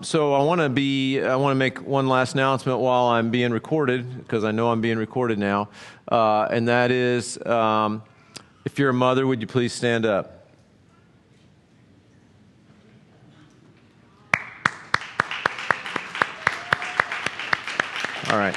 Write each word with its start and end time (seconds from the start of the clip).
So 0.00 0.32
I 0.32 0.44
want 0.44 0.60
to 0.60 0.68
be. 0.68 1.20
I 1.20 1.34
want 1.34 1.50
to 1.50 1.56
make 1.56 1.82
one 1.84 2.08
last 2.08 2.34
announcement 2.34 2.78
while 2.78 3.06
I'm 3.06 3.30
being 3.30 3.50
recorded 3.50 4.18
because 4.18 4.44
I 4.44 4.52
know 4.52 4.70
I'm 4.70 4.80
being 4.80 4.96
recorded 4.96 5.40
now, 5.40 5.70
uh, 6.06 6.46
and 6.50 6.68
that 6.68 6.92
is, 6.92 7.44
um, 7.44 8.04
if 8.64 8.78
you're 8.78 8.90
a 8.90 8.94
mother, 8.94 9.26
would 9.26 9.40
you 9.40 9.48
please 9.48 9.72
stand 9.72 10.06
up? 10.06 10.46
All 18.30 18.38
right. 18.38 18.54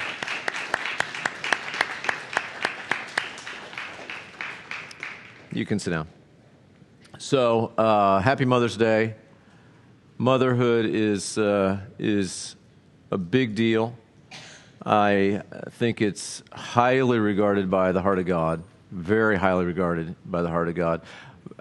You 5.51 5.65
can 5.65 5.79
sit 5.79 5.89
down. 5.89 6.07
So, 7.17 7.73
uh, 7.79 8.19
happy 8.19 8.45
Mother's 8.45 8.77
Day. 8.77 9.15
Motherhood 10.21 10.85
is, 10.85 11.35
uh, 11.39 11.79
is 11.97 12.55
a 13.09 13.17
big 13.17 13.55
deal. 13.55 13.97
I 14.85 15.41
think 15.71 15.99
it's 15.99 16.43
highly 16.51 17.17
regarded 17.17 17.71
by 17.71 17.91
the 17.91 18.03
heart 18.03 18.19
of 18.19 18.27
God, 18.27 18.61
very 18.91 19.35
highly 19.35 19.65
regarded 19.65 20.13
by 20.23 20.43
the 20.43 20.47
heart 20.47 20.67
of 20.67 20.75
God. 20.75 21.01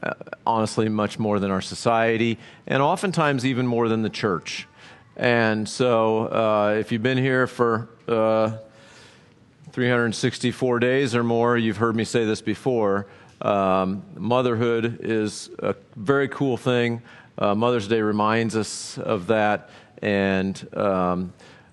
Uh, 0.02 0.12
honestly, 0.46 0.90
much 0.90 1.18
more 1.18 1.38
than 1.38 1.50
our 1.50 1.62
society, 1.62 2.38
and 2.66 2.82
oftentimes 2.82 3.46
even 3.46 3.66
more 3.66 3.88
than 3.88 4.02
the 4.02 4.10
church. 4.10 4.68
And 5.16 5.66
so, 5.66 6.26
uh, 6.26 6.76
if 6.78 6.92
you've 6.92 7.02
been 7.02 7.16
here 7.16 7.46
for 7.46 7.88
uh, 8.08 8.58
364 9.72 10.80
days 10.80 11.14
or 11.14 11.24
more, 11.24 11.56
you've 11.56 11.78
heard 11.78 11.96
me 11.96 12.04
say 12.04 12.26
this 12.26 12.42
before. 12.42 13.06
Um, 13.40 14.02
motherhood 14.16 15.00
is 15.02 15.48
a 15.60 15.74
very 15.96 16.28
cool 16.28 16.58
thing. 16.58 17.00
Uh, 17.40 17.54
Mother's 17.54 17.88
Day 17.88 18.02
reminds 18.02 18.54
us 18.54 18.98
of 18.98 19.28
that. 19.28 19.70
And 20.02 20.76
um, 20.76 21.32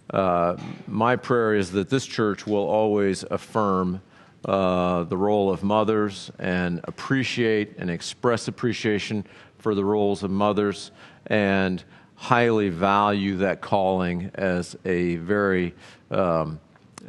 uh, 0.09 0.55
my 0.87 1.17
prayer 1.17 1.55
is 1.55 1.71
that 1.73 1.89
this 1.89 2.05
church 2.05 2.47
will 2.47 2.67
always 2.67 3.23
affirm 3.23 4.01
uh, 4.45 5.03
the 5.03 5.17
role 5.17 5.51
of 5.51 5.63
mothers 5.63 6.31
and 6.39 6.79
appreciate 6.85 7.77
and 7.77 7.89
express 7.89 8.47
appreciation 8.47 9.25
for 9.57 9.75
the 9.75 9.83
roles 9.83 10.23
of 10.23 10.31
mothers 10.31 10.91
and 11.25 11.83
highly 12.15 12.69
value 12.69 13.37
that 13.37 13.59
calling 13.59 14.31
as 14.35 14.77
a 14.85 15.17
very 15.17 15.75
um, 16.11 16.61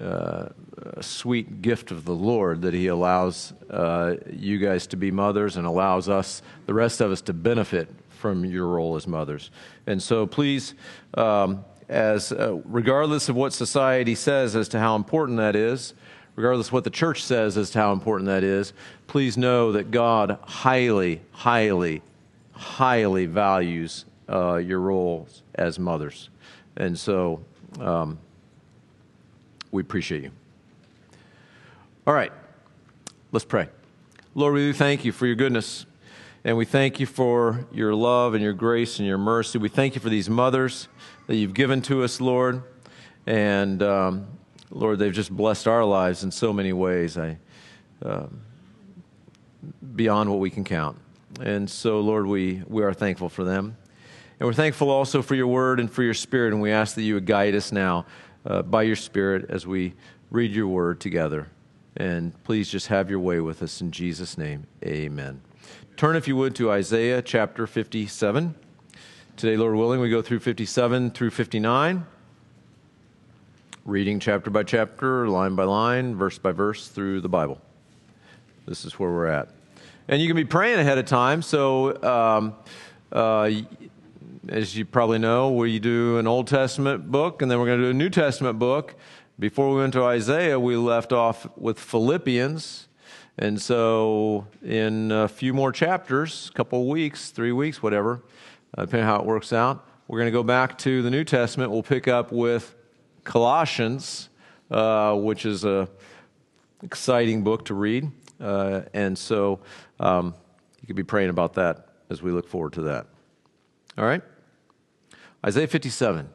uh, 0.03 0.49
sweet 1.01 1.63
gift 1.63 1.93
of 1.93 2.05
the 2.05 2.15
Lord 2.15 2.63
that 2.63 2.75
He 2.75 2.89
allows 2.89 3.53
uh, 3.71 4.17
you 4.29 4.59
guys 4.59 4.89
to 4.89 4.97
be 4.97 5.13
mothers 5.13 5.57
and 5.57 5.65
allows 5.65 6.09
us, 6.09 6.43
the 6.67 6.75
rest 6.75 7.01
of 7.01 7.13
us, 7.13 7.21
to 7.23 7.33
benefit 7.33 7.89
from 8.19 8.45
your 8.45 8.67
role 8.67 8.97
as 8.97 9.07
mothers. 9.07 9.51
And 9.87 10.03
so, 10.03 10.27
please, 10.27 10.75
um, 11.15 11.65
as 11.89 12.33
uh, 12.33 12.61
regardless 12.65 13.29
of 13.29 13.37
what 13.37 13.53
society 13.53 14.15
says 14.15 14.57
as 14.57 14.69
to 14.71 14.79
how 14.79 14.97
important 14.97 15.39
that 15.39 15.57
is, 15.57 15.95
regardless 16.37 16.69
of 16.69 16.73
what 16.73 16.85
the 16.85 16.91
church 16.91 17.23
says 17.23 17.57
as 17.57 17.71
to 17.71 17.79
how 17.79 17.93
important 17.93 18.27
that 18.27 18.45
is, 18.45 18.73
please 19.07 19.39
know 19.39 19.73
that 19.73 19.91
God 19.91 20.39
highly, 20.43 21.21
highly, 21.31 22.03
highly 22.53 23.27
values 23.27 24.05
uh, 24.29 24.57
your 24.57 24.81
roles 24.81 25.43
as 25.55 25.79
mothers. 25.79 26.29
And 26.77 26.99
so, 26.99 27.41
um, 27.81 28.19
we 29.71 29.83
appreciate 29.83 30.23
you. 30.23 30.31
All 32.07 32.15
right, 32.15 32.33
let's 33.33 33.45
pray. 33.45 33.69
Lord, 34.35 34.55
we 34.55 34.61
do 34.61 34.73
thank 34.73 35.05
you 35.05 35.13
for 35.13 35.27
your 35.27 35.35
goodness, 35.35 35.85
and 36.49 36.57
we 36.57 36.65
thank 36.65 36.99
you 36.99 37.05
for 37.05 37.67
your 37.71 37.95
love 37.95 38.33
and 38.33 38.43
your 38.43 38.55
grace 38.55 38.99
and 38.99 39.07
your 39.07 39.19
mercy. 39.19 39.59
We 39.59 39.69
thank 39.69 39.95
you 39.95 40.01
for 40.01 40.09
these 40.09 40.31
mothers 40.31 40.89
that 41.27 41.37
you've 41.37 41.53
given 41.53 41.83
to 41.83 42.03
us, 42.03 42.23
Lord. 42.23 42.63
And 43.27 43.83
um, 43.83 44.29
Lord, 44.71 44.99
they've 44.99 45.13
just 45.13 45.31
blessed 45.31 45.69
our 45.69 45.85
lives 45.85 46.25
in 46.25 46.31
so 46.31 46.55
many 46.55 46.73
ways, 46.73 47.19
I, 47.19 47.37
uh, 48.03 48.29
beyond 49.95 50.31
what 50.31 50.39
we 50.39 50.49
can 50.49 50.65
count. 50.65 50.97
And 51.39 51.69
so, 51.69 52.01
Lord, 52.01 52.27
we, 52.27 52.63
we 52.67 52.83
are 52.83 52.95
thankful 52.95 53.29
for 53.29 53.45
them. 53.45 53.77
And 54.41 54.47
we're 54.47 54.55
thankful 54.55 54.89
also 54.89 55.21
for 55.21 55.35
your 55.35 55.49
word 55.49 55.79
and 55.79 55.93
for 55.93 56.03
your 56.03 56.15
spirit, 56.15 56.55
and 56.55 56.63
we 56.63 56.73
ask 56.73 56.95
that 56.95 57.03
you 57.03 57.13
would 57.13 57.27
guide 57.27 57.55
us 57.57 57.73
now 57.73 58.07
uh, 58.47 58.63
by 58.63 58.85
your 58.85 58.97
spirit 58.97 59.51
as 59.51 59.67
we 59.67 59.93
read 60.31 60.53
your 60.53 60.69
word 60.69 60.99
together. 60.99 61.49
And 61.95 62.33
please 62.45 62.71
just 62.71 62.87
have 62.87 63.11
your 63.11 63.21
way 63.21 63.39
with 63.39 63.63
us 63.63 63.83
in 63.83 63.91
Jesus' 63.91 64.39
name. 64.39 64.67
Amen. 64.83 65.43
Turn, 65.99 66.15
if 66.15 66.29
you 66.29 66.37
would, 66.37 66.55
to 66.55 66.71
Isaiah 66.71 67.21
chapter 67.21 67.67
57. 67.67 68.55
Today, 69.37 69.57
Lord 69.57 69.75
willing, 69.75 69.99
we 69.99 70.09
go 70.09 70.23
through 70.23 70.39
57 70.39 71.11
through 71.11 71.31
59, 71.31 72.07
reading 73.85 74.21
chapter 74.21 74.49
by 74.49 74.63
chapter, 74.63 75.27
line 75.27 75.57
by 75.57 75.65
line, 75.65 76.15
verse 76.15 76.39
by 76.39 76.53
verse 76.53 76.87
through 76.87 77.21
the 77.21 77.29
Bible. 77.29 77.61
This 78.65 78.85
is 78.85 78.97
where 79.01 79.11
we're 79.11 79.27
at. 79.27 79.49
And 80.07 80.23
you 80.23 80.29
can 80.29 80.37
be 80.37 80.45
praying 80.45 80.79
ahead 80.79 80.99
of 80.99 81.07
time. 81.07 81.43
So, 81.43 82.01
um, 82.05 82.55
uh, 83.11 83.51
as 84.49 84.77
you 84.77 84.85
probably 84.85 85.19
know, 85.19 85.51
we 85.51 85.81
do 85.81 86.19
an 86.19 86.29
Old 86.29 86.47
Testament 86.47 87.11
book, 87.11 87.43
and 87.43 87.51
then 87.51 87.59
we're 87.59 87.67
going 87.67 87.81
to 87.81 87.87
do 87.87 87.91
a 87.91 87.95
New 87.95 88.11
Testament 88.11 88.61
book. 88.61 88.95
Before 89.37 89.75
we 89.75 89.81
went 89.81 89.95
to 89.95 90.05
Isaiah, 90.05 90.61
we 90.61 90.77
left 90.77 91.13
off 91.13 91.49
with 91.59 91.77
Philippians. 91.77 92.88
And 93.41 93.63
so, 93.63 94.49
in 94.65 95.13
a 95.13 95.29
few 95.29 95.55
more 95.55 95.71
chapters, 95.71 96.51
a 96.53 96.57
couple 96.57 96.89
weeks, 96.89 97.31
three 97.31 97.53
weeks, 97.53 97.81
whatever, 97.81 98.25
uh, 98.77 98.85
depending 98.85 99.09
on 99.09 99.15
how 99.15 99.21
it 99.21 99.27
works 99.27 99.53
out, 99.53 99.87
we're 100.09 100.19
going 100.19 100.27
to 100.27 100.37
go 100.37 100.43
back 100.43 100.77
to 100.79 101.03
the 101.03 101.11
New 101.11 101.23
Testament. 101.23 101.71
We'll 101.71 101.85
pick 101.85 102.09
up 102.09 102.33
with 102.33 102.75
Colossians, 103.23 104.29
uh, 104.73 105.15
which 105.15 105.47
is 105.47 105.65
a 105.65 105.89
exciting 106.83 107.45
book 107.45 107.65
to 107.67 107.75
read. 107.75 108.11
Uh, 108.41 108.83
and 108.93 109.17
so, 109.17 109.61
um, 110.01 110.35
you 110.81 110.89
could 110.89 110.97
be 110.97 111.05
praying 111.05 111.31
about 111.31 111.55
that 111.55 111.91
as 112.11 112.21
we 112.21 112.33
look 112.33 112.49
forward 112.49 112.73
to 112.73 112.83
that. 112.83 113.07
All 113.97 114.05
right? 114.05 114.23
Isaiah 115.47 115.69
57. 115.69 116.29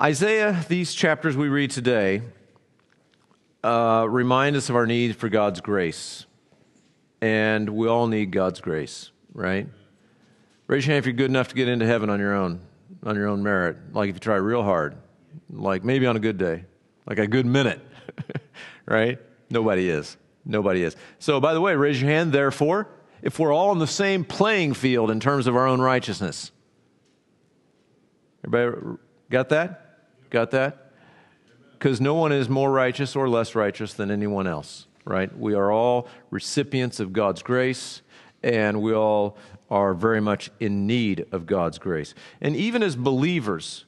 Isaiah, 0.00 0.64
these 0.68 0.94
chapters 0.94 1.36
we 1.36 1.48
read 1.48 1.70
today, 1.70 2.22
uh, 3.62 4.06
remind 4.08 4.56
us 4.56 4.68
of 4.68 4.76
our 4.76 4.86
need 4.86 5.16
for 5.16 5.28
God's 5.28 5.60
grace. 5.60 6.26
And 7.20 7.68
we 7.68 7.88
all 7.88 8.06
need 8.06 8.30
God's 8.30 8.60
grace, 8.60 9.10
right? 9.34 9.68
Raise 10.66 10.86
your 10.86 10.94
hand 10.94 11.02
if 11.02 11.06
you're 11.06 11.12
good 11.12 11.30
enough 11.30 11.48
to 11.48 11.54
get 11.54 11.68
into 11.68 11.86
heaven 11.86 12.08
on 12.08 12.18
your 12.18 12.34
own, 12.34 12.60
on 13.02 13.16
your 13.16 13.28
own 13.28 13.42
merit. 13.42 13.76
Like 13.92 14.08
if 14.08 14.16
you 14.16 14.20
try 14.20 14.36
real 14.36 14.62
hard, 14.62 14.96
like 15.50 15.84
maybe 15.84 16.06
on 16.06 16.16
a 16.16 16.20
good 16.20 16.38
day, 16.38 16.64
like 17.06 17.18
a 17.18 17.26
good 17.26 17.44
minute, 17.44 17.80
right? 18.86 19.18
Nobody 19.50 19.90
is. 19.90 20.16
Nobody 20.44 20.82
is. 20.82 20.96
So, 21.18 21.40
by 21.40 21.52
the 21.52 21.60
way, 21.60 21.74
raise 21.76 22.00
your 22.00 22.10
hand, 22.10 22.32
therefore, 22.32 22.88
if 23.22 23.38
we're 23.38 23.52
all 23.52 23.70
on 23.70 23.78
the 23.78 23.86
same 23.86 24.24
playing 24.24 24.74
field 24.74 25.10
in 25.10 25.20
terms 25.20 25.46
of 25.46 25.56
our 25.56 25.66
own 25.66 25.80
righteousness. 25.80 26.50
Everybody 28.44 28.98
got 29.28 29.50
that? 29.50 29.98
Got 30.30 30.52
that? 30.52 30.89
Because 31.80 31.98
no 31.98 32.12
one 32.12 32.30
is 32.30 32.50
more 32.50 32.70
righteous 32.70 33.16
or 33.16 33.26
less 33.26 33.54
righteous 33.54 33.94
than 33.94 34.10
anyone 34.10 34.46
else, 34.46 34.86
right? 35.06 35.34
We 35.34 35.54
are 35.54 35.72
all 35.72 36.08
recipients 36.30 37.00
of 37.00 37.14
God's 37.14 37.42
grace, 37.42 38.02
and 38.42 38.82
we 38.82 38.92
all 38.92 39.38
are 39.70 39.94
very 39.94 40.20
much 40.20 40.50
in 40.60 40.86
need 40.86 41.24
of 41.32 41.46
God's 41.46 41.78
grace. 41.78 42.14
And 42.42 42.54
even 42.54 42.82
as 42.82 42.96
believers, 42.96 43.86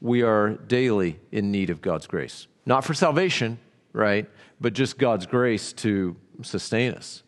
we 0.00 0.22
are 0.22 0.54
daily 0.54 1.20
in 1.30 1.52
need 1.52 1.68
of 1.68 1.82
God's 1.82 2.06
grace. 2.06 2.46
Not 2.64 2.84
for 2.86 2.94
salvation, 2.94 3.58
right? 3.92 4.26
But 4.58 4.72
just 4.72 4.96
God's 4.96 5.26
grace 5.26 5.74
to 5.74 6.16
sustain 6.40 6.94
us 6.94 7.22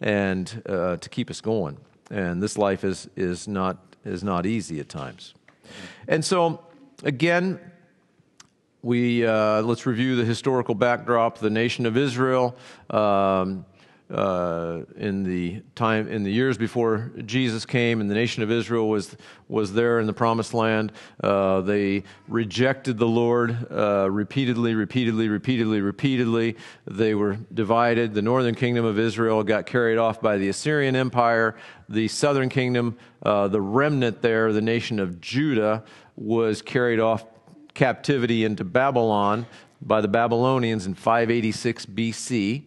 and 0.00 0.62
uh, 0.68 0.98
to 0.98 1.08
keep 1.08 1.30
us 1.30 1.40
going. 1.40 1.78
And 2.12 2.40
this 2.40 2.56
life 2.56 2.84
is, 2.84 3.10
is, 3.16 3.48
not, 3.48 3.96
is 4.04 4.22
not 4.22 4.46
easy 4.46 4.78
at 4.78 4.88
times. 4.88 5.34
And 6.06 6.24
so, 6.24 6.60
again, 7.02 7.58
we 8.88 9.26
uh, 9.26 9.60
let's 9.60 9.84
review 9.84 10.16
the 10.16 10.24
historical 10.24 10.74
backdrop. 10.74 11.36
The 11.36 11.50
nation 11.50 11.84
of 11.84 11.98
Israel, 11.98 12.56
um, 12.88 13.66
uh, 14.10 14.80
in 14.96 15.24
the 15.24 15.60
time 15.74 16.08
in 16.08 16.22
the 16.24 16.32
years 16.32 16.56
before 16.56 17.12
Jesus 17.26 17.66
came, 17.66 18.00
and 18.00 18.10
the 18.10 18.14
nation 18.14 18.42
of 18.42 18.50
Israel 18.50 18.88
was 18.88 19.14
was 19.46 19.74
there 19.74 20.00
in 20.00 20.06
the 20.06 20.14
Promised 20.14 20.54
Land. 20.54 20.92
Uh, 21.22 21.60
they 21.60 22.04
rejected 22.28 22.96
the 22.96 23.06
Lord 23.06 23.70
uh, 23.70 24.08
repeatedly, 24.10 24.74
repeatedly, 24.74 25.28
repeatedly, 25.28 25.82
repeatedly. 25.82 26.56
They 26.86 27.14
were 27.14 27.36
divided. 27.52 28.14
The 28.14 28.22
northern 28.22 28.54
kingdom 28.54 28.86
of 28.86 28.98
Israel 28.98 29.44
got 29.44 29.66
carried 29.66 29.98
off 29.98 30.22
by 30.22 30.38
the 30.38 30.48
Assyrian 30.48 30.96
Empire. 30.96 31.56
The 31.90 32.08
southern 32.08 32.48
kingdom, 32.48 32.96
uh, 33.22 33.48
the 33.48 33.60
remnant 33.60 34.22
there, 34.22 34.50
the 34.50 34.62
nation 34.62 34.98
of 34.98 35.20
Judah, 35.20 35.84
was 36.16 36.62
carried 36.62 37.00
off 37.00 37.26
captivity 37.78 38.44
into 38.44 38.64
Babylon 38.64 39.46
by 39.80 40.00
the 40.00 40.08
Babylonians 40.08 40.84
in 40.84 40.94
586 40.94 41.86
BC. 41.86 42.64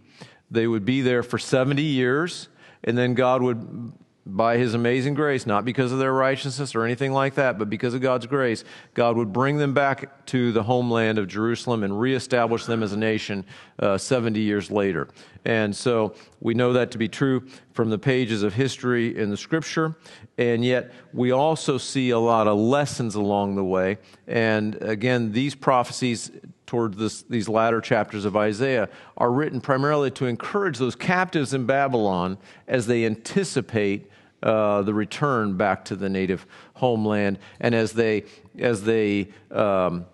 They 0.49 0.67
would 0.67 0.85
be 0.85 1.01
there 1.01 1.21
for 1.21 1.37
70 1.37 1.81
years, 1.81 2.47
and 2.85 2.97
then 2.97 3.13
God 3.13 3.41
would 3.41 3.91
by 4.25 4.57
his 4.57 4.73
amazing 4.75 5.15
grace, 5.15 5.47
not 5.47 5.65
because 5.65 5.91
of 5.91 5.97
their 5.97 6.13
righteousness 6.13 6.75
or 6.75 6.83
anything 6.83 7.11
like 7.11 7.35
that, 7.35 7.57
but 7.57 7.69
because 7.69 7.93
of 7.93 8.01
God's 8.01 8.27
grace, 8.27 8.63
God 8.93 9.17
would 9.17 9.33
bring 9.33 9.57
them 9.57 9.73
back 9.73 10.25
to 10.27 10.51
the 10.51 10.63
homeland 10.63 11.17
of 11.17 11.27
Jerusalem 11.27 11.83
and 11.83 11.99
reestablish 11.99 12.65
them 12.65 12.83
as 12.83 12.93
a 12.93 12.97
nation 12.97 13.45
uh, 13.79 13.97
70 13.97 14.39
years 14.39 14.69
later. 14.69 15.07
And 15.43 15.75
so 15.75 16.13
we 16.39 16.53
know 16.53 16.73
that 16.73 16.91
to 16.91 16.99
be 16.99 17.07
true 17.07 17.47
from 17.73 17.89
the 17.89 17.97
pages 17.97 18.43
of 18.43 18.53
history 18.53 19.17
in 19.17 19.31
the 19.31 19.37
scripture. 19.37 19.95
And 20.37 20.63
yet 20.63 20.91
we 21.13 21.31
also 21.31 21.79
see 21.79 22.11
a 22.11 22.19
lot 22.19 22.47
of 22.47 22.59
lessons 22.59 23.15
along 23.15 23.55
the 23.55 23.63
way. 23.63 23.97
And 24.27 24.75
again, 24.83 25.31
these 25.31 25.55
prophecies 25.55 26.29
toward 26.71 26.93
this, 26.93 27.23
these 27.23 27.49
latter 27.49 27.81
chapters 27.81 28.23
of 28.23 28.37
Isaiah 28.37 28.87
are 29.17 29.29
written 29.29 29.59
primarily 29.59 30.09
to 30.11 30.25
encourage 30.25 30.77
those 30.77 30.95
captives 30.95 31.53
in 31.53 31.65
Babylon 31.65 32.37
as 32.65 32.87
they 32.87 33.05
anticipate 33.05 34.09
uh, 34.41 34.81
the 34.81 34.93
return 34.93 35.57
back 35.57 35.83
to 35.83 35.97
the 35.97 36.07
native 36.07 36.45
homeland, 36.75 37.39
and 37.59 37.75
as 37.75 37.91
they 37.91 38.23
as 38.57 38.85
they 38.85 39.27
um, 39.51 40.05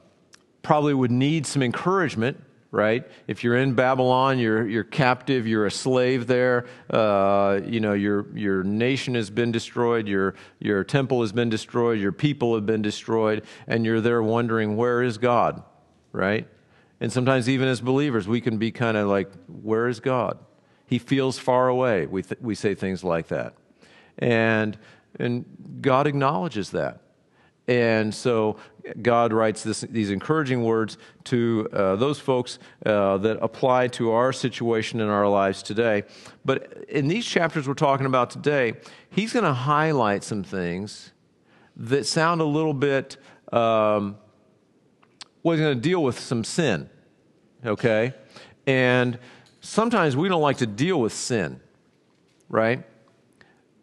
probably 0.64 0.96
would 0.96 1.12
need 1.12 1.46
some 1.46 1.62
encouragement. 1.62 2.44
Right, 2.72 3.08
if 3.28 3.44
you're 3.44 3.56
in 3.56 3.76
Babylon, 3.76 4.40
you're 4.40 4.68
you're 4.68 4.84
captive, 4.84 5.46
you're 5.46 5.68
a 5.68 5.72
slave 5.72 6.26
there. 6.26 6.66
Uh, 6.90 7.62
you 7.66 7.80
know 7.80 7.94
your 7.94 8.26
your 8.36 8.64
nation 8.64 9.14
has 9.14 9.30
been 9.30 9.52
destroyed, 9.52 10.08
your 10.08 10.34
your 10.60 10.84
temple 10.84 11.22
has 11.22 11.32
been 11.32 11.50
destroyed, 11.50 12.00
your 12.00 12.12
people 12.12 12.56
have 12.56 12.66
been 12.66 12.82
destroyed, 12.82 13.44
and 13.68 13.86
you're 13.86 14.02
there 14.02 14.24
wondering 14.24 14.76
where 14.76 15.04
is 15.04 15.20
God, 15.20 15.62
right? 16.18 16.48
And 17.00 17.14
sometimes 17.14 17.48
even 17.48 17.68
as 17.68 17.80
believers, 17.80 18.28
we 18.28 18.42
can 18.42 18.58
be 18.58 18.72
kind 18.72 18.98
of 18.98 19.08
like, 19.08 19.30
where 19.48 19.88
is 19.88 20.00
God? 20.00 20.40
He 20.88 21.00
feels 21.00 21.38
far 21.38 21.68
away. 21.68 22.08
We 22.08 22.24
th- 22.24 22.42
we 22.42 22.56
say 22.56 22.74
things 22.76 23.04
like 23.04 23.28
that. 23.28 23.54
And, 24.18 24.78
and 25.20 25.46
God 25.82 26.08
acknowledges 26.08 26.72
that. 26.72 27.02
And 27.68 28.16
so 28.16 28.56
God 29.02 29.34
writes 29.34 29.62
this, 29.62 29.82
these 29.82 30.10
encouraging 30.10 30.64
words 30.64 30.98
to 31.26 31.68
uh, 31.74 31.98
those 31.98 32.18
folks 32.18 32.60
uh, 32.86 33.18
that 33.18 33.38
apply 33.42 33.90
to 33.90 34.12
our 34.12 34.32
situation 34.32 35.02
in 35.02 35.10
our 35.10 35.28
lives 35.28 35.62
today. 35.62 36.04
But 36.46 36.86
in 36.88 37.10
these 37.10 37.26
chapters 37.26 37.68
we're 37.68 37.74
talking 37.74 38.06
about 38.06 38.30
today, 38.30 38.76
he's 39.10 39.34
going 39.34 39.44
to 39.44 39.54
highlight 39.54 40.24
some 40.24 40.44
things 40.44 41.12
that 41.76 42.06
sound 42.06 42.40
a 42.40 42.46
little 42.46 42.74
bit, 42.74 43.18
um, 43.52 44.18
he's 45.44 45.60
going 45.62 45.76
to 45.76 45.82
deal 45.82 46.04
with 46.04 46.20
some 46.20 46.44
sin, 46.44 46.90
okay? 47.66 48.14
And 48.66 49.18
sometimes 49.62 50.16
we 50.16 50.30
don't 50.30 50.42
like 50.42 50.58
to 50.58 50.68
deal 50.68 51.00
with 51.00 51.14
sin, 51.14 51.60
right? 52.50 52.84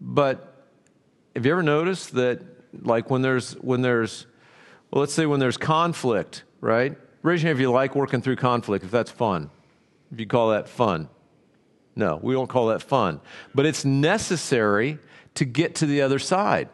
But 0.00 0.66
have 1.34 1.46
you 1.46 1.52
ever 1.52 1.62
noticed 1.62 2.14
that, 2.14 2.40
like, 2.82 3.10
when 3.10 3.22
there's, 3.22 3.52
when 3.54 3.82
there's, 3.82 4.26
well, 4.90 5.00
let's 5.00 5.14
say 5.14 5.26
when 5.26 5.40
there's 5.40 5.56
conflict, 5.56 6.44
right? 6.60 6.96
Raise 7.22 7.42
your 7.42 7.48
hand 7.48 7.58
if 7.58 7.60
you 7.62 7.70
like 7.70 7.94
working 7.94 8.20
through 8.20 8.36
conflict, 8.36 8.84
if 8.84 8.90
that's 8.90 9.10
fun. 9.10 9.50
If 10.12 10.20
you 10.20 10.26
call 10.26 10.50
that 10.50 10.68
fun. 10.68 11.08
No, 11.96 12.18
we 12.22 12.34
don't 12.34 12.48
call 12.48 12.66
that 12.66 12.82
fun. 12.82 13.20
But 13.54 13.66
it's 13.66 13.84
necessary 13.84 14.98
to 15.34 15.44
get 15.44 15.76
to 15.76 15.86
the 15.86 16.02
other 16.02 16.18
side, 16.18 16.68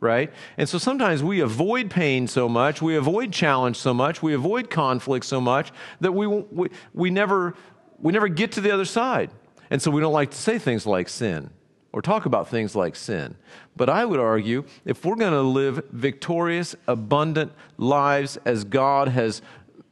right? 0.00 0.32
And 0.56 0.68
so 0.68 0.78
sometimes 0.78 1.22
we 1.22 1.40
avoid 1.40 1.90
pain 1.90 2.26
so 2.26 2.48
much, 2.48 2.80
we 2.80 2.96
avoid 2.96 3.32
challenge 3.32 3.76
so 3.76 3.92
much, 3.92 4.22
we 4.22 4.34
avoid 4.34 4.70
conflict 4.70 5.26
so 5.26 5.40
much 5.40 5.72
that 6.00 6.12
we, 6.12 6.26
we, 6.26 6.68
we, 6.94 7.10
never, 7.10 7.54
we 7.98 8.12
never 8.12 8.28
get 8.28 8.52
to 8.52 8.60
the 8.60 8.70
other 8.70 8.86
side. 8.86 9.30
And 9.70 9.80
so 9.80 9.90
we 9.90 10.00
don't 10.00 10.12
like 10.12 10.30
to 10.30 10.36
say 10.36 10.58
things 10.58 10.86
like 10.86 11.08
sin 11.08 11.50
or 11.92 12.00
talk 12.00 12.24
about 12.24 12.48
things 12.48 12.74
like 12.74 12.96
sin. 12.96 13.36
But 13.76 13.88
I 13.88 14.04
would 14.04 14.20
argue 14.20 14.64
if 14.84 15.04
we're 15.04 15.16
going 15.16 15.32
to 15.32 15.42
live 15.42 15.84
victorious, 15.90 16.74
abundant 16.86 17.52
lives 17.76 18.38
as 18.44 18.64
God 18.64 19.08
has, 19.08 19.42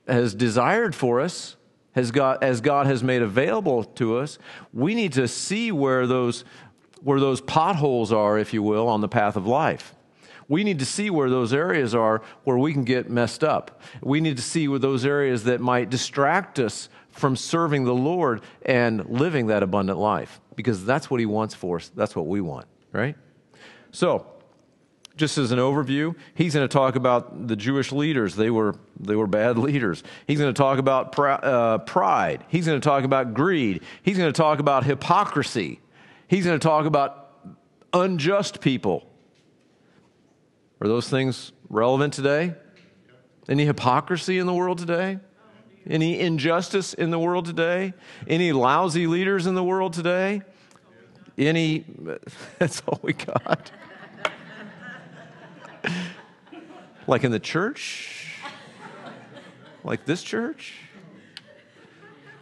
has 0.06 0.34
desired 0.34 0.94
for 0.94 1.20
us, 1.20 1.56
has 1.92 2.10
God, 2.10 2.38
as 2.42 2.60
God 2.60 2.86
has 2.86 3.02
made 3.02 3.22
available 3.22 3.84
to 3.84 4.18
us, 4.18 4.38
we 4.72 4.94
need 4.94 5.12
to 5.14 5.26
see 5.28 5.72
where 5.72 6.06
those, 6.06 6.44
where 7.02 7.20
those 7.20 7.40
potholes 7.40 8.12
are, 8.12 8.38
if 8.38 8.54
you 8.54 8.62
will, 8.62 8.88
on 8.88 9.00
the 9.00 9.08
path 9.08 9.36
of 9.36 9.46
life. 9.46 9.94
We 10.48 10.64
need 10.64 10.78
to 10.78 10.86
see 10.86 11.10
where 11.10 11.28
those 11.28 11.52
areas 11.52 11.94
are 11.94 12.22
where 12.44 12.56
we 12.56 12.72
can 12.72 12.84
get 12.84 13.10
messed 13.10 13.44
up. 13.44 13.82
We 14.02 14.20
need 14.20 14.36
to 14.36 14.42
see 14.42 14.66
where 14.66 14.78
those 14.78 15.04
areas 15.04 15.44
that 15.44 15.60
might 15.60 15.90
distract 15.90 16.58
us 16.58 16.88
from 17.10 17.36
serving 17.36 17.84
the 17.84 17.94
Lord 17.94 18.40
and 18.62 19.04
living 19.06 19.48
that 19.48 19.62
abundant 19.62 19.98
life 19.98 20.40
because 20.56 20.84
that's 20.84 21.10
what 21.10 21.20
He 21.20 21.26
wants 21.26 21.54
for 21.54 21.76
us. 21.76 21.90
That's 21.94 22.16
what 22.16 22.26
we 22.26 22.40
want, 22.40 22.66
right? 22.92 23.16
So, 23.90 24.26
just 25.16 25.36
as 25.36 25.50
an 25.50 25.58
overview, 25.58 26.14
he's 26.34 26.54
going 26.54 26.66
to 26.66 26.72
talk 26.72 26.94
about 26.94 27.48
the 27.48 27.56
Jewish 27.56 27.90
leaders. 27.90 28.36
They 28.36 28.50
were, 28.50 28.76
they 29.00 29.16
were 29.16 29.26
bad 29.26 29.58
leaders. 29.58 30.04
He's 30.26 30.38
going 30.38 30.54
to 30.54 30.56
talk 30.56 30.78
about 30.78 31.12
pr- 31.12 31.28
uh, 31.28 31.78
pride. 31.78 32.44
He's 32.48 32.66
going 32.66 32.80
to 32.80 32.84
talk 32.84 33.04
about 33.04 33.34
greed. 33.34 33.82
He's 34.02 34.16
going 34.16 34.32
to 34.32 34.36
talk 34.36 34.60
about 34.60 34.84
hypocrisy. 34.84 35.80
He's 36.28 36.44
going 36.44 36.58
to 36.58 36.62
talk 36.62 36.86
about 36.86 37.32
unjust 37.92 38.60
people. 38.60 39.07
Are 40.80 40.86
those 40.86 41.08
things 41.08 41.52
relevant 41.68 42.12
today? 42.12 42.54
Any 43.48 43.64
hypocrisy 43.64 44.38
in 44.38 44.46
the 44.46 44.54
world 44.54 44.78
today? 44.78 45.18
Any 45.88 46.20
injustice 46.20 46.94
in 46.94 47.10
the 47.10 47.18
world 47.18 47.46
today? 47.46 47.94
Any 48.28 48.52
lousy 48.52 49.06
leaders 49.06 49.46
in 49.46 49.54
the 49.54 49.64
world 49.64 49.92
today? 49.92 50.42
Any, 51.36 51.84
that's 52.58 52.82
all 52.86 53.00
we 53.02 53.14
got. 53.14 53.72
like 57.08 57.24
in 57.24 57.32
the 57.32 57.40
church? 57.40 58.34
Like 59.82 60.04
this 60.04 60.22
church? 60.22 60.74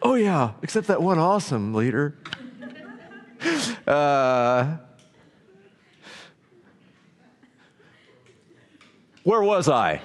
Oh, 0.02 0.14
yeah, 0.14 0.52
except 0.62 0.88
that 0.88 1.00
one 1.00 1.18
awesome 1.18 1.74
leader. 1.74 2.16
Uh, 3.86 4.78
where 9.26 9.42
was 9.42 9.68
I? 9.68 10.00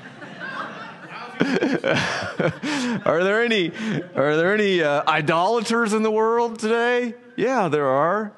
are 3.05 3.23
there 3.23 3.43
any 3.43 3.71
are 4.15 4.35
there 4.35 4.51
any 4.51 4.81
uh, 4.81 5.03
idolaters 5.07 5.93
in 5.93 6.01
the 6.01 6.09
world 6.09 6.57
today? 6.57 7.13
Yeah, 7.35 7.67
there 7.67 7.85
are, 7.85 8.33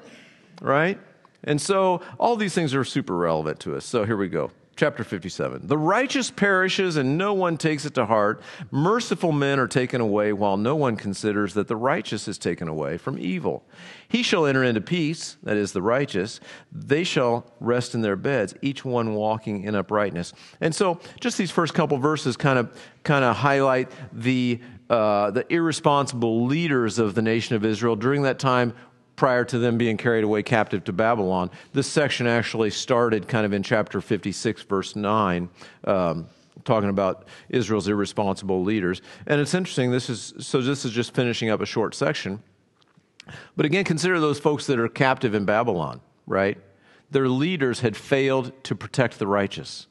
right? 0.60 1.00
And 1.42 1.58
so 1.58 2.02
all 2.18 2.36
these 2.36 2.52
things 2.54 2.74
are 2.74 2.84
super 2.84 3.16
relevant 3.16 3.60
to 3.60 3.74
us. 3.76 3.86
So 3.86 4.04
here 4.04 4.18
we 4.18 4.28
go 4.28 4.50
chapter 4.76 5.04
57. 5.04 5.66
The 5.66 5.78
righteous 5.78 6.30
perishes 6.30 6.96
and 6.96 7.16
no 7.16 7.32
one 7.32 7.56
takes 7.56 7.84
it 7.84 7.94
to 7.94 8.06
heart. 8.06 8.40
Merciful 8.70 9.32
men 9.32 9.58
are 9.58 9.68
taken 9.68 10.00
away 10.00 10.32
while 10.32 10.56
no 10.56 10.76
one 10.76 10.96
considers 10.96 11.54
that 11.54 11.68
the 11.68 11.76
righteous 11.76 12.28
is 12.28 12.38
taken 12.38 12.68
away 12.68 12.98
from 12.98 13.18
evil. 13.18 13.64
He 14.08 14.22
shall 14.22 14.46
enter 14.46 14.62
into 14.62 14.80
peace, 14.80 15.36
that 15.42 15.56
is 15.56 15.72
the 15.72 15.82
righteous. 15.82 16.40
They 16.72 17.04
shall 17.04 17.46
rest 17.60 17.94
in 17.94 18.02
their 18.02 18.16
beds, 18.16 18.54
each 18.62 18.84
one 18.84 19.14
walking 19.14 19.64
in 19.64 19.74
uprightness. 19.74 20.32
And 20.60 20.74
so 20.74 21.00
just 21.20 21.38
these 21.38 21.50
first 21.50 21.74
couple 21.74 21.98
verses 21.98 22.36
kind 22.36 22.58
of 22.58 22.76
kind 23.02 23.24
of 23.24 23.36
highlight 23.36 23.90
the 24.12 24.60
uh, 24.90 25.30
the 25.30 25.50
irresponsible 25.52 26.44
leaders 26.46 26.98
of 26.98 27.14
the 27.14 27.22
nation 27.22 27.56
of 27.56 27.64
Israel 27.64 27.96
during 27.96 28.22
that 28.22 28.38
time 28.38 28.74
prior 29.16 29.44
to 29.44 29.58
them 29.58 29.78
being 29.78 29.96
carried 29.96 30.24
away 30.24 30.42
captive 30.42 30.84
to 30.84 30.92
Babylon. 30.92 31.50
This 31.72 31.86
section 31.86 32.26
actually 32.26 32.70
started 32.70 33.28
kind 33.28 33.46
of 33.46 33.52
in 33.52 33.62
chapter 33.62 34.00
56, 34.00 34.62
verse 34.62 34.96
9. 34.96 35.48
Um, 35.84 36.26
talking 36.64 36.88
about 36.88 37.26
Israel's 37.48 37.88
irresponsible 37.88 38.62
leaders. 38.62 39.02
And 39.26 39.40
it's 39.40 39.54
interesting, 39.54 39.90
this 39.90 40.08
is 40.08 40.32
so 40.38 40.62
this 40.62 40.84
is 40.84 40.92
just 40.92 41.14
finishing 41.14 41.50
up 41.50 41.60
a 41.60 41.66
short 41.66 41.94
section. 41.94 42.42
But 43.56 43.66
again, 43.66 43.84
consider 43.84 44.20
those 44.20 44.38
folks 44.38 44.66
that 44.66 44.78
are 44.78 44.88
captive 44.88 45.34
in 45.34 45.44
Babylon, 45.44 46.00
right? 46.26 46.58
Their 47.10 47.28
leaders 47.28 47.80
had 47.80 47.96
failed 47.96 48.52
to 48.64 48.74
protect 48.74 49.18
the 49.18 49.26
righteous. 49.26 49.86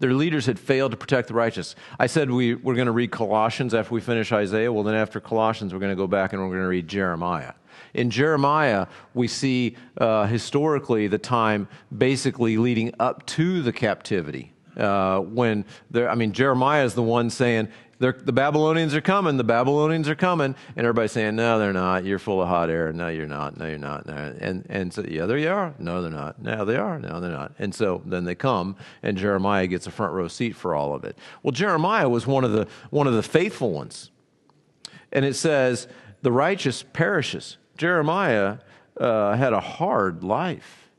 Their 0.00 0.12
leaders 0.12 0.46
had 0.46 0.58
failed 0.58 0.90
to 0.90 0.96
protect 0.96 1.28
the 1.28 1.34
righteous. 1.34 1.76
I 1.98 2.08
said 2.08 2.30
we, 2.30 2.54
we're 2.54 2.74
going 2.74 2.86
to 2.86 2.92
read 2.92 3.10
Colossians 3.10 3.74
after 3.74 3.94
we 3.94 4.00
finish 4.00 4.32
Isaiah. 4.32 4.72
Well, 4.72 4.82
then 4.82 4.96
after 4.96 5.20
Colossians, 5.20 5.72
we're 5.72 5.78
going 5.78 5.92
to 5.92 5.96
go 5.96 6.08
back 6.08 6.32
and 6.32 6.42
we're 6.42 6.48
going 6.48 6.62
to 6.62 6.68
read 6.68 6.88
Jeremiah. 6.88 7.52
In 7.94 8.10
Jeremiah, 8.10 8.86
we 9.14 9.28
see 9.28 9.76
uh, 9.98 10.26
historically 10.26 11.06
the 11.06 11.18
time 11.18 11.68
basically 11.96 12.56
leading 12.58 12.92
up 12.98 13.24
to 13.26 13.62
the 13.62 13.72
captivity. 13.72 14.52
Uh, 14.76 15.20
when 15.20 15.64
there, 15.90 16.10
I 16.10 16.16
mean, 16.16 16.32
Jeremiah 16.32 16.84
is 16.84 16.94
the 16.94 17.02
one 17.02 17.30
saying, 17.30 17.68
the 18.00 18.32
Babylonians 18.32 18.94
are 18.94 19.00
coming, 19.00 19.38
the 19.38 19.44
Babylonians 19.44 20.10
are 20.10 20.14
coming, 20.14 20.54
and 20.76 20.78
everybody's 20.78 21.12
saying, 21.12 21.36
no, 21.36 21.58
they're 21.58 21.72
not. 21.72 22.04
You're 22.04 22.18
full 22.18 22.42
of 22.42 22.48
hot 22.48 22.68
air. 22.68 22.92
No, 22.92 23.08
you're 23.08 23.26
not. 23.26 23.56
No, 23.56 23.66
you're 23.66 23.78
not. 23.78 24.06
And, 24.06 24.66
and 24.68 24.92
so, 24.92 25.02
yeah, 25.08 25.24
there 25.24 25.38
you 25.38 25.48
are. 25.48 25.74
No, 25.78 26.02
they're 26.02 26.10
not. 26.10 26.42
No, 26.42 26.66
they 26.66 26.76
are. 26.76 26.98
No, 26.98 27.20
they're 27.20 27.30
not. 27.30 27.52
And 27.58 27.74
so 27.74 28.02
then 28.04 28.24
they 28.24 28.34
come, 28.34 28.76
and 29.02 29.16
Jeremiah 29.16 29.66
gets 29.68 29.86
a 29.86 29.90
front 29.90 30.12
row 30.12 30.28
seat 30.28 30.54
for 30.54 30.74
all 30.74 30.94
of 30.94 31.04
it. 31.04 31.16
Well, 31.42 31.52
Jeremiah 31.52 32.08
was 32.08 32.26
one 32.26 32.44
of 32.44 32.52
the, 32.52 32.66
one 32.90 33.06
of 33.06 33.14
the 33.14 33.22
faithful 33.22 33.70
ones. 33.70 34.10
And 35.10 35.24
it 35.24 35.34
says, 35.34 35.88
the 36.20 36.32
righteous 36.32 36.82
perishes. 36.82 37.56
Jeremiah 37.76 38.58
uh, 38.98 39.36
had 39.36 39.52
a 39.52 39.60
hard 39.60 40.22
life. 40.22 40.90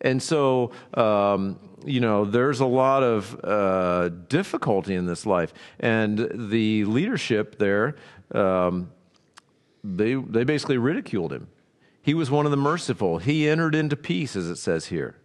And 0.00 0.22
so, 0.22 0.72
um, 0.94 1.58
you 1.84 2.00
know, 2.00 2.24
there's 2.24 2.60
a 2.60 2.66
lot 2.66 3.02
of 3.02 3.38
uh, 3.44 4.08
difficulty 4.28 4.94
in 4.94 5.06
this 5.06 5.26
life. 5.26 5.52
And 5.80 6.50
the 6.50 6.84
leadership 6.84 7.58
there, 7.58 7.96
um, 8.32 8.90
they, 9.82 10.14
they 10.14 10.44
basically 10.44 10.78
ridiculed 10.78 11.32
him. 11.32 11.48
He 12.02 12.14
was 12.14 12.30
one 12.30 12.44
of 12.44 12.50
the 12.50 12.56
merciful. 12.56 13.18
He 13.18 13.48
entered 13.48 13.74
into 13.74 13.96
peace, 13.96 14.36
as 14.36 14.48
it 14.48 14.56
says 14.56 14.86
here. 14.86 15.16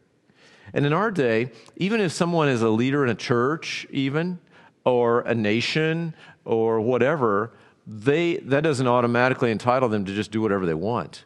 And 0.73 0.85
in 0.85 0.93
our 0.93 1.11
day, 1.11 1.51
even 1.77 2.01
if 2.01 2.11
someone 2.11 2.49
is 2.49 2.61
a 2.61 2.69
leader 2.69 3.03
in 3.03 3.09
a 3.09 3.15
church, 3.15 3.85
even, 3.91 4.39
or 4.85 5.21
a 5.21 5.35
nation, 5.35 6.15
or 6.45 6.81
whatever, 6.81 7.53
they, 7.85 8.37
that 8.37 8.61
doesn't 8.61 8.87
automatically 8.87 9.51
entitle 9.51 9.89
them 9.89 10.05
to 10.05 10.13
just 10.13 10.31
do 10.31 10.41
whatever 10.41 10.65
they 10.65 10.73
want. 10.73 11.25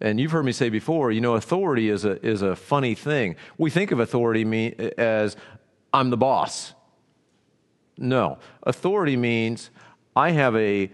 And 0.00 0.20
you've 0.20 0.30
heard 0.30 0.44
me 0.44 0.52
say 0.52 0.68
before, 0.68 1.10
you 1.10 1.20
know, 1.20 1.34
authority 1.34 1.88
is 1.88 2.04
a, 2.04 2.24
is 2.24 2.42
a 2.42 2.54
funny 2.54 2.94
thing. 2.94 3.36
We 3.56 3.70
think 3.70 3.90
of 3.90 3.98
authority 3.98 4.44
me, 4.44 4.74
as 4.96 5.36
I'm 5.92 6.10
the 6.10 6.16
boss. 6.16 6.74
No, 7.96 8.38
authority 8.62 9.16
means 9.16 9.70
I 10.14 10.30
have 10.30 10.54
a 10.54 10.92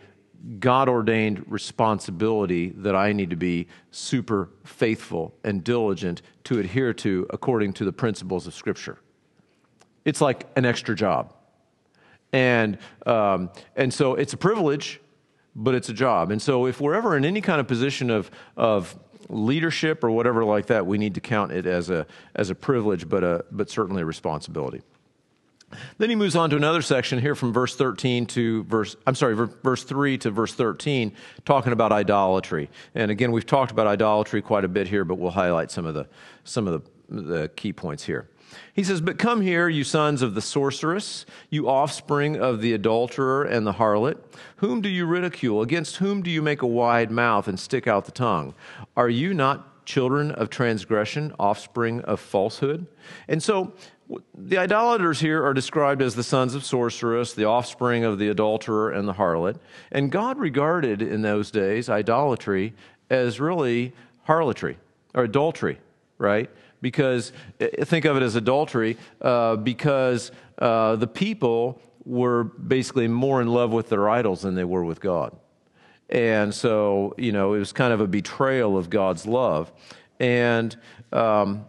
God 0.59 0.89
ordained 0.89 1.45
responsibility 1.51 2.71
that 2.77 2.95
I 2.95 3.13
need 3.13 3.31
to 3.31 3.37
be 3.37 3.67
super 3.91 4.49
faithful 4.65 5.35
and 5.45 5.63
diligent 5.63 6.23
to 6.45 6.59
adhere 6.59 6.95
to 6.95 7.27
according 7.31 7.75
to 7.75 7.85
the 7.85 7.93
principles 7.93 8.47
of 8.47 8.55
Scripture. 8.55 8.99
It's 10.05 10.21
like 10.21 10.47
an 10.57 10.65
extra 10.65 10.95
job. 10.95 11.34
And, 12.35 12.79
um, 13.07 13.51
and 13.77 13.95
so 13.95 14.17
it's 14.17 14.33
a 14.33 14.37
privilege, 14.37 15.01
but 15.55 15.77
it's 15.77 15.89
a 15.89 15.93
job. 15.93 16.33
And 16.33 16.43
so 16.43 16.67
if 16.67 16.81
we're 16.81 16.95
ever 16.95 17.17
in 17.17 17.25
any 17.25 17.41
kind 17.41 17.61
of 17.61 17.69
position 17.69 18.11
of, 18.11 18.29
of 18.57 18.99
leadership 19.29 20.03
or 20.03 20.11
whatever 20.11 20.45
like 20.45 20.67
that, 20.67 20.85
we 20.85 20.99
need 20.99 21.15
to 21.15 21.21
count 21.21 21.53
it 21.53 21.65
as 21.65 21.91
a, 21.91 22.09
as 22.35 22.51
a 22.51 22.55
privilege, 22.57 23.09
but, 23.09 23.23
a, 23.23 23.45
but 23.53 23.71
certainly 23.71 24.03
a 24.03 24.05
responsibility. 24.05 24.83
Then 25.99 26.11
he 26.11 26.17
moves 26.17 26.35
on 26.35 26.51
to 26.51 26.57
another 26.57 26.83
section 26.83 27.21
here 27.21 27.37
from 27.37 27.53
verse 27.53 27.77
13 27.77 28.27
to 28.27 28.65
verse, 28.65 28.97
I'm 29.07 29.15
sorry, 29.15 29.37
verse 29.37 29.85
3 29.85 30.19
to 30.19 30.31
verse 30.33 30.55
13, 30.55 31.13
talking 31.45 31.73
about 31.73 31.93
idolatry. 31.93 32.69
And 32.97 33.13
again, 33.13 33.31
we've 33.31 33.47
talked 33.47 33.71
about 33.71 33.87
idolatry 33.87 34.43
quite 34.43 34.65
a 34.65 34.69
bit 34.69 34.89
here, 34.89 35.05
but 35.05 35.19
we'll 35.19 35.31
highlight 35.31 35.71
some 35.71 35.87
of 35.87 35.95
the, 35.95 36.09
some 36.43 36.67
of 36.67 36.83
the, 37.09 37.23
the 37.23 37.49
key 37.55 37.73
points 37.73 38.05
here. 38.05 38.29
He 38.73 38.85
says, 38.85 39.01
But 39.01 39.19
come 39.19 39.41
here, 39.41 39.69
you 39.69 39.85
sons 39.85 40.23
of 40.23 40.35
the 40.35 40.41
sorceress, 40.41 41.27
you 41.51 41.69
offspring 41.69 42.37
of 42.37 42.61
the 42.61 42.73
adulterer 42.73 43.45
and 43.45 43.67
the 43.67 43.75
harlot. 43.75 44.19
Whom 44.57 44.81
do 44.81 44.89
you 44.89 45.07
ridicule? 45.07 45.63
Against 45.63 45.97
whom 45.97 46.23
do 46.23 46.31
you 46.31 46.43
make 46.43 46.63
a 46.63 46.67
wide 46.67 47.11
mouth 47.11 47.49
and 47.49 47.59
stick 47.59 47.87
out 47.87 48.05
the 48.05 48.13
tongue? 48.13 48.55
Are 48.97 49.09
you 49.09 49.35
not 49.35 49.85
children 49.87 50.33
of 50.33 50.51
transgression, 50.51 51.35
offspring 51.39 52.01
of 52.03 52.21
falsehood? 52.21 52.87
And 53.29 53.43
so 53.43 53.73
the 54.35 54.59
idolaters 54.59 55.21
here 55.21 55.45
are 55.45 55.55
described 55.55 56.03
as 56.03 56.15
the 56.15 56.23
sons 56.23 56.55
of 56.55 56.65
sorceress, 56.65 57.33
the 57.33 57.45
offspring 57.45 58.05
of 58.05 58.19
the 58.19 58.29
adulterer 58.29 58.91
and 58.91 59.09
the 59.09 59.15
harlot. 59.15 59.57
And 59.91 60.11
God 60.13 60.39
regarded 60.39 61.01
in 61.01 61.23
those 61.23 61.51
days 61.51 61.89
idolatry 61.89 62.75
as 63.11 63.41
really 63.41 63.93
harlotry 64.25 64.79
or 65.15 65.25
adultery, 65.25 65.79
right? 66.19 66.51
Because 66.85 67.33
eh, 67.61 67.83
think 67.85 68.05
of 68.05 68.15
it 68.19 68.23
as 68.23 68.37
adultery, 68.37 68.99
uh, 69.23 69.57
because 69.57 70.31
uh, 70.59 70.97
the 70.97 71.07
people 71.07 71.81
were 72.05 72.45
basically 72.45 73.09
more 73.09 73.41
in 73.41 73.49
love 73.49 73.73
with 73.73 73.89
their 73.89 74.07
idols 74.11 74.43
than 74.43 74.55
they 74.55 74.65
were 74.65 74.85
with 74.85 75.01
God. 75.01 75.35
And 76.11 76.55
so, 76.55 77.15
you 77.17 77.33
know, 77.33 77.55
it 77.55 77.59
was 77.59 77.73
kind 77.73 77.95
of 77.95 78.03
a 78.03 78.07
betrayal 78.07 78.77
of 78.77 78.91
God's 78.91 79.25
love. 79.25 79.73
And 80.21 80.77
um, 81.11 81.65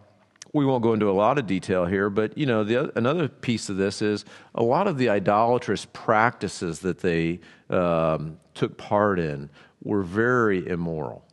we 0.52 0.66
won't 0.66 0.82
go 0.82 0.92
into 0.92 1.08
a 1.08 1.16
lot 1.16 1.38
of 1.38 1.46
detail 1.46 1.86
here, 1.86 2.10
but 2.10 2.36
you 2.36 2.44
know, 2.44 2.62
the, 2.62 2.92
another 2.98 3.26
piece 3.26 3.70
of 3.70 3.78
this 3.78 4.02
is 4.02 4.26
a 4.54 4.62
lot 4.62 4.86
of 4.86 4.98
the 4.98 5.08
idolatrous 5.08 5.86
practices 5.94 6.80
that 6.80 6.98
they 6.98 7.40
um, 7.70 8.36
took 8.52 8.76
part 8.76 9.18
in 9.18 9.48
were 9.82 10.02
very 10.02 10.68
immoral, 10.68 11.24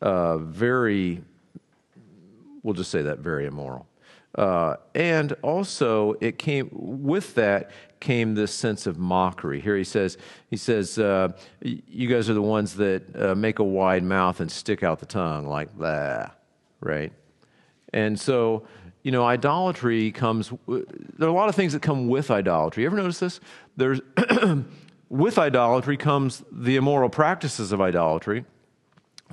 uh, 0.00 0.38
very, 0.38 1.22
we'll 2.66 2.74
just 2.74 2.90
say 2.90 3.00
that, 3.02 3.20
very 3.20 3.46
immoral. 3.46 3.86
Uh, 4.34 4.74
and 4.94 5.32
also, 5.42 6.14
it 6.20 6.36
came 6.36 6.68
with 6.72 7.34
that 7.36 7.70
came 8.00 8.34
this 8.34 8.52
sense 8.52 8.86
of 8.86 8.98
mockery. 8.98 9.60
Here 9.60 9.76
he 9.76 9.84
says, 9.84 10.18
he 10.50 10.56
says, 10.58 10.98
uh, 10.98 11.28
"You 11.62 12.08
guys 12.08 12.28
are 12.28 12.34
the 12.34 12.42
ones 12.42 12.74
that 12.74 13.02
uh, 13.16 13.34
make 13.34 13.60
a 13.60 13.64
wide 13.64 14.02
mouth 14.02 14.40
and 14.40 14.50
stick 14.50 14.82
out 14.82 14.98
the 14.98 15.06
tongue 15.06 15.46
like 15.46 15.78
that, 15.78 16.38
right?" 16.80 17.12
And 17.94 18.18
so, 18.20 18.66
you 19.04 19.12
know, 19.12 19.24
idolatry 19.24 20.10
comes, 20.10 20.52
there 20.66 21.28
are 21.28 21.30
a 21.30 21.32
lot 21.32 21.48
of 21.48 21.54
things 21.54 21.72
that 21.72 21.80
come 21.80 22.08
with 22.08 22.30
idolatry. 22.30 22.82
You 22.82 22.88
ever 22.88 22.96
notice 22.96 23.20
this? 23.20 23.40
There's, 23.76 24.00
with 25.08 25.38
idolatry 25.38 25.96
comes 25.96 26.42
the 26.50 26.76
immoral 26.76 27.08
practices 27.08 27.72
of 27.72 27.80
idolatry. 27.80 28.44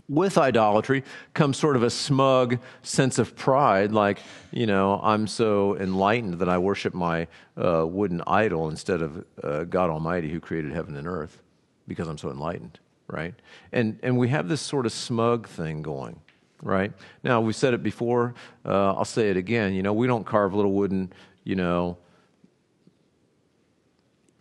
With 0.09 0.37
idolatry 0.37 1.03
comes 1.33 1.57
sort 1.57 1.75
of 1.75 1.83
a 1.83 1.89
smug 1.89 2.59
sense 2.81 3.19
of 3.19 3.35
pride, 3.35 3.91
like, 3.91 4.19
you 4.51 4.65
know, 4.65 4.99
I'm 5.01 5.27
so 5.27 5.77
enlightened 5.77 6.35
that 6.39 6.49
I 6.49 6.57
worship 6.57 6.93
my 6.93 7.27
uh, 7.57 7.87
wooden 7.87 8.21
idol 8.27 8.69
instead 8.69 9.01
of 9.01 9.25
uh, 9.41 9.63
God 9.63 9.89
Almighty 9.89 10.29
who 10.29 10.39
created 10.39 10.73
heaven 10.73 10.97
and 10.97 11.07
earth 11.07 11.41
because 11.87 12.07
I'm 12.07 12.17
so 12.17 12.29
enlightened, 12.29 12.79
right? 13.07 13.33
And, 13.71 13.97
and 14.03 14.17
we 14.17 14.27
have 14.27 14.49
this 14.49 14.61
sort 14.61 14.85
of 14.85 14.91
smug 14.91 15.47
thing 15.47 15.81
going 15.81 16.19
right? 16.63 16.93
Now, 17.23 17.41
we've 17.41 17.55
said 17.55 17.73
it 17.73 17.83
before, 17.83 18.33
uh, 18.65 18.93
I'll 18.93 19.05
say 19.05 19.29
it 19.29 19.37
again. 19.37 19.73
You 19.73 19.83
know, 19.83 19.93
we 19.93 20.07
don't 20.07 20.25
carve 20.25 20.53
little 20.53 20.71
wooden, 20.71 21.11
you 21.43 21.55
know, 21.55 21.97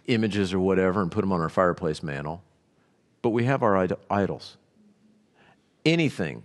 images 0.07 0.55
or 0.55 0.61
whatever 0.61 1.03
and 1.03 1.11
put 1.11 1.21
them 1.21 1.33
on 1.33 1.41
our 1.41 1.49
fireplace 1.49 2.03
mantle, 2.03 2.43
but 3.21 3.31
we 3.31 3.45
have 3.45 3.63
our 3.63 3.77
Id- 3.77 3.97
idols. 4.11 4.57
Anything, 5.85 6.43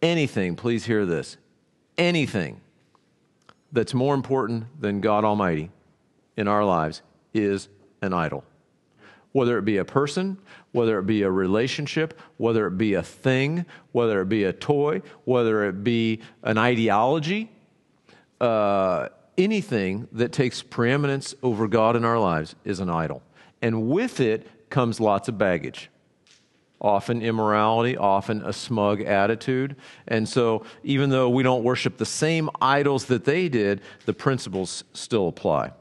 anything, 0.00 0.56
please 0.56 0.86
hear 0.86 1.04
this, 1.04 1.36
anything 1.98 2.60
that's 3.72 3.92
more 3.92 4.14
important 4.14 4.80
than 4.80 5.00
God 5.00 5.24
Almighty 5.24 5.70
in 6.36 6.48
our 6.48 6.64
lives 6.64 7.02
is 7.32 7.68
an 8.00 8.12
idol 8.12 8.44
whether 9.34 9.58
it 9.58 9.64
be 9.64 9.78
a 9.78 9.84
person, 9.84 10.38
whether 10.70 10.96
it 11.00 11.06
be 11.06 11.22
a 11.22 11.30
relationship, 11.30 12.20
whether 12.36 12.68
it 12.68 12.78
be 12.78 12.94
a 12.94 13.02
thing, 13.02 13.66
whether 13.90 14.20
it 14.20 14.28
be 14.28 14.44
a 14.44 14.52
toy, 14.52 15.02
whether 15.24 15.68
it 15.68 15.82
be 15.82 16.20
an 16.44 16.56
ideology, 16.56 17.50
uh, 18.40 19.08
anything 19.36 20.06
that 20.12 20.30
takes 20.30 20.62
preeminence 20.62 21.34
over 21.42 21.66
God 21.66 21.96
in 21.96 22.04
our 22.04 22.18
lives 22.18 22.54
is 22.64 22.78
an 22.78 22.88
idol. 22.88 23.22
And 23.60 23.88
with 23.88 24.20
it 24.20 24.70
comes 24.70 25.00
lots 25.00 25.28
of 25.28 25.36
baggage. 25.36 25.90
Often 26.84 27.22
immorality, 27.22 27.96
often 27.96 28.42
a 28.44 28.52
smug 28.52 29.00
attitude. 29.00 29.74
And 30.06 30.28
so, 30.28 30.66
even 30.82 31.08
though 31.08 31.30
we 31.30 31.42
don't 31.42 31.64
worship 31.64 31.96
the 31.96 32.04
same 32.04 32.50
idols 32.60 33.06
that 33.06 33.24
they 33.24 33.48
did, 33.48 33.80
the 34.04 34.12
principles 34.12 34.84
still 34.92 35.28
apply. 35.28 35.72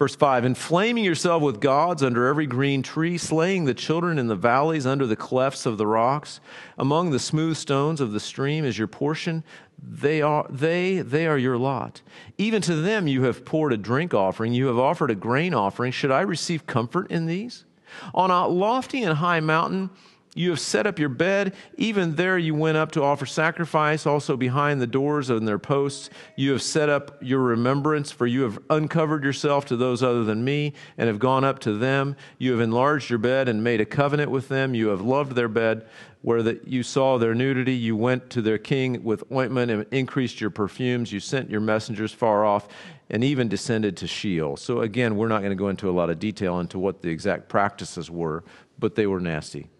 Verse 0.00 0.16
5 0.16 0.44
Inflaming 0.44 1.04
yourself 1.04 1.44
with 1.44 1.60
gods 1.60 2.02
under 2.02 2.26
every 2.26 2.48
green 2.48 2.82
tree, 2.82 3.16
slaying 3.16 3.66
the 3.66 3.72
children 3.72 4.18
in 4.18 4.26
the 4.26 4.34
valleys 4.34 4.84
under 4.84 5.06
the 5.06 5.14
clefts 5.14 5.64
of 5.64 5.78
the 5.78 5.86
rocks, 5.86 6.40
among 6.76 7.12
the 7.12 7.20
smooth 7.20 7.56
stones 7.56 8.00
of 8.00 8.10
the 8.10 8.18
stream 8.18 8.64
is 8.64 8.76
your 8.76 8.88
portion. 8.88 9.44
They 9.80 10.22
are, 10.22 10.44
they, 10.50 11.02
they 11.02 11.28
are 11.28 11.38
your 11.38 11.56
lot. 11.56 12.02
Even 12.36 12.62
to 12.62 12.74
them 12.74 13.06
you 13.06 13.22
have 13.22 13.44
poured 13.44 13.72
a 13.72 13.76
drink 13.76 14.12
offering, 14.12 14.52
you 14.52 14.66
have 14.66 14.78
offered 14.78 15.12
a 15.12 15.14
grain 15.14 15.54
offering. 15.54 15.92
Should 15.92 16.10
I 16.10 16.22
receive 16.22 16.66
comfort 16.66 17.12
in 17.12 17.26
these? 17.26 17.64
On 18.12 18.32
a 18.32 18.48
lofty 18.48 19.04
and 19.04 19.18
high 19.18 19.38
mountain, 19.38 19.90
you 20.36 20.50
have 20.50 20.60
set 20.60 20.86
up 20.86 20.98
your 20.98 21.08
bed. 21.08 21.54
Even 21.78 22.14
there 22.14 22.36
you 22.36 22.54
went 22.54 22.76
up 22.76 22.92
to 22.92 23.02
offer 23.02 23.24
sacrifice. 23.24 24.06
Also 24.06 24.36
behind 24.36 24.82
the 24.82 24.86
doors 24.86 25.30
and 25.30 25.48
their 25.48 25.58
posts, 25.58 26.10
you 26.36 26.52
have 26.52 26.60
set 26.60 26.90
up 26.90 27.16
your 27.22 27.40
remembrance, 27.40 28.12
for 28.12 28.26
you 28.26 28.42
have 28.42 28.58
uncovered 28.68 29.24
yourself 29.24 29.64
to 29.64 29.76
those 29.76 30.02
other 30.02 30.24
than 30.24 30.44
me 30.44 30.74
and 30.98 31.08
have 31.08 31.18
gone 31.18 31.42
up 31.42 31.58
to 31.60 31.72
them. 31.72 32.14
You 32.36 32.52
have 32.52 32.60
enlarged 32.60 33.08
your 33.08 33.18
bed 33.18 33.48
and 33.48 33.64
made 33.64 33.80
a 33.80 33.86
covenant 33.86 34.30
with 34.30 34.48
them. 34.48 34.74
You 34.74 34.88
have 34.88 35.00
loved 35.00 35.32
their 35.32 35.48
bed. 35.48 35.86
Where 36.20 36.42
the, 36.42 36.60
you 36.64 36.82
saw 36.82 37.18
their 37.18 37.34
nudity, 37.34 37.74
you 37.74 37.96
went 37.96 38.30
to 38.30 38.42
their 38.42 38.58
king 38.58 39.04
with 39.04 39.22
ointment 39.30 39.70
and 39.70 39.86
increased 39.92 40.40
your 40.40 40.50
perfumes. 40.50 41.12
You 41.12 41.20
sent 41.20 41.48
your 41.48 41.60
messengers 41.60 42.12
far 42.12 42.44
off 42.44 42.66
and 43.08 43.22
even 43.22 43.48
descended 43.48 43.96
to 43.98 44.06
Sheol. 44.08 44.56
So, 44.56 44.80
again, 44.80 45.16
we're 45.16 45.28
not 45.28 45.38
going 45.38 45.50
to 45.50 45.56
go 45.56 45.68
into 45.68 45.88
a 45.88 45.92
lot 45.92 46.10
of 46.10 46.18
detail 46.18 46.58
into 46.58 46.80
what 46.80 47.00
the 47.00 47.08
exact 47.10 47.48
practices 47.48 48.10
were, 48.10 48.42
but 48.78 48.96
they 48.96 49.06
were 49.06 49.20
nasty. 49.20 49.70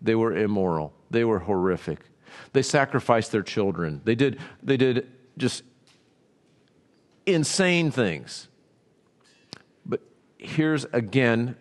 They 0.00 0.14
were 0.14 0.36
immoral. 0.36 0.92
They 1.10 1.24
were 1.24 1.40
horrific. 1.40 2.00
They 2.52 2.62
sacrificed 2.62 3.32
their 3.32 3.42
children. 3.42 4.00
They 4.04 4.14
did, 4.14 4.38
they 4.62 4.76
did 4.76 5.08
just 5.36 5.62
insane 7.26 7.90
things. 7.90 8.48
But 9.84 10.00
here's 10.38 10.84
again 10.86 11.56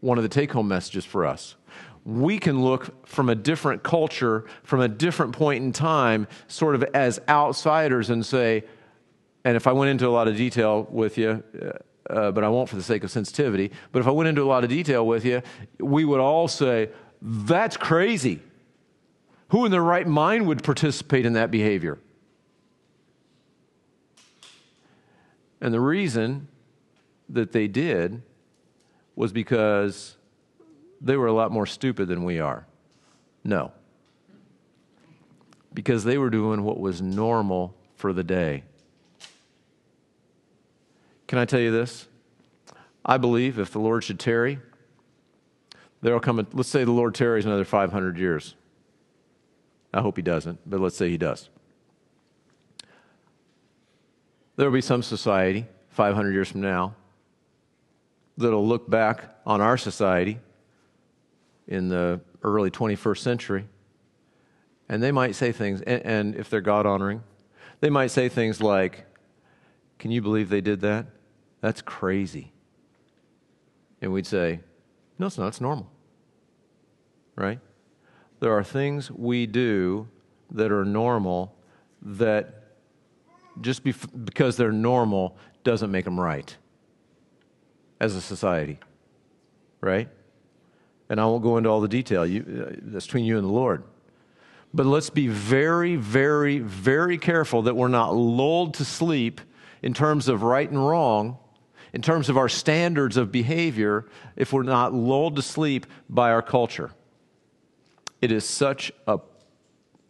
one 0.00 0.18
of 0.18 0.22
the 0.22 0.28
take 0.28 0.52
home 0.52 0.68
messages 0.68 1.04
for 1.04 1.26
us 1.26 1.56
we 2.08 2.38
can 2.38 2.62
look 2.62 3.06
from 3.06 3.28
a 3.28 3.34
different 3.34 3.82
culture, 3.82 4.46
from 4.62 4.80
a 4.80 4.88
different 4.88 5.34
point 5.34 5.62
in 5.62 5.72
time, 5.72 6.26
sort 6.46 6.74
of 6.74 6.82
as 6.94 7.20
outsiders 7.28 8.08
and 8.08 8.24
say, 8.24 8.64
and 9.44 9.56
if 9.58 9.66
I 9.66 9.72
went 9.72 9.90
into 9.90 10.08
a 10.08 10.10
lot 10.10 10.26
of 10.26 10.34
detail 10.34 10.88
with 10.90 11.18
you, 11.18 11.42
uh, 11.60 12.12
uh, 12.12 12.32
but 12.32 12.44
I 12.44 12.48
won't 12.48 12.70
for 12.70 12.76
the 12.76 12.82
sake 12.82 13.04
of 13.04 13.10
sensitivity, 13.10 13.70
but 13.92 14.00
if 14.00 14.06
I 14.06 14.10
went 14.10 14.28
into 14.28 14.42
a 14.42 14.48
lot 14.48 14.64
of 14.64 14.70
detail 14.70 15.06
with 15.06 15.26
you, 15.26 15.42
we 15.80 16.06
would 16.06 16.18
all 16.18 16.48
say, 16.48 16.88
that's 17.20 17.76
crazy. 17.76 18.40
Who 19.48 19.64
in 19.64 19.70
their 19.70 19.82
right 19.82 20.06
mind 20.06 20.46
would 20.46 20.62
participate 20.62 21.24
in 21.26 21.32
that 21.32 21.50
behavior? 21.50 21.98
And 25.60 25.74
the 25.74 25.80
reason 25.80 26.48
that 27.28 27.52
they 27.52 27.66
did 27.66 28.22
was 29.16 29.32
because 29.32 30.16
they 31.00 31.16
were 31.16 31.26
a 31.26 31.32
lot 31.32 31.50
more 31.50 31.66
stupid 31.66 32.08
than 32.08 32.24
we 32.24 32.38
are. 32.38 32.66
No. 33.42 33.72
Because 35.74 36.04
they 36.04 36.18
were 36.18 36.30
doing 36.30 36.62
what 36.62 36.78
was 36.78 37.02
normal 37.02 37.74
for 37.96 38.12
the 38.12 38.22
day. 38.22 38.64
Can 41.26 41.38
I 41.38 41.44
tell 41.44 41.60
you 41.60 41.70
this? 41.70 42.06
I 43.04 43.16
believe 43.16 43.58
if 43.58 43.72
the 43.72 43.80
Lord 43.80 44.04
should 44.04 44.18
tarry, 44.18 44.58
there'll 46.00 46.20
come 46.20 46.38
a, 46.38 46.46
let's 46.52 46.68
say 46.68 46.84
the 46.84 46.92
Lord 46.92 47.14
tarries 47.14 47.44
another 47.44 47.64
500 47.64 48.18
years. 48.18 48.54
I 49.92 50.00
hope 50.00 50.16
he 50.16 50.22
doesn't, 50.22 50.58
but 50.68 50.80
let's 50.80 50.96
say 50.96 51.08
he 51.08 51.18
does. 51.18 51.48
There 54.56 54.66
will 54.66 54.74
be 54.74 54.80
some 54.80 55.02
society 55.02 55.66
500 55.90 56.32
years 56.32 56.50
from 56.50 56.60
now 56.60 56.94
that'll 58.36 58.66
look 58.66 58.88
back 58.88 59.36
on 59.46 59.60
our 59.60 59.76
society 59.76 60.38
in 61.66 61.88
the 61.88 62.20
early 62.42 62.70
21st 62.70 63.18
century, 63.18 63.64
and 64.88 65.02
they 65.02 65.12
might 65.12 65.34
say 65.34 65.52
things, 65.52 65.80
and, 65.82 66.02
and 66.02 66.36
if 66.36 66.50
they're 66.50 66.60
God 66.60 66.86
honoring, 66.86 67.22
they 67.80 67.90
might 67.90 68.08
say 68.08 68.28
things 68.28 68.60
like, 68.60 69.04
Can 69.98 70.10
you 70.10 70.22
believe 70.22 70.48
they 70.48 70.60
did 70.60 70.80
that? 70.80 71.06
That's 71.60 71.82
crazy. 71.82 72.52
And 74.00 74.12
we'd 74.12 74.26
say, 74.26 74.60
No, 75.18 75.26
it's 75.26 75.38
not, 75.38 75.48
it's 75.48 75.60
normal. 75.60 75.90
Right? 77.34 77.60
There 78.40 78.52
are 78.52 78.64
things 78.64 79.10
we 79.10 79.46
do 79.46 80.08
that 80.50 80.70
are 80.70 80.84
normal 80.84 81.54
that 82.02 82.54
just 83.60 83.82
because 83.82 84.56
they're 84.56 84.72
normal 84.72 85.36
doesn't 85.64 85.90
make 85.90 86.04
them 86.04 86.18
right 86.18 86.56
as 88.00 88.14
a 88.14 88.20
society. 88.20 88.78
Right? 89.80 90.08
And 91.08 91.20
I 91.20 91.26
won't 91.26 91.42
go 91.42 91.56
into 91.56 91.68
all 91.68 91.80
the 91.80 91.88
detail. 91.88 92.26
You, 92.26 92.66
uh, 92.68 92.74
that's 92.82 93.06
between 93.06 93.24
you 93.24 93.38
and 93.38 93.46
the 93.46 93.52
Lord. 93.52 93.82
But 94.74 94.86
let's 94.86 95.10
be 95.10 95.28
very, 95.28 95.96
very, 95.96 96.58
very 96.58 97.16
careful 97.18 97.62
that 97.62 97.74
we're 97.74 97.88
not 97.88 98.14
lulled 98.14 98.74
to 98.74 98.84
sleep 98.84 99.40
in 99.82 99.94
terms 99.94 100.28
of 100.28 100.42
right 100.42 100.68
and 100.68 100.86
wrong, 100.86 101.38
in 101.92 102.02
terms 102.02 102.28
of 102.28 102.36
our 102.36 102.48
standards 102.48 103.16
of 103.16 103.32
behavior, 103.32 104.06
if 104.36 104.52
we're 104.52 104.62
not 104.62 104.92
lulled 104.92 105.36
to 105.36 105.42
sleep 105.42 105.86
by 106.08 106.30
our 106.30 106.42
culture. 106.42 106.90
It 108.20 108.32
is 108.32 108.44
such 108.44 108.92
a 109.06 109.20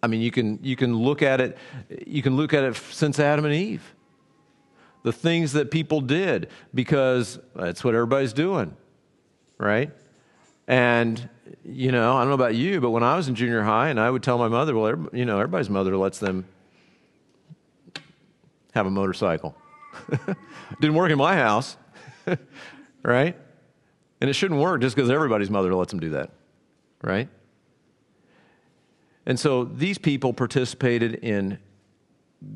I 0.02 0.06
mean, 0.06 0.20
you 0.20 0.30
can, 0.30 0.58
you 0.62 0.76
can 0.76 0.96
look 0.96 1.22
at 1.22 1.40
it, 1.40 1.58
you 2.06 2.22
can 2.22 2.36
look 2.36 2.54
at 2.54 2.64
it 2.64 2.76
since 2.76 3.18
Adam 3.18 3.44
and 3.44 3.54
Eve. 3.54 3.94
The 5.02 5.12
things 5.12 5.52
that 5.52 5.70
people 5.70 6.00
did 6.00 6.48
because 6.74 7.38
that's 7.54 7.82
what 7.82 7.94
everybody's 7.94 8.32
doing, 8.32 8.76
right? 9.58 9.90
And, 10.66 11.28
you 11.64 11.92
know, 11.92 12.16
I 12.16 12.20
don't 12.20 12.28
know 12.28 12.34
about 12.34 12.54
you, 12.54 12.80
but 12.80 12.90
when 12.90 13.02
I 13.02 13.16
was 13.16 13.28
in 13.28 13.34
junior 13.34 13.62
high 13.62 13.88
and 13.88 13.98
I 13.98 14.10
would 14.10 14.22
tell 14.22 14.38
my 14.38 14.48
mother, 14.48 14.76
well, 14.76 15.08
you 15.12 15.24
know, 15.24 15.38
everybody's 15.38 15.70
mother 15.70 15.96
lets 15.96 16.18
them 16.18 16.44
have 18.74 18.86
a 18.86 18.90
motorcycle. 18.90 19.56
Didn't 20.80 20.96
work 20.96 21.10
in 21.10 21.18
my 21.18 21.34
house, 21.34 21.76
right? 23.02 23.36
And 24.20 24.28
it 24.28 24.32
shouldn't 24.32 24.60
work 24.60 24.80
just 24.80 24.96
because 24.96 25.10
everybody's 25.10 25.50
mother 25.50 25.74
lets 25.74 25.90
them 25.90 26.00
do 26.00 26.10
that, 26.10 26.30
right? 27.02 27.28
And 29.26 29.38
so 29.38 29.64
these 29.64 29.98
people 29.98 30.32
participated 30.32 31.16
in 31.16 31.58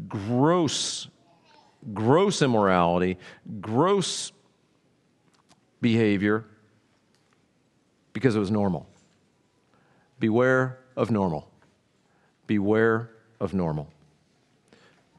gross, 0.08 1.08
gross 1.92 2.40
immorality, 2.42 3.18
gross 3.60 4.32
behavior 5.80 6.46
because 8.12 8.36
it 8.36 8.38
was 8.38 8.50
normal. 8.50 8.88
Beware 10.18 10.78
of 10.96 11.10
normal. 11.10 11.50
Beware 12.46 13.10
of 13.40 13.52
normal. 13.52 13.91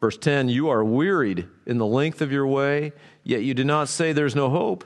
Verse 0.04 0.18
10 0.18 0.50
You 0.50 0.68
are 0.68 0.84
wearied 0.84 1.48
in 1.66 1.78
the 1.78 1.86
length 1.86 2.22
of 2.22 2.30
your 2.30 2.46
way, 2.46 2.92
yet 3.24 3.44
you 3.44 3.54
do 3.54 3.64
not 3.64 3.88
say 3.88 4.12
there's 4.12 4.36
no 4.36 4.50
hope. 4.50 4.84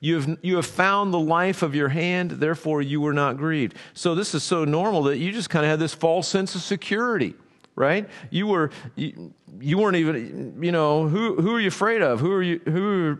You 0.00 0.14
have, 0.14 0.38
you 0.40 0.56
have 0.56 0.64
found 0.64 1.12
the 1.12 1.20
life 1.20 1.60
of 1.60 1.74
your 1.74 1.90
hand, 1.90 2.30
therefore 2.30 2.80
you 2.80 3.02
were 3.02 3.12
not 3.12 3.36
grieved. 3.36 3.76
So 3.92 4.14
this 4.14 4.34
is 4.34 4.42
so 4.42 4.64
normal 4.64 5.02
that 5.02 5.18
you 5.18 5.32
just 5.32 5.50
kind 5.50 5.66
of 5.66 5.70
had 5.70 5.80
this 5.80 5.92
false 5.92 6.28
sense 6.28 6.54
of 6.54 6.62
security, 6.62 7.34
right? 7.74 8.08
You 8.30 8.46
were 8.46 8.70
you, 8.96 9.34
you 9.60 9.76
weren't 9.76 9.96
even 9.96 10.56
you 10.62 10.72
know 10.72 11.08
who 11.08 11.36
who 11.36 11.54
are 11.54 11.60
you 11.60 11.68
afraid 11.68 12.00
of? 12.00 12.20
Who 12.20 12.32
are 12.32 12.42
you 12.42 12.58
who 12.64 13.18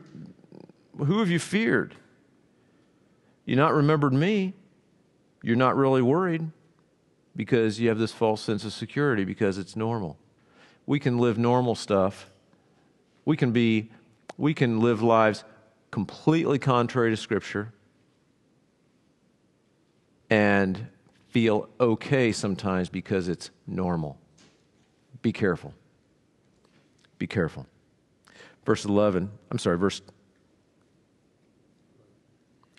who 0.97 1.19
have 1.19 1.31
you 1.31 1.39
feared? 1.39 1.95
You 3.45 3.57
not 3.57 3.75
remembered 3.75 4.15
me. 4.15 4.55
You're 5.43 5.57
not 5.57 5.77
really 5.77 6.01
worried 6.01 6.51
because 7.37 7.79
you 7.81 7.91
have 7.91 7.99
this 7.99 8.13
false 8.13 8.41
sense 8.41 8.65
of 8.65 8.73
security 8.73 9.27
because 9.27 9.59
it's 9.59 9.77
normal. 9.77 10.17
We 10.87 10.99
can 10.99 11.19
live 11.19 11.39
normal 11.39 11.75
stuff. 11.75 12.29
We 13.25 13.37
can 13.37 13.53
be 13.53 13.91
we 14.37 14.55
can 14.55 14.81
live 14.81 15.03
lives 15.03 15.45
completely 15.91 16.59
contrary 16.59 17.11
to 17.11 17.17
scripture 17.17 17.73
and 20.31 20.89
feel 21.29 21.69
okay 21.79 22.33
sometimes 22.33 22.89
because 22.89 23.29
it's 23.29 23.51
normal. 23.67 24.19
Be 25.21 25.33
careful. 25.33 25.75
Be 27.19 27.27
careful. 27.27 27.67
Verse 28.65 28.85
11, 28.85 29.31
I'm 29.51 29.59
sorry, 29.59 29.77
verse 29.77 30.01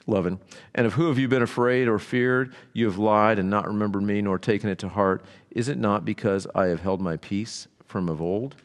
11. 0.08 0.40
And 0.76 0.86
of 0.86 0.94
who 0.94 1.08
have 1.08 1.18
you 1.18 1.28
been 1.28 1.42
afraid 1.42 1.88
or 1.88 2.00
feared? 2.00 2.54
You 2.74 2.86
have 2.86 2.98
lied 2.98 3.40
and 3.40 3.50
not 3.50 3.68
remembered 3.68 4.04
me, 4.04 4.22
nor 4.22 4.38
taken 4.38 4.70
it 4.70 4.80
to 4.80 4.90
heart. 4.90 5.24
Is 5.52 5.70
it 5.70 5.78
not 5.78 6.04
because 6.04 6.48
I 6.56 6.68
have 6.68 6.82
held 6.82 7.02
my 7.02 7.18
peace 7.18 7.68
from 7.94 8.10
of 8.10 8.22
old 8.22 8.56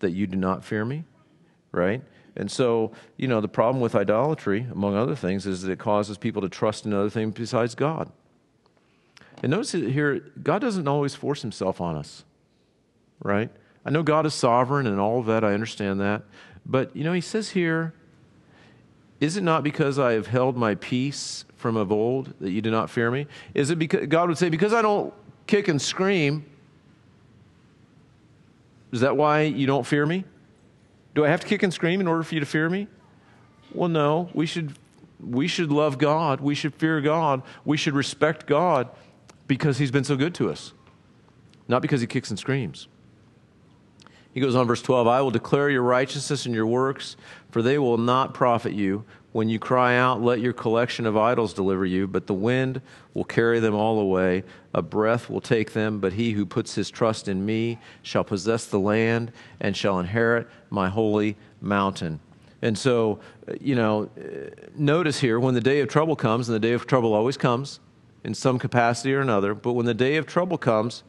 that 0.00 0.10
you 0.10 0.26
do 0.26 0.36
not 0.36 0.64
fear 0.64 0.84
me? 0.84 1.04
Right? 1.70 2.02
And 2.34 2.50
so, 2.50 2.92
you 3.16 3.28
know, 3.28 3.40
the 3.40 3.48
problem 3.48 3.80
with 3.80 3.94
idolatry, 3.94 4.66
among 4.72 4.96
other 4.96 5.14
things, 5.14 5.46
is 5.46 5.62
that 5.62 5.70
it 5.70 5.78
causes 5.78 6.16
people 6.16 6.40
to 6.42 6.48
trust 6.48 6.86
in 6.86 6.94
other 6.94 7.10
things 7.10 7.34
besides 7.34 7.74
God. 7.74 8.10
And 9.42 9.50
notice 9.50 9.72
here, 9.72 10.20
God 10.42 10.60
doesn't 10.60 10.88
always 10.88 11.14
force 11.14 11.42
himself 11.42 11.80
on 11.80 11.96
us, 11.96 12.24
right? 13.22 13.50
I 13.84 13.90
know 13.90 14.02
God 14.02 14.24
is 14.24 14.34
sovereign 14.34 14.86
and 14.86 14.98
all 14.98 15.20
of 15.20 15.26
that, 15.26 15.44
I 15.44 15.52
understand 15.52 16.00
that. 16.00 16.22
But, 16.64 16.94
you 16.96 17.04
know, 17.04 17.12
he 17.12 17.20
says 17.20 17.50
here, 17.50 17.92
is 19.20 19.36
it 19.36 19.42
not 19.42 19.62
because 19.62 19.98
I 19.98 20.12
have 20.12 20.28
held 20.28 20.56
my 20.56 20.76
peace 20.76 21.44
from 21.56 21.76
of 21.76 21.92
old 21.92 22.32
that 22.40 22.50
you 22.50 22.62
do 22.62 22.70
not 22.70 22.88
fear 22.88 23.10
me? 23.10 23.26
Is 23.52 23.70
it 23.70 23.78
because 23.78 24.06
God 24.06 24.28
would 24.28 24.38
say, 24.38 24.48
because 24.48 24.72
I 24.72 24.80
don't 24.80 25.12
kick 25.46 25.68
and 25.68 25.80
scream, 25.82 26.44
is 28.92 29.00
that 29.00 29.16
why 29.16 29.42
you 29.42 29.66
don't 29.66 29.86
fear 29.86 30.06
me? 30.06 30.24
Do 31.14 31.24
I 31.24 31.28
have 31.28 31.40
to 31.40 31.46
kick 31.46 31.62
and 31.62 31.72
scream 31.72 32.00
in 32.00 32.08
order 32.08 32.22
for 32.22 32.34
you 32.34 32.40
to 32.40 32.46
fear 32.46 32.68
me? 32.68 32.86
Well, 33.72 33.88
no. 33.88 34.30
We 34.34 34.46
should, 34.46 34.74
we 35.20 35.48
should 35.48 35.70
love 35.70 35.98
God. 35.98 36.40
We 36.40 36.54
should 36.54 36.74
fear 36.74 37.00
God. 37.00 37.42
We 37.64 37.76
should 37.76 37.94
respect 37.94 38.46
God 38.46 38.88
because 39.46 39.78
He's 39.78 39.90
been 39.90 40.04
so 40.04 40.16
good 40.16 40.34
to 40.36 40.50
us, 40.50 40.72
not 41.66 41.82
because 41.82 42.00
He 42.00 42.06
kicks 42.06 42.30
and 42.30 42.38
screams. 42.38 42.88
He 44.32 44.40
goes 44.40 44.54
on, 44.54 44.66
verse 44.66 44.82
12 44.82 45.06
I 45.06 45.20
will 45.20 45.30
declare 45.30 45.68
your 45.68 45.82
righteousness 45.82 46.46
and 46.46 46.54
your 46.54 46.66
works, 46.66 47.16
for 47.50 47.62
they 47.62 47.78
will 47.78 47.98
not 47.98 48.34
profit 48.34 48.72
you. 48.72 49.04
When 49.32 49.48
you 49.48 49.58
cry 49.58 49.96
out, 49.96 50.22
let 50.22 50.40
your 50.40 50.54
collection 50.54 51.04
of 51.04 51.16
idols 51.16 51.52
deliver 51.52 51.84
you, 51.84 52.06
but 52.06 52.26
the 52.26 52.34
wind 52.34 52.80
will 53.12 53.24
carry 53.24 53.60
them 53.60 53.74
all 53.74 54.00
away. 54.00 54.42
A 54.72 54.80
breath 54.80 55.28
will 55.28 55.42
take 55.42 55.72
them, 55.72 56.00
but 56.00 56.14
he 56.14 56.32
who 56.32 56.46
puts 56.46 56.74
his 56.74 56.90
trust 56.90 57.28
in 57.28 57.44
me 57.44 57.78
shall 58.02 58.24
possess 58.24 58.64
the 58.64 58.80
land 58.80 59.30
and 59.60 59.76
shall 59.76 59.98
inherit 59.98 60.48
my 60.70 60.88
holy 60.88 61.36
mountain. 61.60 62.20
And 62.62 62.76
so, 62.76 63.20
you 63.60 63.74
know, 63.74 64.08
notice 64.74 65.20
here 65.20 65.38
when 65.38 65.54
the 65.54 65.60
day 65.60 65.80
of 65.80 65.88
trouble 65.88 66.16
comes, 66.16 66.48
and 66.48 66.56
the 66.56 66.60
day 66.60 66.72
of 66.72 66.86
trouble 66.86 67.12
always 67.12 67.36
comes 67.36 67.80
in 68.24 68.34
some 68.34 68.58
capacity 68.58 69.14
or 69.14 69.20
another, 69.20 69.54
but 69.54 69.74
when 69.74 69.86
the 69.86 69.94
day 69.94 70.16
of 70.16 70.26
trouble 70.26 70.58
comes, 70.58 71.04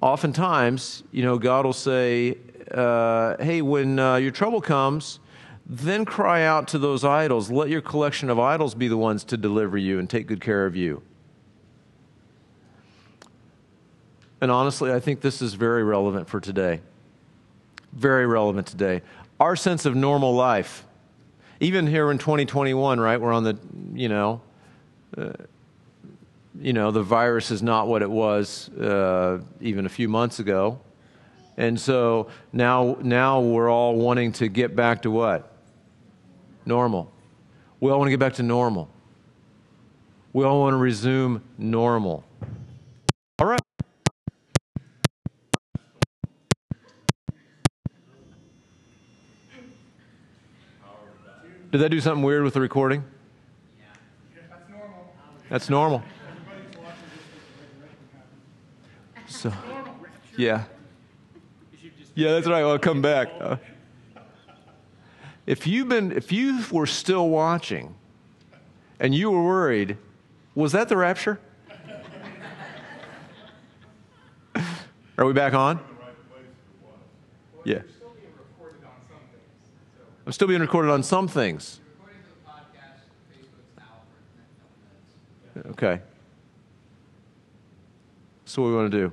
oftentimes, 0.00 1.02
you 1.12 1.22
know, 1.22 1.38
God 1.38 1.64
will 1.64 1.72
say, 1.72 2.36
uh, 2.72 3.36
hey, 3.42 3.62
when 3.62 3.98
uh, 3.98 4.16
your 4.16 4.32
trouble 4.32 4.60
comes, 4.60 5.20
then 5.68 6.04
cry 6.04 6.44
out 6.44 6.68
to 6.68 6.78
those 6.78 7.04
idols. 7.04 7.50
Let 7.50 7.68
your 7.68 7.82
collection 7.82 8.30
of 8.30 8.38
idols 8.38 8.74
be 8.74 8.88
the 8.88 8.96
ones 8.96 9.22
to 9.24 9.36
deliver 9.36 9.76
you 9.76 9.98
and 9.98 10.08
take 10.08 10.26
good 10.26 10.40
care 10.40 10.64
of 10.64 10.74
you. 10.74 11.02
And 14.40 14.50
honestly, 14.50 14.92
I 14.92 15.00
think 15.00 15.20
this 15.20 15.42
is 15.42 15.54
very 15.54 15.84
relevant 15.84 16.28
for 16.28 16.40
today. 16.40 16.80
Very 17.92 18.26
relevant 18.26 18.66
today. 18.66 19.02
Our 19.40 19.56
sense 19.56 19.84
of 19.84 19.94
normal 19.94 20.34
life, 20.34 20.84
even 21.60 21.86
here 21.86 22.10
in 22.10 22.18
2021, 22.18 22.98
right? 22.98 23.20
We're 23.20 23.32
on 23.32 23.44
the, 23.44 23.58
you 23.92 24.08
know, 24.08 24.40
uh, 25.16 25.32
you 26.60 26.72
know, 26.72 26.90
the 26.90 27.02
virus 27.02 27.50
is 27.50 27.62
not 27.62 27.88
what 27.88 28.02
it 28.02 28.10
was 28.10 28.68
uh, 28.70 29.40
even 29.60 29.86
a 29.86 29.88
few 29.88 30.08
months 30.08 30.38
ago. 30.38 30.80
And 31.56 31.78
so 31.78 32.28
now, 32.52 32.96
now 33.02 33.40
we're 33.40 33.70
all 33.70 33.96
wanting 33.96 34.32
to 34.32 34.48
get 34.48 34.74
back 34.74 35.02
to 35.02 35.10
what? 35.10 35.57
Normal. 36.68 37.10
We 37.80 37.90
all 37.90 37.98
want 37.98 38.08
to 38.08 38.10
get 38.10 38.20
back 38.20 38.34
to 38.34 38.42
normal. 38.42 38.90
We 40.34 40.44
all 40.44 40.60
want 40.60 40.74
to 40.74 40.76
resume 40.76 41.42
normal. 41.56 42.24
All 43.38 43.46
right. 43.46 43.60
Did 51.72 51.80
that 51.80 51.88
do 51.88 52.00
something 52.02 52.22
weird 52.22 52.44
with 52.44 52.52
the 52.52 52.60
recording? 52.60 53.02
That's 54.28 54.68
normal. 54.68 55.10
That's 55.48 55.70
normal. 55.70 56.02
Everybody's 56.28 56.76
watching 56.84 56.98
this 59.24 59.32
as 59.32 59.32
a 59.32 59.38
So, 59.38 59.52
yeah. 60.36 60.64
Yeah, 62.14 62.32
that's 62.32 62.46
right. 62.46 62.60
I'll 62.60 62.78
come 62.78 63.00
back. 63.00 63.28
Uh, 63.40 63.56
if 65.48 65.66
you've 65.66 65.88
been, 65.88 66.12
if 66.12 66.30
you 66.30 66.62
were 66.70 66.84
still 66.84 67.30
watching, 67.30 67.94
and 69.00 69.14
you 69.14 69.30
were 69.30 69.42
worried, 69.42 69.96
was 70.54 70.72
that 70.72 70.90
the 70.90 70.96
rapture? 70.96 71.40
Are 75.16 75.24
we 75.24 75.32
back 75.32 75.54
on? 75.54 75.80
Yeah. 77.64 77.80
I'm 80.26 80.32
still 80.32 80.48
being 80.48 80.60
recorded 80.60 80.90
on 80.90 81.02
some 81.02 81.26
things. 81.26 81.80
Okay. 85.70 86.02
So 88.44 88.60
what 88.60 88.68
do 88.68 88.72
we 88.72 88.76
want 88.76 88.92
to 88.92 88.98
do? 88.98 89.12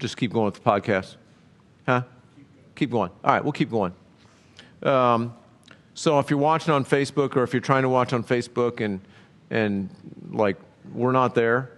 Just 0.00 0.16
keep 0.16 0.32
going 0.32 0.46
with 0.46 0.54
the 0.54 0.60
podcast? 0.60 1.14
Huh? 1.86 2.02
Keep 2.74 2.90
going. 2.90 3.10
All 3.22 3.32
right, 3.32 3.44
we'll 3.44 3.52
keep 3.52 3.70
going. 3.70 3.94
Um, 4.84 5.34
so 5.94 6.18
if 6.18 6.28
you're 6.28 6.38
watching 6.38 6.74
on 6.74 6.84
Facebook 6.84 7.36
or 7.36 7.42
if 7.42 7.52
you're 7.52 7.60
trying 7.62 7.82
to 7.82 7.88
watch 7.88 8.12
on 8.12 8.24
Facebook 8.24 8.80
and, 8.80 9.00
and 9.50 9.88
like 10.30 10.56
we're 10.92 11.12
not 11.12 11.34
there, 11.34 11.70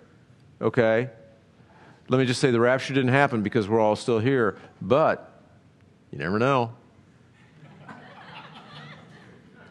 okay? 0.60 1.10
Let 2.08 2.18
me 2.18 2.24
just 2.24 2.40
say 2.40 2.50
the 2.50 2.60
rapture 2.60 2.94
didn't 2.94 3.12
happen 3.12 3.42
because 3.42 3.68
we're 3.68 3.80
all 3.80 3.96
still 3.96 4.18
here, 4.18 4.56
but 4.80 5.42
you 6.10 6.18
never 6.18 6.38
know. 6.38 6.72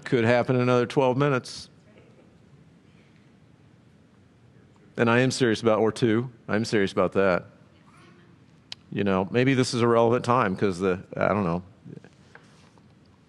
Could 0.03 0.25
happen 0.25 0.55
in 0.55 0.61
another 0.61 0.85
12 0.85 1.17
minutes. 1.17 1.69
And 4.97 5.09
I 5.09 5.19
am 5.19 5.31
serious 5.31 5.61
about 5.61 5.79
or 5.79 5.91
two. 5.91 6.29
I'm 6.47 6.63
serious 6.63 6.91
about 6.91 7.13
that. 7.13 7.45
You 8.91 9.03
know, 9.03 9.27
maybe 9.31 9.53
this 9.53 9.73
is 9.73 9.81
a 9.81 9.87
relevant 9.87 10.23
time 10.23 10.53
because 10.53 10.79
the 10.79 11.03
I 11.17 11.29
don't 11.29 11.43
know. 11.43 11.63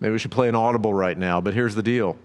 Maybe 0.01 0.13
we 0.13 0.19
should 0.19 0.31
play 0.31 0.49
an 0.49 0.55
audible 0.55 0.93
right 0.93 1.17
now, 1.17 1.41
but 1.41 1.55
here's 1.55 1.75
the 1.75 1.83
deal. 1.83 2.17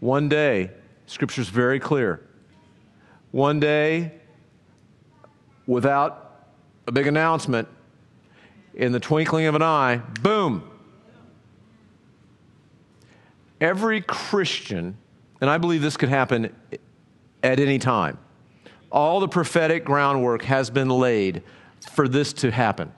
One 0.00 0.28
day, 0.28 0.70
scripture's 1.06 1.48
very 1.48 1.80
clear. 1.80 2.20
One 3.30 3.60
day, 3.60 4.12
without 5.66 6.46
a 6.86 6.92
big 6.92 7.06
announcement, 7.06 7.68
in 8.74 8.92
the 8.92 9.00
twinkling 9.00 9.46
of 9.46 9.54
an 9.54 9.62
eye, 9.62 9.96
boom. 10.22 10.62
Every 13.60 14.00
Christian, 14.00 14.96
and 15.40 15.50
I 15.50 15.58
believe 15.58 15.82
this 15.82 15.96
could 15.96 16.08
happen 16.08 16.54
at 17.42 17.60
any 17.60 17.78
time, 17.78 18.18
all 18.90 19.20
the 19.20 19.28
prophetic 19.28 19.84
groundwork 19.84 20.42
has 20.42 20.70
been 20.70 20.88
laid 20.88 21.42
for 21.92 22.08
this 22.08 22.32
to 22.34 22.50
happen. 22.50 22.92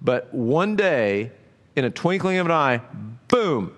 But 0.00 0.32
one 0.34 0.76
day, 0.76 1.32
in 1.76 1.84
a 1.84 1.90
twinkling 1.90 2.38
of 2.38 2.46
an 2.46 2.52
eye, 2.52 2.80
boom, 3.28 3.74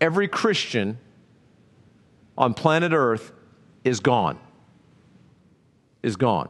every 0.00 0.28
Christian 0.28 0.98
on 2.38 2.54
planet 2.54 2.92
Earth 2.92 3.32
is 3.84 4.00
gone. 4.00 4.38
Is 6.02 6.16
gone. 6.16 6.48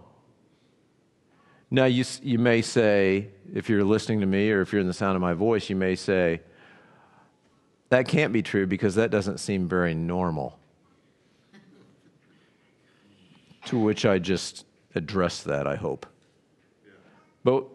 Now, 1.70 1.86
you, 1.86 2.04
you 2.22 2.38
may 2.38 2.62
say, 2.62 3.28
if 3.52 3.68
you're 3.68 3.84
listening 3.84 4.20
to 4.20 4.26
me 4.26 4.50
or 4.50 4.60
if 4.60 4.72
you're 4.72 4.80
in 4.80 4.86
the 4.86 4.94
sound 4.94 5.16
of 5.16 5.22
my 5.22 5.34
voice, 5.34 5.68
you 5.68 5.76
may 5.76 5.96
say, 5.96 6.40
that 7.88 8.06
can't 8.06 8.32
be 8.32 8.42
true 8.42 8.66
because 8.66 8.94
that 8.96 9.10
doesn't 9.10 9.38
seem 9.38 9.68
very 9.68 9.94
normal. 9.94 10.58
to 13.66 13.78
which 13.78 14.06
I 14.06 14.18
just 14.18 14.64
addressed 14.94 15.44
that, 15.44 15.66
I 15.66 15.76
hope. 15.76 16.06
But 17.44 17.66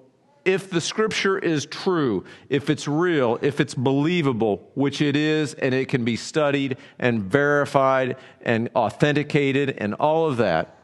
if 0.43 0.69
the 0.69 0.81
scripture 0.81 1.37
is 1.37 1.65
true, 1.65 2.25
if 2.49 2.69
it's 2.69 2.87
real, 2.87 3.37
if 3.41 3.59
it's 3.59 3.75
believable, 3.75 4.69
which 4.73 5.01
it 5.01 5.15
is, 5.15 5.53
and 5.55 5.73
it 5.73 5.87
can 5.87 6.03
be 6.03 6.15
studied 6.15 6.77
and 6.97 7.23
verified 7.23 8.17
and 8.41 8.69
authenticated 8.75 9.75
and 9.77 9.93
all 9.95 10.27
of 10.27 10.37
that, 10.37 10.77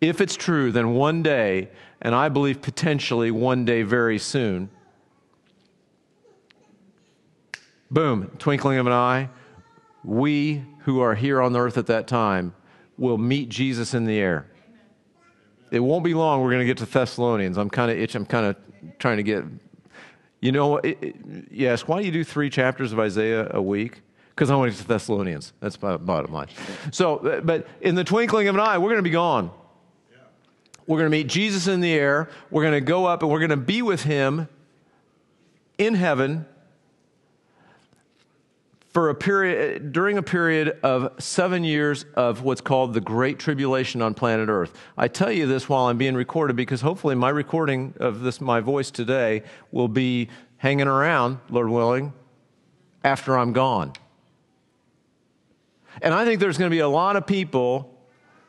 if 0.00 0.20
it's 0.20 0.36
true, 0.36 0.72
then 0.72 0.94
one 0.94 1.22
day, 1.22 1.68
and 2.00 2.14
I 2.14 2.28
believe 2.28 2.62
potentially 2.62 3.30
one 3.30 3.64
day 3.64 3.82
very 3.82 4.18
soon, 4.18 4.70
boom, 7.90 8.30
twinkling 8.38 8.78
of 8.78 8.86
an 8.86 8.92
eye, 8.92 9.28
we 10.04 10.64
who 10.80 11.00
are 11.00 11.14
here 11.14 11.40
on 11.42 11.52
the 11.52 11.60
earth 11.60 11.76
at 11.76 11.86
that 11.86 12.06
time 12.06 12.54
will 12.96 13.18
meet 13.18 13.48
Jesus 13.48 13.94
in 13.94 14.04
the 14.04 14.18
air. 14.18 14.46
It 15.70 15.80
won't 15.80 16.04
be 16.04 16.14
long. 16.14 16.42
We're 16.42 16.50
going 16.50 16.60
to 16.60 16.66
get 16.66 16.78
to 16.78 16.86
Thessalonians. 16.86 17.56
I'm 17.56 17.70
kind 17.70 17.90
of 17.90 17.98
itch. 17.98 18.14
I'm 18.14 18.26
kind 18.26 18.46
of 18.46 18.56
trying 18.98 19.18
to 19.18 19.22
get. 19.22 19.44
You 20.40 20.52
know, 20.52 20.78
it, 20.78 20.98
it. 21.02 21.80
Why 21.86 22.00
do 22.00 22.06
you 22.06 22.12
do 22.12 22.24
three 22.24 22.48
chapters 22.48 22.92
of 22.92 22.98
Isaiah 22.98 23.48
a 23.50 23.60
week? 23.60 24.00
Because 24.30 24.50
I 24.50 24.56
want 24.56 24.72
to 24.72 24.76
get 24.76 24.82
to 24.82 24.88
Thessalonians. 24.88 25.52
That's 25.60 25.80
my 25.82 25.98
bottom 25.98 26.32
line. 26.32 26.48
So, 26.92 27.42
but 27.44 27.68
in 27.82 27.94
the 27.94 28.04
twinkling 28.04 28.48
of 28.48 28.54
an 28.54 28.60
eye, 28.60 28.78
we're 28.78 28.88
going 28.88 28.96
to 28.96 29.02
be 29.02 29.10
gone. 29.10 29.50
We're 30.86 30.98
going 30.98 31.10
to 31.10 31.16
meet 31.16 31.26
Jesus 31.26 31.66
in 31.66 31.80
the 31.80 31.92
air. 31.92 32.30
We're 32.50 32.62
going 32.62 32.74
to 32.74 32.80
go 32.80 33.04
up 33.04 33.22
and 33.22 33.30
we're 33.30 33.38
going 33.38 33.50
to 33.50 33.56
be 33.56 33.82
with 33.82 34.02
him 34.02 34.48
in 35.78 35.94
heaven 35.94 36.46
for 38.90 39.08
a 39.08 39.14
period 39.14 39.92
during 39.92 40.18
a 40.18 40.22
period 40.22 40.76
of 40.82 41.12
seven 41.22 41.62
years 41.62 42.04
of 42.14 42.42
what's 42.42 42.60
called 42.60 42.92
the 42.92 43.00
great 43.00 43.38
tribulation 43.38 44.02
on 44.02 44.14
planet 44.14 44.48
earth. 44.48 44.76
I 44.98 45.06
tell 45.08 45.30
you 45.30 45.46
this 45.46 45.68
while 45.68 45.86
i'm 45.86 45.96
being 45.96 46.14
recorded 46.14 46.56
because 46.56 46.80
hopefully 46.80 47.14
my 47.14 47.30
recording 47.30 47.94
of 48.00 48.20
this 48.20 48.40
my 48.40 48.60
voice 48.60 48.90
today 48.90 49.42
will 49.70 49.88
be 49.88 50.28
hanging 50.56 50.88
around 50.88 51.38
lord 51.48 51.68
willing 51.68 52.12
after 53.04 53.38
i'm 53.38 53.52
gone. 53.52 53.92
And 56.02 56.12
i 56.12 56.24
think 56.24 56.40
there's 56.40 56.58
going 56.58 56.70
to 56.70 56.74
be 56.74 56.80
a 56.80 56.88
lot 56.88 57.14
of 57.14 57.26
people 57.26 57.96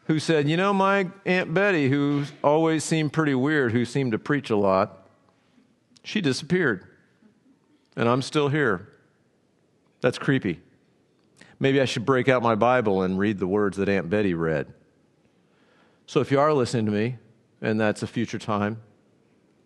who 0.05 0.17
said 0.17 0.49
you 0.49 0.57
know 0.57 0.73
my 0.73 1.07
aunt 1.25 1.53
betty 1.53 1.87
who 1.87 2.23
always 2.43 2.83
seemed 2.83 3.13
pretty 3.13 3.35
weird 3.35 3.71
who 3.73 3.85
seemed 3.85 4.11
to 4.13 4.19
preach 4.19 4.49
a 4.49 4.57
lot 4.57 5.07
she 6.03 6.19
disappeared. 6.19 6.87
And 7.95 8.09
i'm 8.09 8.23
still 8.23 8.49
here 8.49 8.90
that's 10.01 10.17
creepy. 10.17 10.59
Maybe 11.59 11.79
I 11.79 11.85
should 11.85 12.05
break 12.05 12.27
out 12.27 12.41
my 12.41 12.55
Bible 12.55 13.03
and 13.03 13.19
read 13.19 13.37
the 13.37 13.47
words 13.47 13.77
that 13.77 13.87
Aunt 13.87 14.09
Betty 14.09 14.33
read. 14.33 14.73
So 16.07 16.19
if 16.19 16.31
you 16.31 16.39
are 16.39 16.51
listening 16.53 16.87
to 16.87 16.91
me, 16.91 17.17
and 17.61 17.79
that's 17.79 18.01
a 18.01 18.07
future 18.07 18.39
time, 18.39 18.81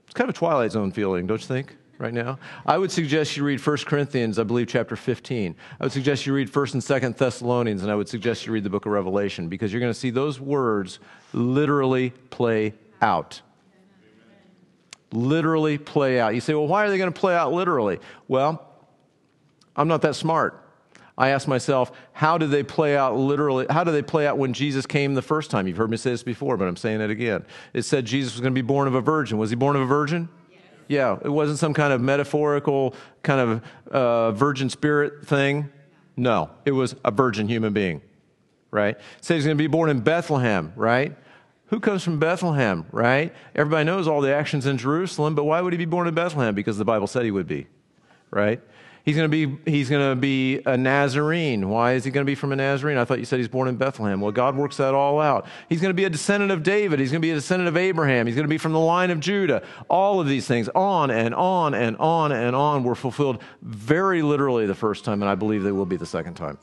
it's 0.03 0.13
kind 0.13 0.29
of 0.29 0.35
a 0.35 0.37
Twilight 0.37 0.73
Zone 0.73 0.91
feeling, 0.91 1.25
don't 1.25 1.39
you 1.39 1.47
think, 1.47 1.77
right 1.97 2.13
now? 2.13 2.37
I 2.65 2.77
would 2.77 2.91
suggest 2.91 3.37
you 3.37 3.45
read 3.45 3.65
1 3.65 3.77
Corinthians, 3.85 4.37
I 4.37 4.43
believe, 4.43 4.67
chapter 4.67 4.97
15. 4.97 5.55
I 5.79 5.83
would 5.83 5.93
suggest 5.93 6.25
you 6.25 6.33
read 6.33 6.51
1st 6.51 6.73
and 6.73 6.83
2nd 6.83 7.17
Thessalonians, 7.17 7.81
and 7.81 7.91
I 7.91 7.95
would 7.95 8.09
suggest 8.09 8.45
you 8.45 8.51
read 8.51 8.65
the 8.65 8.69
book 8.69 8.85
of 8.85 8.91
Revelation, 8.91 9.47
because 9.47 9.71
you're 9.71 9.79
going 9.79 9.93
to 9.93 9.97
see 9.97 10.09
those 10.09 10.39
words 10.39 10.99
literally 11.31 12.09
play 12.29 12.73
out. 13.01 13.41
Literally 15.11 15.77
play 15.77 16.19
out. 16.19 16.35
You 16.35 16.41
say, 16.41 16.53
well, 16.53 16.67
why 16.67 16.83
are 16.83 16.89
they 16.89 16.97
going 16.97 17.13
to 17.13 17.17
play 17.17 17.33
out 17.33 17.53
literally? 17.53 17.99
Well, 18.27 18.64
I'm 19.75 19.88
not 19.88 20.01
that 20.03 20.15
smart. 20.15 20.61
I 21.17 21.29
ask 21.29 21.47
myself, 21.47 21.91
how 22.11 22.38
did 22.38 22.51
they 22.51 22.63
play 22.63 22.97
out 22.97 23.15
literally? 23.15 23.65
How 23.69 23.83
did 23.85 23.91
they 23.91 24.01
play 24.01 24.27
out 24.27 24.38
when 24.38 24.53
Jesus 24.53 24.85
came 24.85 25.13
the 25.13 25.21
first 25.21 25.49
time? 25.49 25.65
You've 25.65 25.77
heard 25.77 25.89
me 25.89 25.97
say 25.97 26.11
this 26.11 26.23
before, 26.23 26.57
but 26.57 26.67
I'm 26.67 26.75
saying 26.75 26.99
it 26.99 27.09
again. 27.09 27.45
It 27.73 27.83
said 27.83 28.05
Jesus 28.05 28.33
was 28.33 28.41
going 28.41 28.53
to 28.53 28.61
be 28.61 28.65
born 28.65 28.88
of 28.88 28.95
a 28.95 29.01
virgin. 29.01 29.38
Was 29.38 29.49
he 29.49 29.55
born 29.55 29.77
of 29.77 29.81
a 29.81 29.85
virgin? 29.85 30.27
Yes. 30.51 30.59
Yeah, 30.89 31.17
it 31.23 31.29
wasn't 31.29 31.59
some 31.59 31.73
kind 31.73 31.93
of 31.93 32.01
metaphorical 32.01 32.95
kind 33.23 33.39
of 33.39 33.93
uh, 33.93 34.31
virgin 34.31 34.69
spirit 34.69 35.25
thing. 35.25 35.69
No, 36.17 36.49
it 36.65 36.71
was 36.71 36.95
a 37.05 37.11
virgin 37.11 37.47
human 37.47 37.71
being, 37.71 38.01
right? 38.71 38.97
Said 39.21 39.35
he's 39.35 39.45
going 39.45 39.57
to 39.57 39.61
be 39.61 39.67
born 39.67 39.89
in 39.89 40.01
Bethlehem, 40.01 40.73
right? 40.75 41.15
Who 41.67 41.79
comes 41.79 42.03
from 42.03 42.19
Bethlehem, 42.19 42.85
right? 42.91 43.33
Everybody 43.55 43.85
knows 43.85 44.07
all 44.07 44.21
the 44.21 44.33
actions 44.33 44.65
in 44.65 44.77
Jerusalem, 44.77 45.33
but 45.33 45.45
why 45.45 45.61
would 45.61 45.73
he 45.73 45.77
be 45.77 45.85
born 45.85 46.07
in 46.07 46.13
Bethlehem? 46.13 46.55
Because 46.55 46.77
the 46.77 46.85
Bible 46.85 47.07
said 47.07 47.23
he 47.23 47.31
would 47.31 47.47
be, 47.47 47.67
right? 48.31 48.61
He's 49.05 49.15
going 49.15 49.29
to 49.29 49.47
be 49.47 49.71
he's 49.71 49.87
going 49.87 50.09
to 50.09 50.15
be 50.15 50.63
a 50.65 50.75
Nazarene. 50.75 51.69
Why 51.69 51.93
is 51.93 52.05
he 52.05 52.09
going 52.09 52.25
to 52.25 52.29
be 52.29 52.33
from 52.33 52.51
a 52.51 52.55
Nazarene? 52.55 52.97
I 52.97 53.05
thought 53.05 53.19
you 53.19 53.25
said 53.25 53.37
he's 53.37 53.47
born 53.47 53.67
in 53.67 53.75
Bethlehem. 53.75 54.19
Well, 54.19 54.31
God 54.31 54.55
works 54.55 54.77
that 54.77 54.95
all 54.95 55.21
out. 55.21 55.45
He's 55.69 55.79
going 55.79 55.91
to 55.91 55.95
be 55.95 56.05
a 56.05 56.09
descendant 56.09 56.51
of 56.51 56.63
David. 56.63 56.99
He's 56.99 57.11
going 57.11 57.21
to 57.21 57.25
be 57.25 57.29
a 57.29 57.35
descendant 57.35 57.67
of 57.67 57.77
Abraham. 57.77 58.25
He's 58.25 58.35
going 58.35 58.45
to 58.45 58.49
be 58.49 58.57
from 58.57 58.73
the 58.73 58.79
line 58.79 59.11
of 59.11 59.19
Judah. 59.19 59.61
All 59.89 60.19
of 60.19 60.27
these 60.27 60.47
things, 60.47 60.69
on 60.69 61.11
and 61.11 61.35
on 61.35 61.75
and 61.75 61.95
on 61.97 62.31
and 62.31 62.55
on, 62.55 62.83
were 62.83 62.95
fulfilled 62.95 63.43
very 63.61 64.23
literally 64.23 64.65
the 64.65 64.73
first 64.73 65.05
time, 65.05 65.21
and 65.21 65.29
I 65.29 65.35
believe 65.35 65.61
they 65.61 65.71
will 65.71 65.85
be 65.85 65.97
the 65.97 66.07
second 66.07 66.33
time. 66.33 66.57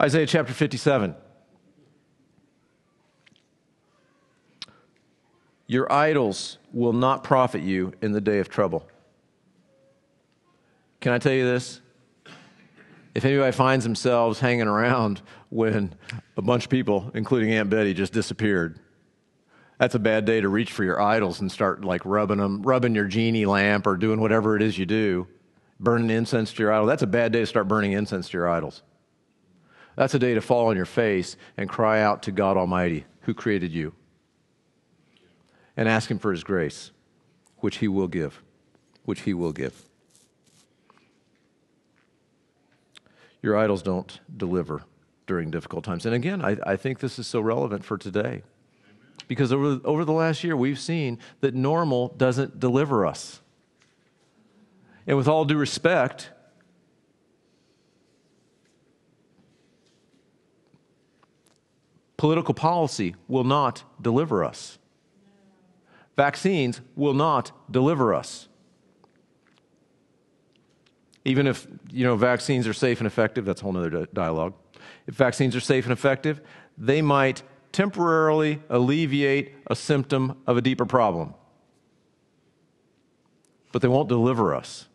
Isaiah 0.00 0.26
chapter 0.26 0.52
57. 0.52 1.16
Your 5.68 5.92
idols 5.92 6.56
will 6.72 6.94
not 6.94 7.22
profit 7.22 7.60
you 7.60 7.92
in 8.00 8.12
the 8.12 8.22
day 8.22 8.38
of 8.38 8.48
trouble. 8.48 8.88
Can 11.00 11.12
I 11.12 11.18
tell 11.18 11.32
you 11.32 11.44
this? 11.44 11.82
If 13.14 13.24
anybody 13.26 13.52
finds 13.52 13.84
themselves 13.84 14.40
hanging 14.40 14.66
around 14.66 15.20
when 15.50 15.94
a 16.38 16.42
bunch 16.42 16.64
of 16.64 16.70
people, 16.70 17.10
including 17.14 17.52
Aunt 17.52 17.68
Betty, 17.68 17.92
just 17.92 18.14
disappeared, 18.14 18.80
that's 19.78 19.94
a 19.94 19.98
bad 19.98 20.24
day 20.24 20.40
to 20.40 20.48
reach 20.48 20.72
for 20.72 20.84
your 20.84 21.02
idols 21.02 21.40
and 21.40 21.52
start 21.52 21.84
like 21.84 22.00
rubbing 22.06 22.38
them, 22.38 22.62
rubbing 22.62 22.94
your 22.94 23.04
genie 23.04 23.46
lamp 23.46 23.86
or 23.86 23.96
doing 23.98 24.20
whatever 24.20 24.56
it 24.56 24.62
is 24.62 24.78
you 24.78 24.86
do, 24.86 25.28
burning 25.78 26.08
incense 26.10 26.50
to 26.54 26.62
your 26.62 26.72
idol. 26.72 26.86
That's 26.86 27.02
a 27.02 27.06
bad 27.06 27.32
day 27.32 27.40
to 27.40 27.46
start 27.46 27.68
burning 27.68 27.92
incense 27.92 28.30
to 28.30 28.38
your 28.38 28.48
idols. 28.48 28.82
That's 29.96 30.14
a 30.14 30.18
day 30.18 30.32
to 30.32 30.40
fall 30.40 30.68
on 30.68 30.76
your 30.76 30.86
face 30.86 31.36
and 31.58 31.68
cry 31.68 32.00
out 32.00 32.22
to 32.22 32.32
God 32.32 32.56
Almighty, 32.56 33.04
who 33.20 33.34
created 33.34 33.70
you 33.70 33.92
and 35.78 35.88
ask 35.88 36.10
Him 36.10 36.18
for 36.18 36.32
His 36.32 36.42
grace, 36.42 36.90
which 37.58 37.76
He 37.76 37.86
will 37.86 38.08
give. 38.08 38.42
Which 39.04 39.20
He 39.20 39.32
will 39.32 39.52
give. 39.52 39.80
Your 43.40 43.56
idols 43.56 43.80
don't 43.82 44.18
deliver 44.36 44.82
during 45.28 45.52
difficult 45.52 45.84
times. 45.84 46.04
And 46.04 46.16
again, 46.16 46.44
I, 46.44 46.56
I 46.66 46.74
think 46.74 46.98
this 46.98 47.16
is 47.18 47.28
so 47.28 47.40
relevant 47.40 47.84
for 47.84 47.96
today. 47.96 48.42
Because 49.28 49.52
over, 49.52 49.80
over 49.84 50.04
the 50.04 50.12
last 50.12 50.42
year, 50.42 50.56
we've 50.56 50.80
seen 50.80 51.20
that 51.42 51.54
normal 51.54 52.08
doesn't 52.16 52.58
deliver 52.58 53.06
us. 53.06 53.40
And 55.06 55.16
with 55.16 55.28
all 55.28 55.44
due 55.44 55.56
respect, 55.56 56.30
political 62.16 62.54
policy 62.54 63.14
will 63.28 63.44
not 63.44 63.84
deliver 64.02 64.42
us. 64.44 64.77
Vaccines 66.18 66.80
will 66.96 67.14
not 67.14 67.52
deliver 67.70 68.12
us. 68.12 68.48
Even 71.24 71.46
if, 71.46 71.64
you 71.92 72.02
know, 72.02 72.16
vaccines 72.16 72.66
are 72.66 72.72
safe 72.72 72.98
and 72.98 73.06
effective, 73.06 73.44
that's 73.44 73.60
a 73.60 73.64
whole 73.64 73.76
other 73.76 74.06
dialogue. 74.06 74.52
If 75.06 75.14
vaccines 75.14 75.54
are 75.54 75.60
safe 75.60 75.84
and 75.84 75.92
effective, 75.92 76.40
they 76.76 77.02
might 77.02 77.44
temporarily 77.70 78.60
alleviate 78.68 79.54
a 79.68 79.76
symptom 79.76 80.36
of 80.44 80.56
a 80.56 80.60
deeper 80.60 80.84
problem. 80.84 81.34
But 83.70 83.82
they 83.82 83.88
won't 83.88 84.08
deliver 84.08 84.56
us. 84.56 84.88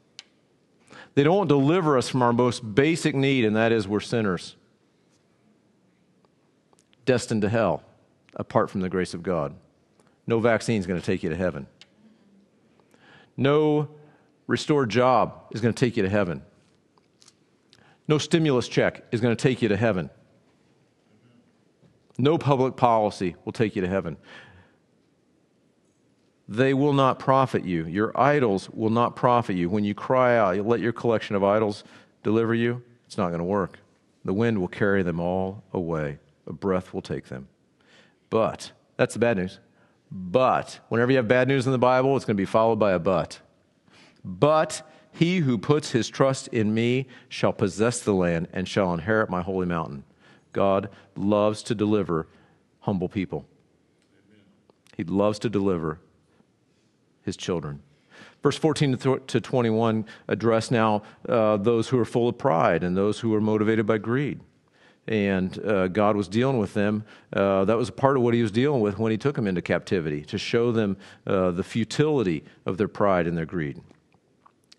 They 1.15 1.23
don't 1.23 1.47
deliver 1.47 1.97
us 1.97 2.09
from 2.09 2.21
our 2.21 2.33
most 2.33 2.75
basic 2.75 3.15
need, 3.15 3.45
and 3.45 3.55
that 3.55 3.71
is 3.71 3.87
we're 3.87 4.01
sinners, 4.01 4.57
destined 7.05 7.43
to 7.43 7.49
hell 7.49 7.81
apart 8.35 8.69
from 8.69 8.81
the 8.81 8.89
grace 8.89 9.13
of 9.13 9.23
God. 9.23 9.55
No 10.25 10.39
vaccine 10.39 10.79
is 10.79 10.87
going 10.87 10.99
to 10.99 11.05
take 11.05 11.23
you 11.23 11.29
to 11.29 11.35
heaven. 11.35 11.67
No 13.35 13.89
restored 14.47 14.89
job 14.89 15.33
is 15.51 15.61
going 15.61 15.73
to 15.73 15.79
take 15.79 15.97
you 15.97 16.03
to 16.03 16.09
heaven. 16.09 16.43
No 18.07 18.17
stimulus 18.17 18.67
check 18.67 19.03
is 19.11 19.21
going 19.21 19.35
to 19.35 19.41
take 19.41 19.61
you 19.61 19.69
to 19.69 19.77
heaven. 19.77 20.09
No 22.17 22.37
public 22.37 22.75
policy 22.75 23.35
will 23.43 23.53
take 23.53 23.75
you 23.75 23.81
to 23.81 23.87
heaven. 23.87 24.17
They 26.47 26.73
will 26.73 26.93
not 26.93 27.19
profit 27.19 27.63
you. 27.63 27.85
Your 27.85 28.17
idols 28.19 28.69
will 28.69 28.89
not 28.89 29.15
profit 29.15 29.55
you. 29.55 29.69
When 29.69 29.83
you 29.83 29.95
cry 29.95 30.37
out, 30.37 30.55
you 30.55 30.63
let 30.63 30.81
your 30.81 30.91
collection 30.91 31.35
of 31.35 31.43
idols 31.43 31.83
deliver 32.21 32.53
you, 32.53 32.81
it's 33.05 33.17
not 33.17 33.29
going 33.29 33.39
to 33.39 33.45
work. 33.45 33.79
The 34.25 34.33
wind 34.33 34.59
will 34.59 34.67
carry 34.67 35.03
them 35.03 35.19
all 35.19 35.63
away, 35.73 36.19
a 36.47 36.53
breath 36.53 36.93
will 36.93 37.01
take 37.01 37.27
them. 37.27 37.47
But 38.29 38.71
that's 38.97 39.13
the 39.13 39.19
bad 39.19 39.37
news. 39.37 39.59
But, 40.15 40.79
whenever 40.89 41.11
you 41.11 41.17
have 41.17 41.27
bad 41.27 41.47
news 41.47 41.65
in 41.65 41.71
the 41.71 41.79
Bible, 41.79 42.15
it's 42.15 42.23
going 42.23 42.37
to 42.37 42.41
be 42.41 42.45
followed 42.45 42.77
by 42.77 42.91
a 42.91 42.99
but. 42.99 43.39
But 44.23 44.87
he 45.11 45.39
who 45.39 45.57
puts 45.57 45.89
his 45.89 46.07
trust 46.07 46.49
in 46.49 46.71
me 46.71 47.07
shall 47.27 47.51
possess 47.51 47.99
the 47.99 48.13
land 48.13 48.47
and 48.53 48.67
shall 48.67 48.93
inherit 48.93 49.31
my 49.31 49.41
holy 49.41 49.65
mountain. 49.65 50.03
God 50.51 50.89
loves 51.15 51.63
to 51.63 51.73
deliver 51.73 52.27
humble 52.81 53.09
people. 53.09 53.47
He 54.95 55.03
loves 55.03 55.39
to 55.39 55.49
deliver 55.49 55.99
his 57.23 57.35
children. 57.35 57.81
Verse 58.43 58.57
14 58.57 58.97
to 58.97 59.41
21 59.41 60.05
address 60.27 60.69
now 60.69 61.01
uh, 61.27 61.57
those 61.57 61.87
who 61.89 61.97
are 61.97 62.05
full 62.05 62.29
of 62.29 62.37
pride 62.37 62.83
and 62.83 62.95
those 62.95 63.19
who 63.19 63.33
are 63.33 63.41
motivated 63.41 63.87
by 63.87 63.97
greed 63.97 64.41
and 65.07 65.63
uh, 65.65 65.87
God 65.87 66.15
was 66.15 66.27
dealing 66.27 66.57
with 66.57 66.73
them. 66.73 67.03
Uh, 67.31 67.65
that 67.65 67.77
was 67.77 67.89
part 67.89 68.17
of 68.17 68.23
what 68.23 68.33
He 68.33 68.41
was 68.41 68.51
dealing 68.51 68.81
with 68.81 68.97
when 68.97 69.11
He 69.11 69.17
took 69.17 69.35
them 69.35 69.47
into 69.47 69.61
captivity 69.61 70.21
to 70.25 70.37
show 70.37 70.71
them 70.71 70.97
uh, 71.27 71.51
the 71.51 71.63
futility 71.63 72.43
of 72.65 72.77
their 72.77 72.87
pride 72.87 73.27
and 73.27 73.37
their 73.37 73.45
greed. 73.45 73.81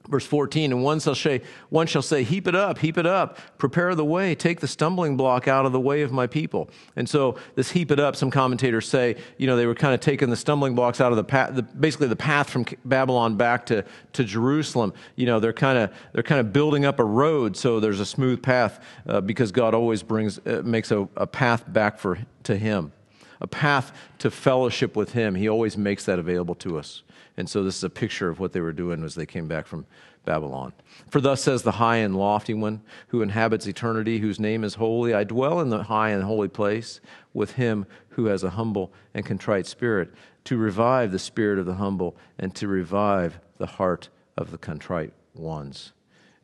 Verse 0.09 0.27
14, 0.27 0.71
and 0.71 0.85
one 0.85 1.01
shall, 1.01 1.15
say, 1.15 1.41
one 1.71 1.87
shall 1.87 2.03
say, 2.03 2.25
Heap 2.25 2.47
it 2.47 2.55
up, 2.55 2.79
heap 2.79 2.99
it 2.99 3.07
up, 3.07 3.39
prepare 3.57 3.95
the 3.95 4.05
way, 4.05 4.35
take 4.35 4.61
the 4.61 4.69
stumbling 4.69 5.17
block 5.17 5.49
out 5.49 5.65
of 5.65 5.73
the 5.73 5.81
way 5.81 6.03
of 6.03 6.13
my 6.13 6.27
people. 6.27 6.69
And 6.95 7.09
so, 7.09 7.39
this 7.55 7.71
heap 7.71 7.91
it 7.91 7.99
up, 7.99 8.15
some 8.15 8.31
commentators 8.31 8.87
say, 8.87 9.17
you 9.39 9.47
know, 9.47 9.57
they 9.57 9.65
were 9.65 9.75
kind 9.75 9.95
of 9.95 10.01
taking 10.01 10.29
the 10.29 10.37
stumbling 10.37 10.75
blocks 10.75 11.01
out 11.01 11.11
of 11.11 11.17
the 11.17 11.25
path, 11.25 11.55
the, 11.55 11.63
basically 11.63 12.09
the 12.09 12.17
path 12.17 12.51
from 12.51 12.67
Babylon 12.85 13.37
back 13.37 13.65
to, 13.67 13.83
to 14.13 14.25
Jerusalem. 14.25 14.93
You 15.17 15.25
know, 15.25 15.41
they're 15.41 15.55
kind 15.55 15.79
of 15.79 15.91
they're 16.13 16.23
kind 16.23 16.41
of 16.41 16.53
building 16.53 16.85
up 16.85 17.01
a 17.01 17.05
road 17.05 17.57
so 17.57 17.81
there's 17.81 18.01
a 18.01 18.07
smooth 18.07 18.43
path 18.43 18.85
uh, 19.09 19.23
because 19.23 19.53
God 19.53 19.73
always 19.73 20.03
brings, 20.03 20.39
uh, 20.47 20.61
makes 20.65 20.91
a, 20.91 21.09
a 21.17 21.27
path 21.27 21.65
back 21.73 21.99
for, 21.99 22.19
to 22.43 22.57
Him, 22.57 22.93
a 23.41 23.47
path 23.47 23.97
to 24.19 24.31
fellowship 24.31 24.97
with 24.97 25.13
Him. 25.13 25.35
He 25.35 25.49
always 25.49 25.79
makes 25.79 26.05
that 26.05 26.19
available 26.19 26.55
to 26.57 26.79
us. 26.79 27.03
And 27.37 27.49
so 27.49 27.65
this 27.65 27.77
is 27.77 27.85
a 27.85 27.91
picture 27.91 28.29
of 28.29 28.39
what 28.39 28.53
they 28.53 28.61
were 28.61 28.73
doing 28.73 29.03
as 29.03 29.15
they 29.15 29.27
came 29.27 29.49
back 29.49 29.67
from 29.67 29.87
Babylon. 30.25 30.73
For 31.09 31.21
thus 31.21 31.43
says 31.43 31.63
the 31.63 31.73
high 31.73 31.97
and 31.97 32.17
lofty 32.17 32.55
one, 32.55 32.83
who 33.09 33.23
inhabits 33.23 33.67
eternity, 33.67 34.19
whose 34.19 34.41
name 34.41 34.65
is 34.65 34.75
holy 34.75 35.13
I 35.13 35.25
dwell 35.25 35.61
in 35.61 35.69
the 35.69 35.85
high 35.85 36.11
and 36.11 36.23
holy 36.23 36.49
place 36.49 37.01
with 37.33 37.53
him 37.53 37.87
who 38.11 38.27
has 38.27 38.45
a 38.45 38.51
humble 38.51 38.93
and 39.13 39.27
contrite 39.27 39.67
spirit, 39.67 40.13
to 40.45 40.57
revive 40.57 41.11
the 41.11 41.19
spirit 41.19 41.59
of 41.59 41.67
the 41.67 41.75
humble 41.75 42.17
and 42.39 42.55
to 42.55 42.69
revive 42.69 43.41
the 43.59 43.67
heart 43.67 44.09
of 44.37 44.51
the 44.51 44.59
contrite 44.59 45.13
ones. 45.35 45.93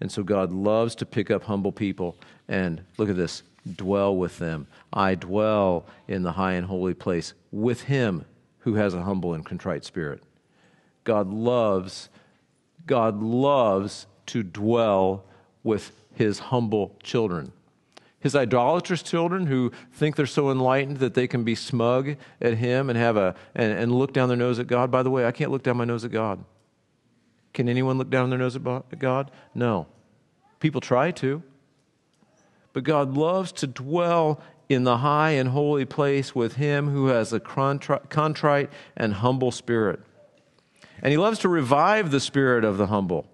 And 0.01 0.11
so 0.11 0.23
God 0.23 0.53
loves 0.53 0.95
to 0.97 1.07
pick 1.07 1.31
up 1.31 1.45
humble 1.45 1.73
people 1.73 2.17
and 2.49 2.83
look 2.99 3.09
at 3.09 3.17
this 3.17 3.43
dwell 3.77 4.17
with 4.17 4.39
them. 4.39 4.67
I 4.93 5.15
dwell 5.15 5.87
in 6.09 6.23
the 6.23 6.33
high 6.33 6.55
and 6.55 6.67
holy 6.67 6.95
place 6.95 7.35
with 7.53 7.83
him 7.83 8.25
who 8.61 8.75
has 8.75 8.95
a 8.95 9.03
humble 9.03 9.35
and 9.35 9.45
contrite 9.45 9.85
spirit. 9.85 10.23
God 11.05 11.29
loves, 11.33 12.09
God 12.87 13.23
loves 13.23 14.07
to 14.27 14.43
dwell 14.43 15.25
with 15.63 15.93
his 16.15 16.39
humble 16.39 16.97
children. 17.03 17.53
His 18.21 18.37
idolatrous 18.37 19.03
children 19.03 19.47
who 19.47 19.73
think 19.93 20.15
they're 20.15 20.27
so 20.27 20.51
enlightened 20.51 20.99
that 20.99 21.15
they 21.15 21.27
can 21.27 21.43
be 21.43 21.55
smug 21.55 22.17
at 22.41 22.55
him 22.55 22.91
and 22.91 22.99
have 22.99 23.17
a 23.17 23.35
and, 23.55 23.73
and 23.73 23.93
look 23.93 24.13
down 24.13 24.29
their 24.29 24.37
nose 24.37 24.59
at 24.59 24.67
God. 24.67 24.91
By 24.91 25.03
the 25.03 25.11
way, 25.11 25.25
I 25.25 25.33
can't 25.33 25.51
look 25.51 25.63
down 25.63 25.79
my 25.79 25.87
nose 25.87 26.05
at 26.05 26.11
God. 26.11 26.45
Can 27.55 27.69
anyone 27.69 27.97
look 27.97 28.11
down 28.11 28.29
their 28.29 28.39
nose 28.39 28.57
at 28.57 28.99
God? 28.99 29.31
No. 29.55 29.87
People 30.61 30.83
try 30.83 31.11
to. 31.13 31.43
But 32.73 32.85
God 32.85 33.17
loves 33.17 33.53
to 33.53 33.67
dwell 33.67 34.41
in 34.69 34.85
the 34.85 34.99
high 34.99 35.31
and 35.31 35.49
holy 35.49 35.85
place 35.85 36.35
with 36.35 36.55
him 36.55 36.91
who 36.91 37.07
has 37.07 37.33
a 37.33 37.41
contrite 37.41 38.71
and 38.97 39.15
humble 39.15 39.51
spirit. 39.51 40.01
And 41.03 41.11
he 41.11 41.19
loves 41.19 41.39
to 41.41 41.49
revive 41.49 42.11
the 42.11 42.21
spirit 42.21 42.65
of 42.65 42.79
the 42.79 42.87
humble. 42.87 43.27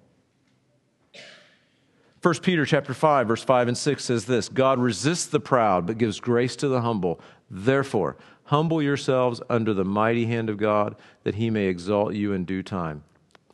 1 2.22 2.34
Peter 2.40 2.66
chapter 2.66 2.92
5 2.92 3.28
verse 3.28 3.44
5 3.44 3.68
and 3.68 3.78
6 3.78 4.04
says 4.04 4.24
this, 4.24 4.48
God 4.48 4.80
resists 4.80 5.26
the 5.26 5.38
proud 5.38 5.86
but 5.86 5.98
gives 5.98 6.18
grace 6.18 6.56
to 6.56 6.68
the 6.68 6.80
humble. 6.80 7.20
Therefore, 7.50 8.16
humble 8.44 8.82
yourselves 8.82 9.40
under 9.48 9.72
the 9.74 9.84
mighty 9.84 10.26
hand 10.26 10.50
of 10.50 10.56
God, 10.56 10.96
that 11.22 11.36
he 11.36 11.50
may 11.50 11.66
exalt 11.66 12.14
you 12.14 12.32
in 12.32 12.44
due 12.44 12.62
time. 12.62 13.04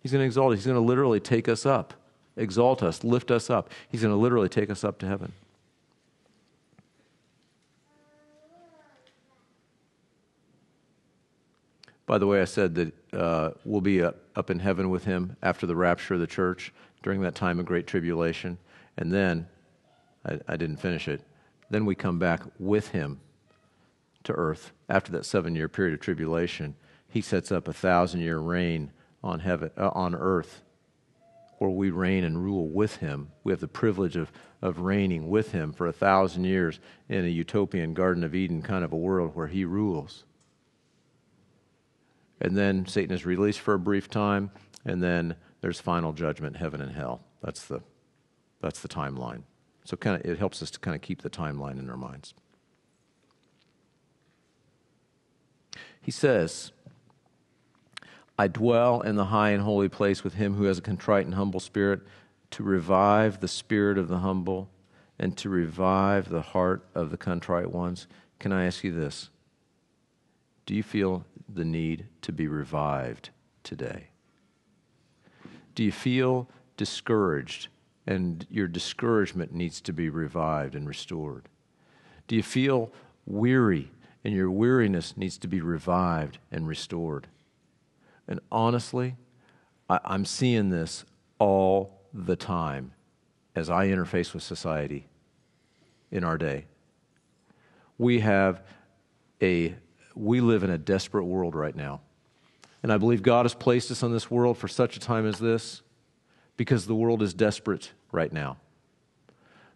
He's 0.03 0.12
going 0.12 0.22
to 0.22 0.27
exalt. 0.27 0.55
He's 0.55 0.64
going 0.64 0.77
to 0.77 0.81
literally 0.81 1.20
take 1.20 1.48
us 1.48 1.66
up, 1.66 1.94
exalt 2.37 2.83
us, 2.83 3.05
lift 3.05 3.31
us 3.31 3.51
up. 3.51 3.70
He's 3.88 4.03
going 4.03 4.14
to 4.14 4.18
literally 4.18 4.48
take 4.48 4.70
us 4.70 4.85
up 4.85 4.98
to 4.98 5.07
heaven. 5.07 5.33
By 12.06 12.18
the 12.18 12.26
way, 12.26 12.40
I 12.40 12.46
said 12.46 12.74
that 12.74 13.14
uh, 13.14 13.50
we'll 13.64 13.80
be 13.80 14.02
up, 14.02 14.16
up 14.34 14.50
in 14.50 14.58
heaven 14.58 14.90
with 14.90 15.04
him 15.04 15.36
after 15.42 15.66
the 15.66 15.76
rapture 15.76 16.14
of 16.14 16.20
the 16.20 16.26
church 16.26 16.72
during 17.02 17.20
that 17.22 17.34
time 17.34 17.58
of 17.58 17.66
great 17.66 17.86
tribulation. 17.86 18.58
And 18.96 19.12
then, 19.12 19.48
I, 20.26 20.40
I 20.48 20.56
didn't 20.56 20.78
finish 20.78 21.08
it, 21.08 21.22
then 21.70 21.86
we 21.86 21.94
come 21.94 22.18
back 22.18 22.42
with 22.58 22.88
him 22.88 23.20
to 24.24 24.32
earth 24.32 24.72
after 24.88 25.12
that 25.12 25.24
seven 25.24 25.54
year 25.54 25.68
period 25.68 25.94
of 25.94 26.00
tribulation. 26.00 26.74
He 27.08 27.20
sets 27.20 27.52
up 27.52 27.68
a 27.68 27.72
thousand 27.72 28.20
year 28.20 28.38
reign 28.38 28.92
on, 29.22 29.40
heaven, 29.40 29.70
uh, 29.76 29.90
on 29.94 30.14
earth 30.14 30.62
where 31.58 31.70
we 31.70 31.90
reign 31.90 32.24
and 32.24 32.42
rule 32.42 32.68
with 32.68 32.96
him. 32.96 33.30
We 33.44 33.52
have 33.52 33.60
the 33.60 33.68
privilege 33.68 34.16
of, 34.16 34.32
of 34.60 34.80
reigning 34.80 35.28
with 35.28 35.52
him 35.52 35.72
for 35.72 35.86
a 35.86 35.92
thousand 35.92 36.44
years 36.44 36.80
in 37.08 37.24
a 37.24 37.28
utopian 37.28 37.94
Garden 37.94 38.24
of 38.24 38.34
Eden 38.34 38.62
kind 38.62 38.84
of 38.84 38.92
a 38.92 38.96
world 38.96 39.36
where 39.36 39.46
he 39.46 39.64
rules 39.64 40.24
and 42.42 42.57
then 42.57 42.85
Satan 42.87 43.14
is 43.14 43.24
released 43.24 43.61
for 43.61 43.72
a 43.72 43.78
brief 43.78 44.11
time, 44.11 44.50
and 44.85 45.02
then 45.02 45.37
there's 45.61 45.81
final 45.81 46.12
judgment, 46.12 46.57
heaven 46.57 46.83
and 46.83 46.92
hell. 46.92 47.22
That's 47.40 47.64
the, 47.64 47.81
that's 48.61 48.81
the 48.81 48.88
timeline. 48.88 49.44
So 49.85 49.96
kind 49.96 50.16
of, 50.16 50.31
it 50.31 50.38
helps 50.38 50.62
us 50.62 50.70
to 50.72 50.81
kind 50.81 50.94
of 50.94 51.00
keep 51.00 51.22
the 51.22 51.31
timeline 51.31 51.78
in 51.78 51.88
our 51.88 51.96
minds. 51.96 52.35
He 56.00 56.11
says, 56.11 56.72
I 58.37 58.48
dwell 58.48 59.02
in 59.02 59.14
the 59.14 59.26
high 59.26 59.50
and 59.50 59.62
holy 59.62 59.88
place 59.88 60.24
with 60.24 60.35
him 60.35 60.55
who 60.55 60.64
has 60.64 60.78
a 60.78 60.83
contrite 60.83 61.26
and 61.26 61.37
humble 61.37 61.61
spirit, 61.61 62.00
to 62.50 62.64
revive 62.64 63.40
the 63.40 63.48
spirit 63.48 63.96
of 63.96 64.09
the 64.09 64.18
humble 64.18 64.68
and 65.18 65.37
to 65.38 65.48
revive 65.48 66.28
the 66.28 66.42
heart 66.42 66.85
of 66.94 67.11
the 67.11 67.16
contrite 67.16 67.70
ones. 67.70 68.09
Can 68.40 68.52
I 68.52 68.66
ask 68.66 68.83
you 68.83 68.92
this? 68.92 69.31
Do 70.66 70.75
you 70.75 70.83
feel 70.83 71.25
the 71.53 71.64
need 71.64 72.07
to 72.22 72.33
be 72.33 72.46
revived 72.46 73.31
today? 73.62 74.09
Do 75.75 75.83
you 75.83 75.92
feel 75.92 76.48
discouraged 76.77 77.68
and 78.07 78.46
your 78.51 78.68
discouragement 78.68 79.53
needs 79.53 79.81
to 79.83 79.92
be 79.92 80.09
revived 80.09 80.75
and 80.75 80.88
restored? 80.88 81.48
Do 82.27 82.37
you 82.37 82.42
feel 82.42 82.92
weary 83.27 83.90
and 84.25 84.35
your 84.35 84.51
weariness 84.51 85.16
needs 85.16 85.38
to 85.38 85.48
be 85.48 85.61
revived 85.61 86.38
and 86.51 86.66
restored? 86.66 87.29
And 88.29 88.40
honestly, 88.51 89.16
I, 89.88 90.01
am 90.05 90.25
seeing 90.25 90.70
this 90.70 91.05
all 91.38 92.01
the 92.12 92.37
time 92.37 92.92
as 93.55 93.68
I 93.68 93.88
interface 93.88 94.33
with 94.33 94.42
society 94.42 95.07
in 96.11 96.25
our 96.25 96.38
day. 96.38 96.66
We 97.98 98.20
have 98.20 98.62
a 99.40 99.75
we 100.14 100.40
live 100.40 100.64
in 100.64 100.70
a 100.70 100.79
desperate 100.79 101.25
world 101.25 101.55
right 101.55 101.75
now. 101.75 102.01
And 102.83 102.92
I 102.92 102.98
believe 102.98 103.22
God 103.22 103.44
has 103.44 103.55
placed 103.55 103.90
us 103.90 104.03
on 104.03 104.12
this 104.12 104.31
world 104.31 104.59
for 104.59 104.68
such 104.68 104.96
a 104.96 105.01
time 105.01 105.27
as 105.27 105.38
this 105.38 105.83
because 106.57 106.87
the 106.87 106.94
world 106.94 107.22
is 107.22 107.33
desperate 107.33 107.92
right 108.11 108.33
now. 108.33 108.59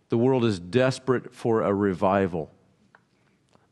The 0.09 0.19
world 0.19 0.45
is 0.45 0.59
desperate 0.59 1.35
for 1.35 1.63
a 1.63 1.73
revival. 1.73 2.51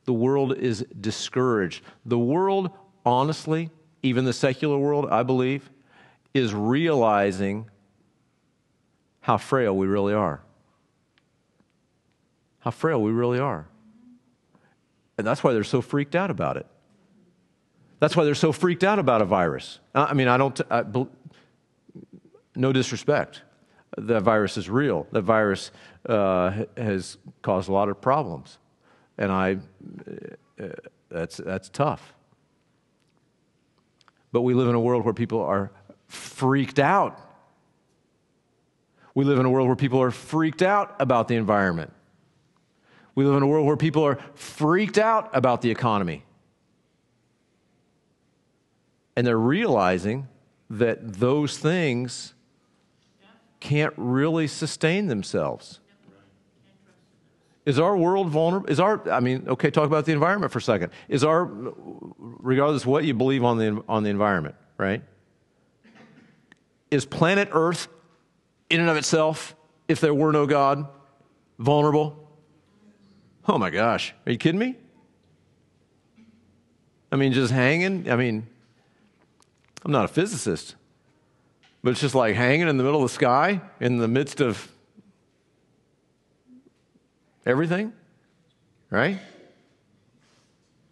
The 0.04 0.12
world 0.12 0.56
is 0.56 0.84
discouraged. 1.00 1.82
The 2.04 2.18
world, 2.18 2.70
honestly, 3.06 3.70
even 4.02 4.24
the 4.24 4.32
secular 4.32 4.78
world, 4.78 5.08
I 5.10 5.22
believe, 5.22 5.70
is 6.32 6.52
realizing 6.52 7.70
how 9.20 9.38
frail 9.38 9.76
we 9.76 9.86
really 9.86 10.12
are. 10.12 10.42
How 12.60 12.70
frail 12.70 13.00
we 13.00 13.10
really 13.10 13.38
are. 13.38 13.66
And 15.16 15.26
that's 15.26 15.44
why 15.44 15.52
they're 15.52 15.64
so 15.64 15.80
freaked 15.80 16.14
out 16.14 16.30
about 16.30 16.56
it. 16.56 16.66
That's 18.00 18.16
why 18.16 18.24
they're 18.24 18.34
so 18.34 18.52
freaked 18.52 18.84
out 18.84 18.98
about 18.98 19.22
a 19.22 19.24
virus. 19.24 19.78
I 19.94 20.12
mean, 20.14 20.28
I 20.28 20.36
don't, 20.36 20.60
I, 20.70 20.84
no 22.54 22.72
disrespect. 22.72 23.42
That 23.96 24.22
virus 24.22 24.56
is 24.56 24.68
real. 24.68 25.06
That 25.12 25.22
virus 25.22 25.70
uh, 26.06 26.64
has 26.76 27.16
caused 27.42 27.68
a 27.68 27.72
lot 27.72 27.88
of 27.88 28.00
problems. 28.00 28.58
And 29.16 29.30
I, 29.30 29.58
uh, 30.60 30.66
that's, 31.08 31.36
that's 31.36 31.68
tough. 31.68 32.14
But 34.32 34.42
we 34.42 34.52
live 34.52 34.68
in 34.68 34.74
a 34.74 34.80
world 34.80 35.04
where 35.04 35.14
people 35.14 35.40
are 35.42 35.70
freaked 36.08 36.80
out. 36.80 37.20
We 39.14 39.24
live 39.24 39.38
in 39.38 39.46
a 39.46 39.50
world 39.50 39.68
where 39.68 39.76
people 39.76 40.02
are 40.02 40.10
freaked 40.10 40.62
out 40.62 40.96
about 40.98 41.28
the 41.28 41.36
environment. 41.36 41.92
We 43.14 43.24
live 43.24 43.36
in 43.36 43.42
a 43.42 43.46
world 43.46 43.66
where 43.66 43.76
people 43.76 44.04
are 44.04 44.18
freaked 44.34 44.98
out 44.98 45.30
about 45.32 45.62
the 45.62 45.70
economy. 45.70 46.24
And 49.16 49.26
they're 49.26 49.38
realizing 49.38 50.28
that 50.68 51.14
those 51.14 51.58
things 51.58 52.34
can't 53.60 53.94
really 53.96 54.46
sustain 54.46 55.06
themselves. 55.06 55.80
Is 57.64 57.78
our 57.78 57.96
world 57.96 58.28
vulnerable? 58.28 58.68
Is 58.68 58.78
our, 58.78 59.08
I 59.10 59.20
mean, 59.20 59.48
okay, 59.48 59.70
talk 59.70 59.86
about 59.86 60.04
the 60.04 60.12
environment 60.12 60.52
for 60.52 60.58
a 60.58 60.62
second. 60.62 60.90
Is 61.08 61.24
our, 61.24 61.48
regardless 62.18 62.82
of 62.82 62.88
what 62.88 63.04
you 63.04 63.14
believe 63.14 63.42
on 63.42 63.58
the, 63.58 63.82
on 63.88 64.02
the 64.02 64.10
environment, 64.10 64.56
right? 64.76 65.02
Is 66.90 67.06
planet 67.06 67.48
Earth, 67.52 67.88
in 68.68 68.80
and 68.80 68.90
of 68.90 68.96
itself, 68.96 69.56
if 69.88 70.00
there 70.00 70.12
were 70.12 70.32
no 70.32 70.46
God, 70.46 70.86
vulnerable? 71.58 72.23
Oh 73.46 73.58
my 73.58 73.70
gosh, 73.70 74.14
are 74.26 74.32
you 74.32 74.38
kidding 74.38 74.58
me? 74.58 74.76
I 77.12 77.16
mean, 77.16 77.32
just 77.32 77.52
hanging. 77.52 78.10
I 78.10 78.16
mean, 78.16 78.46
I'm 79.84 79.92
not 79.92 80.06
a 80.06 80.08
physicist, 80.08 80.76
but 81.82 81.90
it's 81.90 82.00
just 82.00 82.14
like 82.14 82.34
hanging 82.34 82.68
in 82.68 82.78
the 82.78 82.84
middle 82.84 83.04
of 83.04 83.10
the 83.10 83.14
sky 83.14 83.60
in 83.80 83.98
the 83.98 84.08
midst 84.08 84.40
of 84.40 84.70
everything, 87.44 87.92
right? 88.90 89.18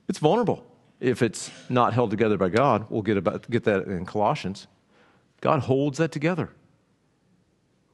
It's 0.09 0.19
vulnerable 0.19 0.65
if 1.01 1.23
it's 1.23 1.51
not 1.71 1.95
held 1.95 2.11
together 2.11 2.37
by 2.37 2.51
God. 2.51 2.87
We'll 2.91 3.03
get, 3.03 3.17
about, 3.17 3.49
get 3.51 3.65
that 3.65 3.87
in 3.87 4.05
Colossians. 4.05 4.67
God 5.41 5.61
holds 5.61 5.97
that 5.99 6.13
together, 6.13 6.51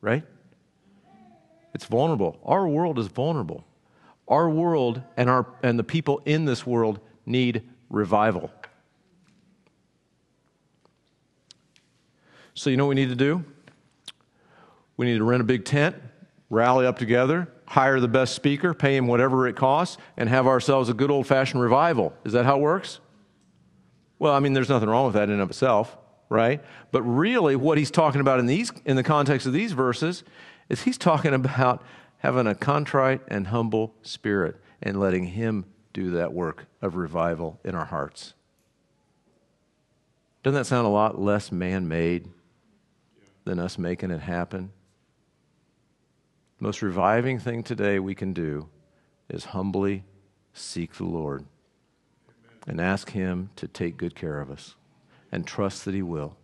right? 0.00 0.24
It's 1.74 1.84
vulnerable. 1.84 2.40
Our 2.44 2.66
world 2.66 2.98
is 2.98 3.06
vulnerable. 3.06 3.64
Our 4.28 4.48
world 4.48 5.02
and, 5.16 5.28
our, 5.28 5.46
and 5.62 5.78
the 5.78 5.84
people 5.84 6.20
in 6.24 6.44
this 6.44 6.66
world 6.66 7.00
need 7.26 7.62
revival. 7.90 8.50
So, 12.54 12.70
you 12.70 12.76
know 12.76 12.86
what 12.86 12.90
we 12.90 12.94
need 12.96 13.08
to 13.08 13.16
do? 13.16 13.44
We 14.96 15.06
need 15.06 15.18
to 15.18 15.24
rent 15.24 15.40
a 15.40 15.44
big 15.44 15.64
tent, 15.64 15.96
rally 16.50 16.86
up 16.86 16.98
together, 16.98 17.48
hire 17.66 18.00
the 18.00 18.08
best 18.08 18.34
speaker, 18.34 18.74
pay 18.74 18.96
him 18.96 19.06
whatever 19.06 19.46
it 19.46 19.54
costs, 19.54 19.96
and 20.16 20.28
have 20.28 20.46
ourselves 20.46 20.88
a 20.88 20.94
good 20.94 21.10
old 21.10 21.26
fashioned 21.26 21.62
revival. 21.62 22.12
Is 22.24 22.32
that 22.32 22.44
how 22.44 22.56
it 22.56 22.60
works? 22.60 22.98
Well, 24.18 24.34
I 24.34 24.40
mean, 24.40 24.54
there's 24.54 24.68
nothing 24.68 24.88
wrong 24.88 25.06
with 25.06 25.14
that 25.14 25.24
in 25.24 25.34
and 25.34 25.42
of 25.42 25.50
itself, 25.50 25.96
right? 26.28 26.60
But 26.90 27.02
really, 27.02 27.54
what 27.54 27.78
he's 27.78 27.92
talking 27.92 28.20
about 28.20 28.40
in, 28.40 28.46
these, 28.46 28.72
in 28.84 28.96
the 28.96 29.04
context 29.04 29.46
of 29.46 29.52
these 29.52 29.72
verses 29.72 30.24
is 30.68 30.82
he's 30.82 30.98
talking 30.98 31.34
about 31.34 31.84
having 32.18 32.46
a 32.46 32.54
contrite 32.54 33.20
and 33.28 33.48
humble 33.48 33.94
spirit 34.02 34.56
and 34.82 35.00
letting 35.00 35.24
Him 35.24 35.64
do 35.92 36.10
that 36.12 36.32
work 36.32 36.66
of 36.82 36.96
revival 36.96 37.58
in 37.64 37.74
our 37.74 37.86
hearts. 37.86 38.34
Doesn't 40.42 40.58
that 40.58 40.66
sound 40.66 40.86
a 40.86 40.90
lot 40.90 41.20
less 41.20 41.50
man 41.50 41.88
made 41.88 42.28
than 43.44 43.58
us 43.58 43.78
making 43.78 44.10
it 44.10 44.20
happen? 44.20 44.70
The 46.58 46.64
most 46.64 46.82
reviving 46.82 47.38
thing 47.38 47.62
today 47.62 47.98
we 47.98 48.14
can 48.14 48.32
do 48.32 48.68
is 49.28 49.46
humbly 49.46 50.04
seek 50.52 50.94
the 50.94 51.04
Lord 51.04 51.44
and 52.66 52.80
ask 52.80 53.10
Him 53.10 53.50
to 53.56 53.68
take 53.68 53.96
good 53.96 54.14
care 54.14 54.40
of 54.40 54.50
us 54.50 54.74
and 55.30 55.46
trust 55.46 55.84
that 55.84 55.94
He 55.94 56.02
will. 56.02 56.36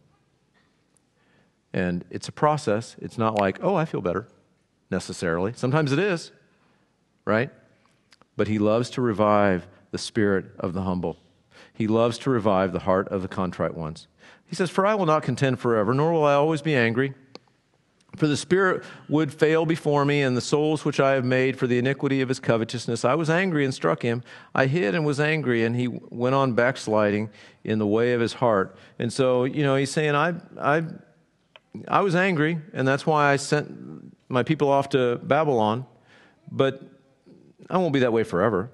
And 1.72 2.04
it's 2.10 2.28
a 2.28 2.32
process. 2.32 2.94
It's 3.00 3.18
not 3.18 3.38
like, 3.40 3.58
oh, 3.62 3.74
I 3.74 3.84
feel 3.84 4.00
better 4.00 4.28
necessarily. 4.90 5.52
Sometimes 5.54 5.92
it 5.92 5.98
is, 5.98 6.32
right? 7.24 7.50
But 8.36 8.48
he 8.48 8.58
loves 8.58 8.90
to 8.90 9.00
revive 9.00 9.66
the 9.90 9.98
spirit 9.98 10.46
of 10.58 10.72
the 10.72 10.82
humble. 10.82 11.18
He 11.72 11.86
loves 11.86 12.18
to 12.18 12.30
revive 12.30 12.72
the 12.72 12.80
heart 12.80 13.08
of 13.08 13.22
the 13.22 13.28
contrite 13.28 13.74
ones. 13.74 14.06
He 14.46 14.54
says, 14.54 14.70
For 14.70 14.86
I 14.86 14.94
will 14.94 15.06
not 15.06 15.22
contend 15.22 15.58
forever, 15.60 15.94
nor 15.94 16.12
will 16.12 16.24
I 16.24 16.34
always 16.34 16.62
be 16.62 16.74
angry. 16.74 17.14
For 18.16 18.28
the 18.28 18.36
Spirit 18.36 18.84
would 19.08 19.32
fail 19.32 19.66
before 19.66 20.04
me, 20.04 20.22
and 20.22 20.36
the 20.36 20.40
souls 20.40 20.84
which 20.84 21.00
I 21.00 21.12
have 21.12 21.24
made 21.24 21.58
for 21.58 21.66
the 21.66 21.78
iniquity 21.78 22.20
of 22.20 22.28
his 22.28 22.38
covetousness. 22.38 23.04
I 23.04 23.14
was 23.14 23.28
angry 23.28 23.64
and 23.64 23.74
struck 23.74 24.02
him. 24.02 24.22
I 24.54 24.66
hid 24.66 24.94
and 24.94 25.04
was 25.04 25.18
angry, 25.18 25.64
and 25.64 25.74
he 25.74 25.88
went 25.88 26.34
on 26.34 26.52
backsliding 26.52 27.30
in 27.64 27.78
the 27.80 27.86
way 27.86 28.12
of 28.12 28.20
his 28.20 28.34
heart. 28.34 28.76
And 29.00 29.12
so, 29.12 29.44
you 29.44 29.64
know, 29.64 29.74
he's 29.74 29.90
saying, 29.90 30.14
I, 30.14 30.34
I, 30.60 30.82
I 31.88 32.02
was 32.02 32.14
angry, 32.14 32.58
and 32.72 32.86
that's 32.86 33.04
why 33.04 33.32
I 33.32 33.36
sent 33.36 34.14
my 34.34 34.42
people 34.42 34.68
off 34.68 34.90
to 34.90 35.16
Babylon, 35.22 35.86
but 36.50 36.82
I 37.70 37.78
won't 37.78 37.92
be 37.92 38.00
that 38.00 38.12
way 38.12 38.24
forever. 38.24 38.70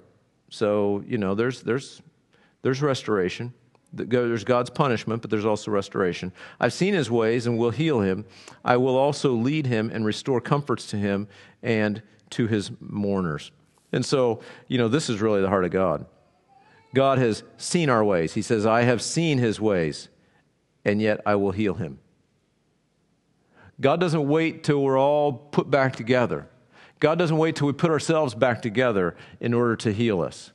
So, 0.49 1.03
you 1.07 1.17
know, 1.17 1.33
there's, 1.33 1.61
there's, 1.61 2.01
there's 2.61 2.81
restoration. 2.81 3.53
There's 3.93 4.43
God's 4.43 4.69
punishment, 4.69 5.21
but 5.21 5.31
there's 5.31 5.45
also 5.45 5.71
restoration. 5.71 6.31
I've 6.59 6.73
seen 6.73 6.93
his 6.93 7.11
ways 7.11 7.45
and 7.45 7.57
will 7.57 7.71
heal 7.71 8.01
him. 8.01 8.25
I 8.63 8.77
will 8.77 8.97
also 8.97 9.33
lead 9.33 9.65
him 9.65 9.89
and 9.93 10.05
restore 10.05 10.39
comforts 10.39 10.87
to 10.87 10.97
him 10.97 11.27
and 11.61 12.01
to 12.31 12.47
his 12.47 12.71
mourners. 12.79 13.51
And 13.91 14.05
so, 14.05 14.41
you 14.67 14.77
know, 14.77 14.87
this 14.87 15.09
is 15.09 15.21
really 15.21 15.41
the 15.41 15.49
heart 15.49 15.65
of 15.65 15.71
God. 15.71 16.05
God 16.93 17.17
has 17.17 17.43
seen 17.57 17.89
our 17.89 18.03
ways. 18.03 18.33
He 18.33 18.41
says, 18.41 18.65
I 18.65 18.83
have 18.83 19.01
seen 19.01 19.37
his 19.37 19.59
ways, 19.59 20.09
and 20.83 21.01
yet 21.01 21.21
I 21.25 21.35
will 21.35 21.51
heal 21.51 21.75
him. 21.75 21.99
God 23.81 23.99
doesn't 23.99 24.27
wait 24.27 24.63
till 24.63 24.81
we're 24.81 24.99
all 24.99 25.33
put 25.33 25.69
back 25.69 25.95
together. 25.95 26.47
God 26.99 27.17
doesn't 27.17 27.37
wait 27.37 27.55
till 27.55 27.67
we 27.67 27.73
put 27.73 27.89
ourselves 27.89 28.35
back 28.35 28.61
together 28.61 29.15
in 29.39 29.53
order 29.53 29.75
to 29.77 29.91
heal 29.91 30.21
us. 30.21 30.51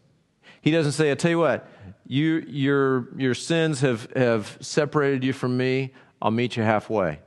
He 0.62 0.70
doesn't 0.70 0.92
say, 0.92 1.10
I 1.10 1.14
tell 1.14 1.32
you 1.32 1.40
what, 1.40 1.68
you, 2.06 2.44
your, 2.48 3.08
your 3.16 3.34
sins 3.34 3.80
have, 3.80 4.10
have 4.14 4.56
separated 4.60 5.24
you 5.24 5.32
from 5.32 5.56
me. 5.56 5.92
I'll 6.22 6.30
meet 6.30 6.56
you 6.56 6.62
halfway. 6.62 7.18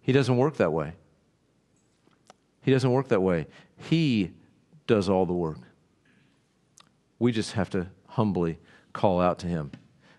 He 0.00 0.12
doesn't 0.12 0.36
work 0.36 0.56
that 0.56 0.72
way. 0.72 0.94
He 2.62 2.72
doesn't 2.72 2.90
work 2.90 3.08
that 3.08 3.20
way. 3.20 3.46
He 3.76 4.32
does 4.86 5.08
all 5.08 5.26
the 5.26 5.34
work. 5.34 5.58
We 7.18 7.32
just 7.32 7.52
have 7.52 7.68
to 7.70 7.88
humbly 8.06 8.58
call 8.92 9.20
out 9.20 9.38
to 9.40 9.46
him. 9.46 9.70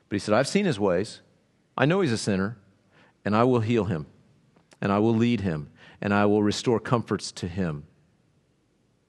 But 0.07 0.15
he 0.15 0.19
said, 0.19 0.35
I've 0.35 0.47
seen 0.47 0.65
his 0.65 0.79
ways. 0.79 1.21
I 1.77 1.85
know 1.85 2.01
he's 2.01 2.11
a 2.11 2.17
sinner, 2.17 2.57
and 3.25 3.35
I 3.35 3.43
will 3.43 3.59
heal 3.61 3.85
him, 3.85 4.05
and 4.81 4.91
I 4.91 4.99
will 4.99 5.15
lead 5.15 5.41
him, 5.41 5.69
and 6.01 6.13
I 6.13 6.25
will 6.25 6.43
restore 6.43 6.79
comforts 6.79 7.31
to 7.33 7.47
him. 7.47 7.83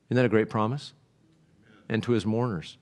Isn't 0.09 0.17
that 0.17 0.25
a 0.25 0.29
great 0.29 0.51
promise? 0.51 0.93
And 1.89 2.03
to 2.05 2.13
his 2.13 2.27
mourners. 2.27 2.77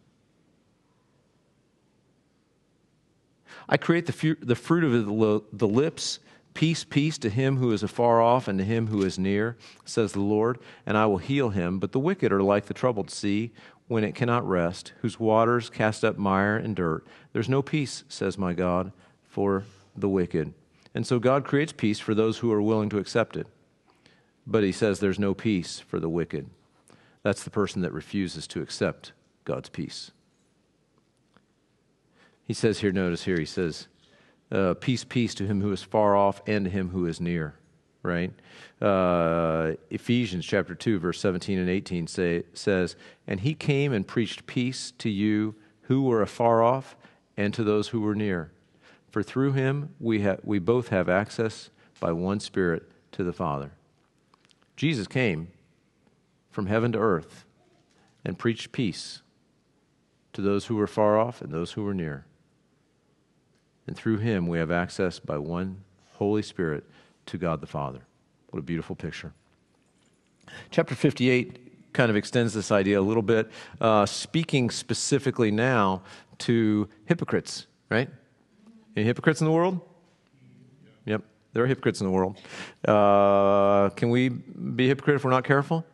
I 3.68 3.76
create 3.76 4.06
the, 4.06 4.12
fu- 4.12 4.36
the 4.40 4.54
fruit 4.54 4.84
of 4.84 4.92
the, 4.92 5.42
the 5.52 5.68
lips. 5.68 6.20
Peace, 6.54 6.84
peace 6.84 7.18
to 7.18 7.30
him 7.30 7.58
who 7.58 7.70
is 7.70 7.82
afar 7.82 8.20
off 8.20 8.48
and 8.48 8.58
to 8.58 8.64
him 8.64 8.88
who 8.88 9.02
is 9.02 9.18
near, 9.18 9.56
says 9.84 10.12
the 10.12 10.20
Lord, 10.20 10.58
and 10.86 10.96
I 10.96 11.06
will 11.06 11.18
heal 11.18 11.50
him. 11.50 11.78
But 11.78 11.92
the 11.92 12.00
wicked 12.00 12.32
are 12.32 12.42
like 12.42 12.66
the 12.66 12.74
troubled 12.74 13.10
sea 13.10 13.52
when 13.86 14.04
it 14.04 14.14
cannot 14.14 14.48
rest, 14.48 14.92
whose 15.00 15.20
waters 15.20 15.70
cast 15.70 16.04
up 16.04 16.18
mire 16.18 16.56
and 16.56 16.74
dirt. 16.74 17.06
There's 17.32 17.48
no 17.48 17.62
peace, 17.62 18.04
says 18.08 18.36
my 18.36 18.54
God, 18.54 18.92
for 19.28 19.64
the 19.96 20.08
wicked. 20.08 20.52
And 20.94 21.06
so 21.06 21.18
God 21.18 21.44
creates 21.44 21.72
peace 21.72 21.98
for 21.98 22.14
those 22.14 22.38
who 22.38 22.52
are 22.52 22.62
willing 22.62 22.88
to 22.90 22.98
accept 22.98 23.36
it. 23.36 23.46
But 24.46 24.64
he 24.64 24.72
says 24.72 24.98
there's 24.98 25.18
no 25.18 25.34
peace 25.34 25.80
for 25.80 26.00
the 26.00 26.08
wicked. 26.08 26.48
That's 27.22 27.44
the 27.44 27.50
person 27.50 27.82
that 27.82 27.92
refuses 27.92 28.46
to 28.48 28.62
accept 28.62 29.12
God's 29.44 29.68
peace. 29.68 30.10
He 32.46 32.54
says 32.54 32.78
here, 32.78 32.92
notice 32.92 33.24
here, 33.24 33.38
he 33.38 33.44
says, 33.44 33.88
uh, 34.50 34.74
Peace, 34.74 35.04
peace 35.04 35.34
to 35.34 35.46
him 35.46 35.60
who 35.60 35.72
is 35.72 35.82
far 35.82 36.16
off 36.16 36.40
and 36.46 36.64
to 36.64 36.70
him 36.70 36.88
who 36.88 37.06
is 37.06 37.20
near, 37.20 37.54
right? 38.02 38.32
Uh, 38.80 39.72
Ephesians 39.90 40.46
chapter 40.46 40.74
2, 40.74 40.98
verse 40.98 41.20
17 41.20 41.58
and 41.58 41.68
18 41.68 42.06
say, 42.06 42.44
says, 42.54 42.96
And 43.26 43.40
he 43.40 43.54
came 43.54 43.92
and 43.92 44.06
preached 44.06 44.46
peace 44.46 44.92
to 44.98 45.10
you 45.10 45.54
who 45.82 46.04
were 46.04 46.22
afar 46.22 46.62
off 46.62 46.96
and 47.36 47.52
to 47.52 47.64
those 47.64 47.88
who 47.88 48.00
were 48.00 48.14
near. 48.14 48.50
For 49.10 49.22
through 49.22 49.52
him 49.52 49.94
we, 49.98 50.22
ha- 50.22 50.36
we 50.42 50.58
both 50.58 50.88
have 50.88 51.08
access 51.08 51.70
by 52.00 52.12
one 52.12 52.40
Spirit 52.40 52.90
to 53.12 53.24
the 53.24 53.32
Father. 53.32 53.72
Jesus 54.76 55.06
came 55.06 55.48
from 56.50 56.66
heaven 56.66 56.92
to 56.92 56.98
earth 56.98 57.44
and 58.24 58.38
preached 58.38 58.72
peace 58.72 59.22
to 60.32 60.42
those 60.42 60.66
who 60.66 60.76
were 60.76 60.86
far 60.86 61.18
off 61.18 61.40
and 61.40 61.52
those 61.52 61.72
who 61.72 61.82
were 61.82 61.94
near. 61.94 62.24
And 63.86 63.96
through 63.96 64.18
him, 64.18 64.46
we 64.46 64.58
have 64.58 64.70
access 64.70 65.18
by 65.18 65.38
one 65.38 65.82
Holy 66.14 66.42
Spirit 66.42 66.84
to 67.26 67.38
God 67.38 67.60
the 67.60 67.66
Father. 67.66 68.00
What 68.50 68.60
a 68.60 68.62
beautiful 68.62 68.94
picture. 68.94 69.32
Chapter 70.70 70.94
58 70.94 71.92
kind 71.92 72.10
of 72.10 72.16
extends 72.16 72.54
this 72.54 72.70
idea 72.70 73.00
a 73.00 73.02
little 73.02 73.22
bit, 73.22 73.50
uh, 73.80 74.06
speaking 74.06 74.70
specifically 74.70 75.50
now 75.50 76.02
to 76.38 76.88
hypocrites, 77.06 77.66
right? 77.90 78.08
Any 78.98 79.06
hypocrites 79.06 79.40
in 79.40 79.44
the 79.44 79.52
world? 79.52 79.80
Yep, 81.04 81.22
there 81.52 81.62
are 81.62 81.68
hypocrites 81.68 82.00
in 82.00 82.08
the 82.08 82.10
world. 82.10 82.36
Uh, 82.84 83.90
can 83.90 84.10
we 84.10 84.28
be 84.28 84.88
hypocrite 84.88 85.14
if 85.14 85.24
we're 85.24 85.30
not 85.30 85.44
careful? 85.44 85.86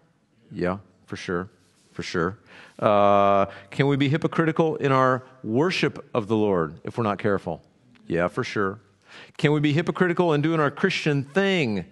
Yeah, 0.50 0.78
for 1.04 1.16
sure, 1.16 1.50
for 1.92 2.02
sure. 2.02 2.38
Uh, 2.78 3.44
can 3.70 3.88
we 3.88 3.98
be 3.98 4.08
hypocritical 4.08 4.76
in 4.76 4.90
our 4.90 5.22
worship 5.42 6.02
of 6.14 6.28
the 6.28 6.36
Lord 6.36 6.80
if 6.82 6.96
we're 6.96 7.04
not 7.04 7.18
careful? 7.18 7.60
Yeah, 8.06 8.28
for 8.28 8.42
sure. 8.42 8.80
Can 9.36 9.52
we 9.52 9.60
be 9.60 9.74
hypocritical 9.74 10.32
in 10.32 10.40
doing 10.40 10.58
our 10.58 10.70
Christian 10.70 11.24
thing 11.24 11.84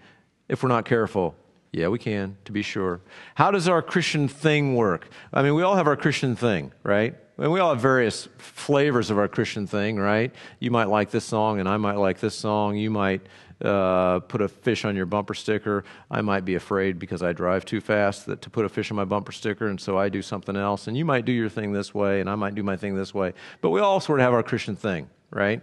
if 0.48 0.62
we're 0.62 0.70
not 0.70 0.86
careful? 0.86 1.34
Yeah, 1.72 1.88
we 1.88 1.98
can, 1.98 2.36
to 2.44 2.52
be 2.52 2.60
sure. 2.60 3.00
How 3.34 3.50
does 3.50 3.66
our 3.66 3.80
Christian 3.80 4.28
thing 4.28 4.74
work? 4.74 5.08
I 5.32 5.42
mean, 5.42 5.54
we 5.54 5.62
all 5.62 5.74
have 5.74 5.86
our 5.86 5.96
Christian 5.96 6.36
thing, 6.36 6.70
right? 6.82 7.16
And 7.38 7.50
we 7.50 7.60
all 7.60 7.70
have 7.70 7.80
various 7.80 8.28
flavors 8.36 9.10
of 9.10 9.16
our 9.18 9.26
Christian 9.26 9.66
thing, 9.66 9.96
right? 9.96 10.34
You 10.60 10.70
might 10.70 10.88
like 10.88 11.10
this 11.10 11.24
song, 11.24 11.60
and 11.60 11.68
I 11.68 11.78
might 11.78 11.96
like 11.96 12.20
this 12.20 12.34
song. 12.34 12.76
You 12.76 12.90
might 12.90 13.22
uh, 13.64 14.20
put 14.20 14.42
a 14.42 14.48
fish 14.48 14.84
on 14.84 14.94
your 14.96 15.06
bumper 15.06 15.32
sticker. 15.32 15.84
I 16.10 16.20
might 16.20 16.44
be 16.44 16.56
afraid 16.56 16.98
because 16.98 17.22
I 17.22 17.32
drive 17.32 17.64
too 17.64 17.80
fast 17.80 18.26
that 18.26 18.42
to 18.42 18.50
put 18.50 18.66
a 18.66 18.68
fish 18.68 18.90
on 18.90 18.96
my 18.98 19.06
bumper 19.06 19.32
sticker, 19.32 19.68
and 19.68 19.80
so 19.80 19.96
I 19.96 20.10
do 20.10 20.20
something 20.20 20.56
else. 20.56 20.88
And 20.88 20.96
you 20.96 21.06
might 21.06 21.24
do 21.24 21.32
your 21.32 21.48
thing 21.48 21.72
this 21.72 21.94
way, 21.94 22.20
and 22.20 22.28
I 22.28 22.34
might 22.34 22.54
do 22.54 22.62
my 22.62 22.76
thing 22.76 22.96
this 22.96 23.14
way. 23.14 23.32
But 23.62 23.70
we 23.70 23.80
all 23.80 23.98
sort 23.98 24.20
of 24.20 24.24
have 24.24 24.34
our 24.34 24.42
Christian 24.42 24.76
thing, 24.76 25.08
right? 25.30 25.62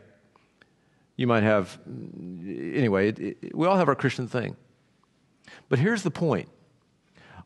You 1.17 1.27
might 1.27 1.43
have, 1.43 1.77
anyway, 1.87 3.09
it, 3.09 3.19
it, 3.19 3.55
we 3.55 3.67
all 3.67 3.77
have 3.77 3.89
our 3.89 3.95
Christian 3.95 4.27
thing. 4.27 4.55
But 5.67 5.79
here's 5.79 6.03
the 6.03 6.11
point 6.11 6.49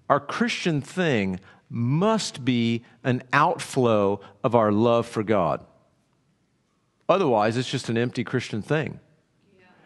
our 0.09 0.19
Christian 0.19 0.81
thing 0.81 1.39
must 1.69 2.45
be 2.45 2.83
an 3.03 3.23
outflow 3.33 4.19
of 4.43 4.53
our 4.53 4.71
love 4.71 5.07
for 5.07 5.23
God. 5.23 5.65
Otherwise, 7.09 7.57
it's 7.57 7.69
just 7.69 7.89
an 7.89 7.97
empty 7.97 8.23
Christian 8.23 8.61
thing. 8.61 8.99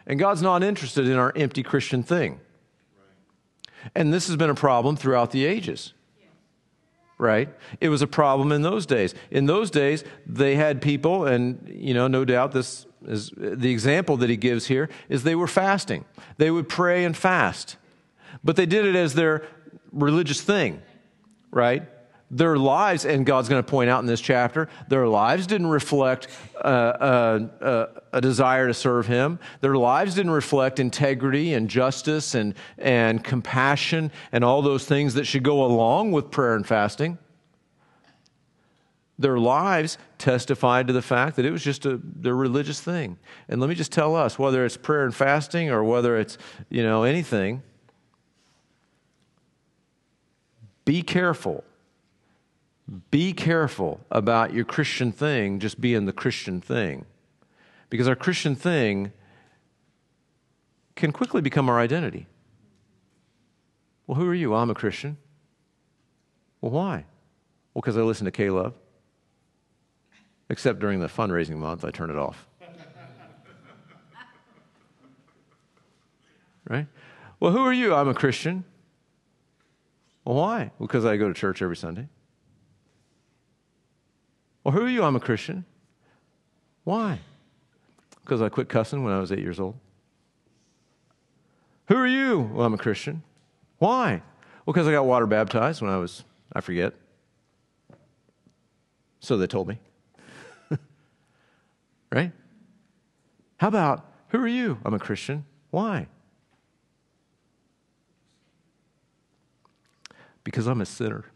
And 0.06 0.18
God's 0.18 0.42
not 0.42 0.62
interested 0.62 1.06
in 1.06 1.16
our 1.16 1.32
empty 1.36 1.62
Christian 1.62 2.02
thing. 2.02 2.40
And 3.94 4.12
this 4.12 4.26
has 4.26 4.36
been 4.36 4.50
a 4.50 4.54
problem 4.54 4.96
throughout 4.96 5.30
the 5.30 5.44
ages. 5.44 5.92
Right? 7.18 7.48
It 7.80 7.88
was 7.88 8.00
a 8.00 8.06
problem 8.06 8.52
in 8.52 8.62
those 8.62 8.86
days. 8.86 9.14
In 9.30 9.46
those 9.46 9.70
days, 9.70 10.04
they 10.24 10.54
had 10.54 10.80
people, 10.80 11.26
and, 11.26 11.68
you 11.68 11.92
know, 11.92 12.06
no 12.06 12.24
doubt 12.24 12.52
this 12.52 12.86
is 13.06 13.32
the 13.36 13.70
example 13.70 14.16
that 14.18 14.30
he 14.30 14.36
gives 14.36 14.66
here 14.66 14.88
is 15.08 15.24
they 15.24 15.34
were 15.34 15.48
fasting. 15.48 16.04
They 16.36 16.50
would 16.50 16.68
pray 16.68 17.04
and 17.04 17.16
fast, 17.16 17.76
but 18.44 18.56
they 18.56 18.66
did 18.66 18.84
it 18.84 18.96
as 18.96 19.14
their 19.14 19.46
religious 19.92 20.40
thing, 20.40 20.82
right? 21.50 21.82
Their 22.30 22.58
lives, 22.58 23.04
and 23.04 23.24
God's 23.24 23.48
going 23.48 23.62
to 23.62 23.68
point 23.68 23.88
out 23.88 24.00
in 24.00 24.06
this 24.06 24.20
chapter, 24.20 24.68
their 24.88 25.08
lives 25.08 25.46
didn't 25.46 25.68
reflect 25.68 26.28
uh, 26.56 26.58
uh, 26.58 27.48
uh, 27.60 27.86
a 28.12 28.20
desire 28.20 28.66
to 28.66 28.74
serve 28.74 29.06
Him. 29.06 29.38
Their 29.60 29.76
lives 29.76 30.14
didn't 30.14 30.32
reflect 30.32 30.78
integrity 30.78 31.54
and 31.54 31.70
justice 31.70 32.34
and, 32.34 32.54
and 32.76 33.24
compassion 33.24 34.12
and 34.30 34.44
all 34.44 34.60
those 34.60 34.84
things 34.84 35.14
that 35.14 35.24
should 35.24 35.42
go 35.42 35.64
along 35.64 36.12
with 36.12 36.30
prayer 36.30 36.54
and 36.54 36.66
fasting 36.66 37.18
their 39.18 39.38
lives 39.38 39.98
testified 40.16 40.86
to 40.86 40.92
the 40.92 41.02
fact 41.02 41.36
that 41.36 41.44
it 41.44 41.50
was 41.50 41.62
just 41.62 41.84
a 41.86 42.00
their 42.02 42.36
religious 42.36 42.80
thing. 42.80 43.18
And 43.48 43.60
let 43.60 43.68
me 43.68 43.74
just 43.74 43.90
tell 43.90 44.14
us, 44.14 44.38
whether 44.38 44.64
it's 44.64 44.76
prayer 44.76 45.04
and 45.04 45.14
fasting 45.14 45.70
or 45.70 45.82
whether 45.82 46.16
it's, 46.16 46.38
you 46.70 46.82
know, 46.82 47.02
anything, 47.02 47.62
be 50.88 51.02
careful. 51.02 51.64
Be 53.10 53.34
careful 53.34 54.00
about 54.10 54.54
your 54.54 54.64
Christian 54.64 55.12
thing 55.12 55.60
just 55.60 55.78
being 55.82 56.06
the 56.06 56.14
Christian 56.14 56.62
thing. 56.62 57.04
Because 57.90 58.08
our 58.08 58.16
Christian 58.16 58.56
thing 58.56 59.12
can 60.96 61.12
quickly 61.12 61.42
become 61.42 61.68
our 61.68 61.78
identity. 61.78 62.26
Well, 64.06 64.16
who 64.18 64.26
are 64.30 64.34
you? 64.34 64.52
Well, 64.52 64.60
I'm 64.60 64.70
a 64.70 64.74
Christian. 64.74 65.18
Well, 66.62 66.72
why? 66.72 67.04
Well, 67.74 67.82
because 67.82 67.98
I 67.98 68.00
listen 68.00 68.24
to 68.24 68.30
K-Love. 68.30 68.72
Except 70.48 70.78
during 70.78 71.00
the 71.00 71.08
fundraising 71.08 71.56
month, 71.56 71.84
I 71.84 71.90
turn 71.90 72.08
it 72.08 72.16
off. 72.16 72.48
right? 76.66 76.86
Well, 77.40 77.52
who 77.52 77.62
are 77.62 77.74
you? 77.74 77.94
I'm 77.94 78.08
a 78.08 78.14
Christian. 78.14 78.64
Well, 80.28 80.36
why? 80.36 80.72
Because 80.78 81.06
I 81.06 81.16
go 81.16 81.28
to 81.28 81.32
church 81.32 81.62
every 81.62 81.74
Sunday. 81.74 82.06
Well, 84.62 84.74
who 84.74 84.82
are 84.82 84.88
you? 84.88 85.02
I'm 85.02 85.16
a 85.16 85.20
Christian. 85.20 85.64
Why? 86.84 87.20
Because 88.24 88.42
I 88.42 88.50
quit 88.50 88.68
cussing 88.68 89.02
when 89.02 89.14
I 89.14 89.20
was 89.20 89.32
eight 89.32 89.38
years 89.38 89.58
old. 89.58 89.76
Who 91.86 91.96
are 91.96 92.06
you? 92.06 92.40
Well, 92.52 92.66
I'm 92.66 92.74
a 92.74 92.76
Christian. 92.76 93.22
Why? 93.78 94.20
Well, 94.66 94.74
because 94.74 94.86
I 94.86 94.92
got 94.92 95.06
water 95.06 95.24
baptized 95.24 95.80
when 95.80 95.90
I 95.90 95.96
was, 95.96 96.24
I 96.52 96.60
forget. 96.60 96.92
So 99.20 99.38
they 99.38 99.46
told 99.46 99.66
me. 99.66 99.78
right? 102.12 102.32
How 103.56 103.68
about, 103.68 104.04
who 104.28 104.40
are 104.40 104.46
you? 104.46 104.76
I'm 104.84 104.92
a 104.92 104.98
Christian. 104.98 105.46
Why? 105.70 106.06
Because 110.48 110.66
I'm 110.66 110.80
a 110.80 110.86
sinner. 110.86 111.26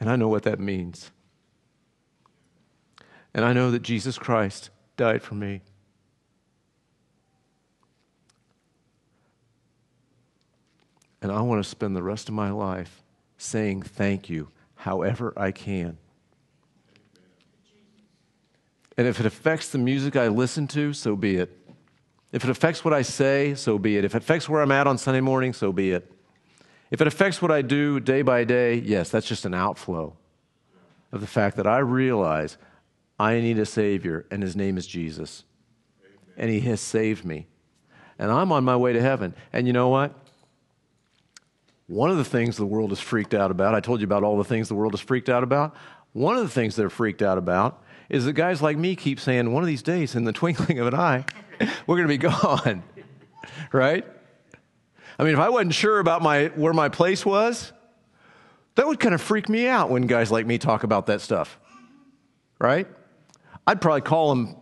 And 0.00 0.10
I 0.10 0.16
know 0.16 0.26
what 0.26 0.42
that 0.42 0.58
means. 0.58 1.12
And 3.32 3.44
I 3.44 3.52
know 3.52 3.70
that 3.70 3.82
Jesus 3.82 4.18
Christ 4.18 4.70
died 4.96 5.22
for 5.22 5.36
me. 5.36 5.60
And 11.22 11.30
I 11.30 11.40
want 11.42 11.62
to 11.62 11.70
spend 11.70 11.94
the 11.94 12.02
rest 12.02 12.28
of 12.28 12.34
my 12.34 12.50
life 12.50 13.04
saying 13.38 13.82
thank 13.82 14.28
you 14.28 14.48
however 14.74 15.32
I 15.36 15.52
can. 15.52 15.96
And 18.96 19.06
if 19.06 19.20
it 19.20 19.26
affects 19.26 19.68
the 19.68 19.78
music 19.78 20.16
I 20.16 20.26
listen 20.26 20.66
to, 20.68 20.92
so 20.92 21.14
be 21.14 21.36
it. 21.36 21.59
If 22.32 22.44
it 22.44 22.50
affects 22.50 22.84
what 22.84 22.94
I 22.94 23.02
say, 23.02 23.54
so 23.54 23.78
be 23.78 23.96
it. 23.96 24.04
If 24.04 24.14
it 24.14 24.18
affects 24.18 24.48
where 24.48 24.62
I'm 24.62 24.70
at 24.70 24.86
on 24.86 24.98
Sunday 24.98 25.20
morning, 25.20 25.52
so 25.52 25.72
be 25.72 25.92
it. 25.92 26.10
If 26.90 27.00
it 27.00 27.06
affects 27.06 27.40
what 27.42 27.50
I 27.50 27.62
do 27.62 28.00
day 28.00 28.22
by 28.22 28.44
day, 28.44 28.74
yes, 28.74 29.10
that's 29.10 29.26
just 29.26 29.44
an 29.44 29.54
outflow 29.54 30.16
of 31.12 31.20
the 31.20 31.26
fact 31.26 31.56
that 31.56 31.66
I 31.66 31.78
realize 31.78 32.56
I 33.18 33.40
need 33.40 33.58
a 33.58 33.66
Savior, 33.66 34.26
and 34.30 34.42
His 34.42 34.56
name 34.56 34.78
is 34.78 34.86
Jesus. 34.86 35.44
And 36.36 36.50
He 36.50 36.60
has 36.60 36.80
saved 36.80 37.24
me. 37.24 37.46
And 38.18 38.30
I'm 38.30 38.52
on 38.52 38.64
my 38.64 38.76
way 38.76 38.92
to 38.92 39.00
heaven. 39.00 39.34
And 39.52 39.66
you 39.66 39.72
know 39.72 39.88
what? 39.88 40.14
One 41.86 42.10
of 42.10 42.16
the 42.16 42.24
things 42.24 42.56
the 42.56 42.66
world 42.66 42.92
is 42.92 43.00
freaked 43.00 43.34
out 43.34 43.50
about, 43.50 43.74
I 43.74 43.80
told 43.80 44.00
you 44.00 44.04
about 44.04 44.22
all 44.22 44.38
the 44.38 44.44
things 44.44 44.68
the 44.68 44.74
world 44.76 44.94
is 44.94 45.00
freaked 45.00 45.28
out 45.28 45.42
about. 45.42 45.74
One 46.12 46.36
of 46.36 46.42
the 46.42 46.48
things 46.48 46.76
they're 46.76 46.90
freaked 46.90 47.22
out 47.22 47.38
about 47.38 47.82
is 48.08 48.24
that 48.24 48.34
guys 48.34 48.62
like 48.62 48.76
me 48.76 48.94
keep 48.94 49.18
saying, 49.18 49.52
one 49.52 49.62
of 49.62 49.66
these 49.66 49.82
days, 49.82 50.14
in 50.14 50.24
the 50.24 50.32
twinkling 50.32 50.78
of 50.78 50.86
an 50.86 50.94
eye, 50.94 51.24
we're 51.86 51.96
going 51.96 52.08
to 52.08 52.08
be 52.08 52.18
gone. 52.18 52.82
right? 53.72 54.06
I 55.18 55.24
mean, 55.24 55.34
if 55.34 55.38
I 55.38 55.48
wasn't 55.48 55.74
sure 55.74 55.98
about 55.98 56.22
my, 56.22 56.46
where 56.48 56.72
my 56.72 56.88
place 56.88 57.26
was, 57.26 57.72
that 58.76 58.86
would 58.86 59.00
kind 59.00 59.14
of 59.14 59.20
freak 59.20 59.48
me 59.48 59.68
out 59.68 59.90
when 59.90 60.06
guys 60.06 60.30
like 60.30 60.46
me 60.46 60.58
talk 60.58 60.82
about 60.82 61.06
that 61.06 61.20
stuff. 61.20 61.58
Right? 62.58 62.86
I'd 63.66 63.80
probably 63.80 64.00
call 64.02 64.30
them, 64.30 64.56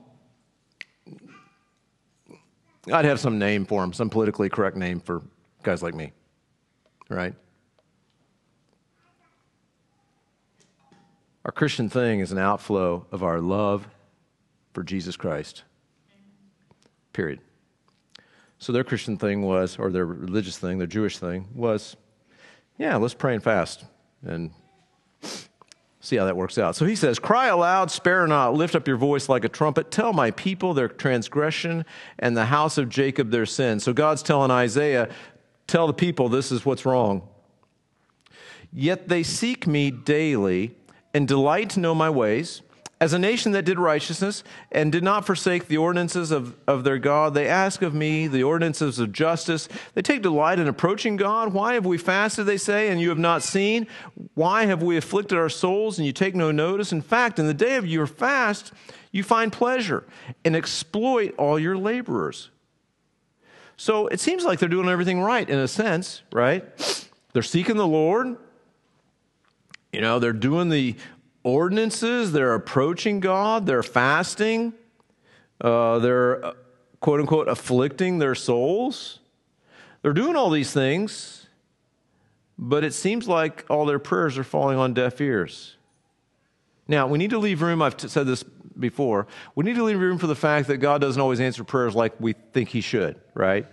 I'd 2.93 3.05
have 3.05 3.21
some 3.21 3.39
name 3.39 3.65
for 3.65 3.83
them, 3.83 3.93
some 3.93 4.11
politically 4.11 4.49
correct 4.49 4.77
name 4.77 5.01
for 5.01 5.23
guys 5.63 5.83
like 5.83 5.95
me. 5.95 6.13
Right? 7.09 7.35
Our 11.45 11.53
Christian 11.53 11.89
thing 11.89 12.21
is 12.21 12.33
an 12.33 12.39
outflow 12.39 13.07
of 13.11 13.23
our 13.23 13.41
love 13.41 13.89
for 14.75 14.83
Jesus 14.83 15.17
Christ. 15.17 15.63
Period. 17.19 17.41
So 18.61 18.73
their 18.73 18.85
Christian 18.85 19.17
thing 19.17 19.43
was, 19.43 19.77
or 19.77 19.91
their 19.91 20.07
religious 20.07 20.57
thing, 20.57 20.79
their 20.79 20.87
Jewish 20.87 21.19
thing 21.19 21.49
was, 21.53 21.97
yeah, 22.79 22.95
let's 22.95 23.13
pray 23.13 23.35
and 23.35 23.43
fast 23.43 23.85
and 24.25 24.53
see 25.99 26.15
how 26.15 26.27
that 26.27 26.37
works 26.37 26.59
out. 26.59 26.77
So 26.77 26.87
he 26.87 26.95
says, 26.95 27.19
Cry 27.19 27.49
aloud, 27.49 27.91
spare 27.91 28.29
not, 28.29 28.55
lift 28.55 28.77
up 28.77 28.87
your 28.87 28.99
voice 28.99 29.29
like 29.29 29.43
a 29.43 29.49
trumpet, 29.49 29.91
tell 29.91 30.13
my 30.13 30.31
people 30.31 30.75
their 30.75 30.87
transgression 30.87 31.85
and 32.21 32.37
the 32.37 32.45
house 32.45 32.79
of 32.79 32.89
Jacob 32.89 33.33
their 33.33 33.47
sin. 33.47 33.81
So 33.81 33.93
God's 33.93 34.23
telling 34.23 34.53
Isaiah, 34.53 35.09
Tell 35.67 35.89
the 35.89 35.93
people 35.93 36.29
this 36.29 36.53
is 36.53 36.65
what's 36.65 36.87
wrong. 36.87 37.27
Yet 38.73 39.09
they 39.09 39.25
seek 39.25 39.67
me 39.67 39.91
daily 39.91 40.77
and 41.13 41.27
delight 41.27 41.71
to 41.71 41.81
know 41.81 41.97
my 41.97 42.11
ways. 42.11 42.63
As 43.01 43.13
a 43.13 43.19
nation 43.19 43.53
that 43.53 43.65
did 43.65 43.79
righteousness 43.79 44.43
and 44.73 44.91
did 44.91 45.05
not 45.05 45.25
forsake 45.25 45.69
the 45.69 45.77
ordinances 45.77 46.33
of, 46.33 46.57
of 46.67 46.83
their 46.83 46.99
God, 46.99 47.33
they 47.33 47.47
ask 47.47 47.81
of 47.81 47.95
me 47.95 48.27
the 48.27 48.43
ordinances 48.43 48.99
of 48.99 49.13
justice. 49.13 49.69
They 49.95 50.03
take 50.03 50.23
delight 50.23 50.59
in 50.59 50.67
approaching 50.67 51.17
God. 51.17 51.53
Why 51.53 51.75
have 51.75 51.87
we 51.87 51.97
fasted, 51.97 52.47
they 52.47 52.57
say, 52.57 52.89
and 52.89 53.01
you 53.01 53.11
have 53.11 53.19
not 53.19 53.45
seen? 53.45 53.87
Why 54.35 54.67
have 54.67 54.83
we 54.83 54.97
afflicted 54.97 55.39
our 55.39 55.49
souls 55.49 55.99
and 55.99 56.07
you 56.07 56.13
take 56.13 56.35
no 56.35 56.51
notice? 56.51 56.91
In 56.91 57.03
fact, 57.03 57.39
in 57.39 57.47
the 57.47 57.55
day 57.55 57.77
of 57.77 57.87
your 57.87 58.09
fast, 58.09 58.73
you 59.13 59.23
find 59.23 59.53
pleasure 59.53 60.05
and 60.45 60.57
exploit 60.57 61.35
all 61.39 61.57
your 61.57 61.79
laborers. 61.79 62.51
So 63.77 64.09
it 64.09 64.19
seems 64.19 64.45
like 64.45 64.59
they're 64.59 64.69
doing 64.69 64.89
everything 64.89 65.21
right 65.21 65.49
in 65.49 65.61
a 65.61 65.69
sense, 65.69 66.23
right? 66.33 66.65
They're 67.33 67.45
seeking 67.45 67.77
the 67.77 67.87
Lord. 67.87 68.37
You 69.93 70.01
know, 70.01 70.19
they're 70.19 70.33
doing 70.33 70.69
the 70.69 70.97
ordinances, 71.43 72.33
they're 72.33 72.55
approaching 72.55 73.21
God, 73.21 73.67
they're 73.67 73.83
fasting, 73.83 74.73
uh, 75.61 75.99
they're 75.99 76.45
uh, 76.45 76.53
quote 77.01 77.21
unquote 77.21 77.49
afflicting 77.49 78.19
their 78.19 78.35
souls. 78.35 79.21
They're 80.03 80.13
doing 80.13 80.37
all 80.37 80.51
these 80.51 80.73
things, 80.73 81.47
but 82.57 82.85
it 82.85 82.95
seems 82.95 83.27
like 83.29 83.65
all 83.69 83.87
their 83.87 83.99
prayers 83.99 84.39
are 84.39 84.45
falling 84.45 84.79
on 84.79 84.95
deaf 84.95 85.21
ears. 85.21 85.77
Now, 86.87 87.07
we 87.07 87.19
need 87.19 87.31
to 87.31 87.39
leave 87.39 87.61
room, 87.61 87.83
I've 87.83 88.01
said 88.01 88.27
this 88.27 88.43
before, 88.79 89.27
we 89.55 89.65
need 89.65 89.77
to 89.77 89.85
leave 89.85 89.99
room 89.99 90.19
for 90.19 90.27
the 90.27 90.37
fact 90.37 90.69
that 90.69 90.79
God 90.79 91.01
doesn't 91.01 91.21
always 91.21 91.41
answer 91.41 91.65
prayers 91.65 91.95
like 91.95 92.15
we 92.21 92.33
think 92.33 92.69
He 92.69 92.81
should, 92.81 93.21
right? 93.35 93.67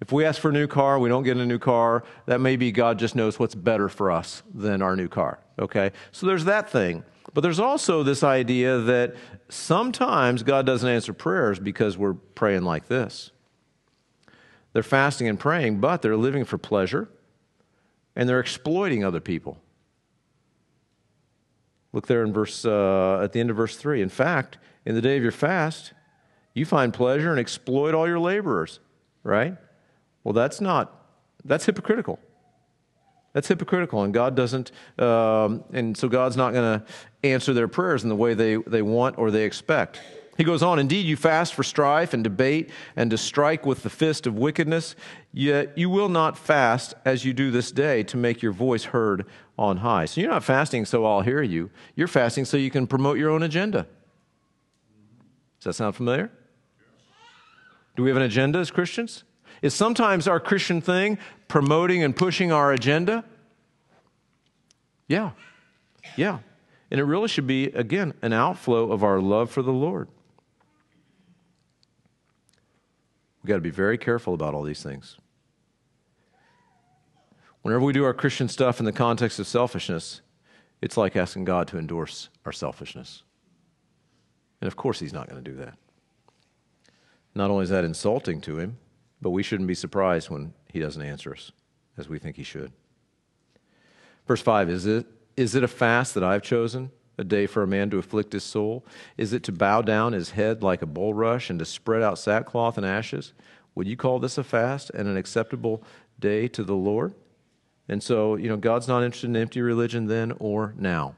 If 0.00 0.12
we 0.12 0.24
ask 0.24 0.40
for 0.40 0.50
a 0.50 0.52
new 0.52 0.66
car, 0.66 0.98
we 0.98 1.08
don't 1.08 1.22
get 1.22 1.38
a 1.38 1.46
new 1.46 1.58
car, 1.58 2.04
that 2.26 2.40
may 2.40 2.56
be 2.56 2.70
God 2.70 2.98
just 2.98 3.16
knows 3.16 3.38
what's 3.38 3.54
better 3.54 3.88
for 3.88 4.10
us 4.10 4.42
than 4.54 4.82
our 4.82 4.94
new 4.94 5.08
car, 5.08 5.38
okay? 5.58 5.92
So 6.12 6.26
there's 6.26 6.44
that 6.44 6.68
thing. 6.68 7.02
But 7.32 7.40
there's 7.40 7.60
also 7.60 8.02
this 8.02 8.22
idea 8.22 8.78
that 8.78 9.14
sometimes 9.48 10.42
God 10.42 10.64
doesn't 10.64 10.88
answer 10.88 11.12
prayers 11.12 11.58
because 11.58 11.98
we're 11.98 12.14
praying 12.14 12.62
like 12.62 12.88
this. 12.88 13.30
They're 14.72 14.82
fasting 14.82 15.28
and 15.28 15.40
praying, 15.40 15.80
but 15.80 16.02
they're 16.02 16.16
living 16.16 16.44
for 16.44 16.58
pleasure 16.58 17.08
and 18.14 18.28
they're 18.28 18.40
exploiting 18.40 19.04
other 19.04 19.20
people. 19.20 19.58
Look 21.92 22.06
there 22.06 22.22
in 22.22 22.32
verse 22.32 22.64
uh, 22.64 23.20
at 23.22 23.32
the 23.32 23.40
end 23.40 23.50
of 23.50 23.56
verse 23.56 23.76
three. 23.76 24.02
In 24.02 24.10
fact, 24.10 24.58
in 24.84 24.94
the 24.94 25.00
day 25.00 25.16
of 25.16 25.22
your 25.22 25.32
fast, 25.32 25.94
you 26.54 26.66
find 26.66 26.92
pleasure 26.92 27.30
and 27.30 27.40
exploit 27.40 27.94
all 27.94 28.06
your 28.06 28.20
laborers. 28.20 28.80
Right? 29.22 29.56
Well, 30.26 30.32
that's 30.32 30.60
not. 30.60 30.92
That's 31.44 31.66
hypocritical. 31.66 32.18
That's 33.32 33.46
hypocritical, 33.46 34.02
and 34.02 34.12
God 34.12 34.34
doesn't, 34.34 34.72
um, 34.98 35.62
and 35.72 35.96
so 35.96 36.08
God's 36.08 36.36
not 36.36 36.52
going 36.52 36.80
to 36.80 36.86
answer 37.22 37.54
their 37.54 37.68
prayers 37.68 38.02
in 38.02 38.08
the 38.08 38.16
way 38.16 38.34
they, 38.34 38.56
they 38.56 38.82
want 38.82 39.18
or 39.18 39.30
they 39.30 39.44
expect. 39.44 40.00
He 40.36 40.42
goes 40.42 40.64
on, 40.64 40.80
Indeed, 40.80 41.06
you 41.06 41.16
fast 41.16 41.54
for 41.54 41.62
strife 41.62 42.12
and 42.12 42.24
debate 42.24 42.70
and 42.96 43.08
to 43.12 43.16
strike 43.16 43.64
with 43.64 43.84
the 43.84 43.88
fist 43.88 44.26
of 44.26 44.34
wickedness, 44.34 44.96
yet 45.32 45.78
you 45.78 45.88
will 45.88 46.08
not 46.08 46.36
fast 46.36 46.94
as 47.04 47.24
you 47.24 47.32
do 47.32 47.52
this 47.52 47.70
day 47.70 48.02
to 48.02 48.16
make 48.16 48.42
your 48.42 48.50
voice 48.50 48.86
heard 48.86 49.26
on 49.56 49.76
high. 49.76 50.06
So 50.06 50.20
you're 50.20 50.30
not 50.30 50.42
fasting 50.42 50.86
so 50.86 51.04
I'll 51.04 51.20
hear 51.20 51.40
you. 51.40 51.70
You're 51.94 52.08
fasting 52.08 52.46
so 52.46 52.56
you 52.56 52.72
can 52.72 52.88
promote 52.88 53.16
your 53.16 53.30
own 53.30 53.44
agenda. 53.44 53.86
Does 55.60 55.66
that 55.66 55.74
sound 55.74 55.94
familiar? 55.94 56.32
Do 57.94 58.02
we 58.02 58.10
have 58.10 58.16
an 58.16 58.24
agenda 58.24 58.58
as 58.58 58.72
Christians? 58.72 59.22
Is 59.62 59.74
sometimes 59.74 60.28
our 60.28 60.40
Christian 60.40 60.80
thing 60.80 61.18
promoting 61.48 62.02
and 62.02 62.14
pushing 62.14 62.52
our 62.52 62.72
agenda? 62.72 63.24
Yeah. 65.08 65.30
Yeah. 66.16 66.38
And 66.90 67.00
it 67.00 67.04
really 67.04 67.28
should 67.28 67.46
be, 67.46 67.66
again, 67.66 68.14
an 68.22 68.32
outflow 68.32 68.92
of 68.92 69.02
our 69.02 69.20
love 69.20 69.50
for 69.50 69.62
the 69.62 69.72
Lord. 69.72 70.08
We've 73.42 73.48
got 73.48 73.56
to 73.56 73.60
be 73.60 73.70
very 73.70 73.98
careful 73.98 74.34
about 74.34 74.54
all 74.54 74.62
these 74.62 74.82
things. 74.82 75.16
Whenever 77.62 77.84
we 77.84 77.92
do 77.92 78.04
our 78.04 78.14
Christian 78.14 78.48
stuff 78.48 78.78
in 78.78 78.84
the 78.84 78.92
context 78.92 79.38
of 79.38 79.46
selfishness, 79.46 80.20
it's 80.80 80.96
like 80.96 81.16
asking 81.16 81.44
God 81.44 81.66
to 81.68 81.78
endorse 81.78 82.28
our 82.44 82.52
selfishness. 82.52 83.22
And 84.60 84.68
of 84.68 84.76
course, 84.76 85.00
He's 85.00 85.12
not 85.12 85.28
going 85.28 85.42
to 85.42 85.50
do 85.50 85.56
that. 85.56 85.74
Not 87.34 87.50
only 87.50 87.64
is 87.64 87.70
that 87.70 87.84
insulting 87.84 88.40
to 88.42 88.58
Him, 88.58 88.78
but 89.20 89.30
we 89.30 89.42
shouldn't 89.42 89.68
be 89.68 89.74
surprised 89.74 90.30
when 90.30 90.52
he 90.72 90.80
doesn't 90.80 91.02
answer 91.02 91.32
us 91.32 91.52
as 91.96 92.08
we 92.08 92.18
think 92.18 92.36
he 92.36 92.42
should. 92.42 92.72
Verse 94.26 94.42
5 94.42 94.68
Is 94.68 94.86
it, 94.86 95.06
is 95.36 95.54
it 95.54 95.64
a 95.64 95.68
fast 95.68 96.14
that 96.14 96.24
I've 96.24 96.42
chosen? 96.42 96.90
a 97.18 97.24
day 97.24 97.46
for 97.46 97.62
a 97.62 97.66
man 97.66 97.90
to 97.90 97.98
afflict 97.98 98.32
his 98.32 98.44
soul? 98.44 98.84
Is 99.16 99.32
it 99.32 99.42
to 99.44 99.52
bow 99.52 99.82
down 99.82 100.12
his 100.12 100.30
head 100.30 100.62
like 100.62 100.82
a 100.82 100.86
bulrush 100.86 101.50
and 101.50 101.58
to 101.58 101.64
spread 101.64 102.02
out 102.02 102.18
sackcloth 102.18 102.76
and 102.76 102.86
ashes? 102.86 103.32
Would 103.74 103.88
you 103.88 103.96
call 103.96 104.18
this 104.18 104.38
a 104.38 104.44
fast 104.44 104.90
and 104.90 105.08
an 105.08 105.16
acceptable 105.16 105.82
day 106.18 106.48
to 106.48 106.62
the 106.64 106.74
Lord? 106.74 107.14
And 107.88 108.02
so, 108.02 108.36
you 108.36 108.48
know, 108.48 108.56
God's 108.56 108.88
not 108.88 109.02
interested 109.02 109.30
in 109.30 109.36
empty 109.36 109.60
religion 109.60 110.06
then 110.06 110.32
or 110.38 110.74
now. 110.76 111.14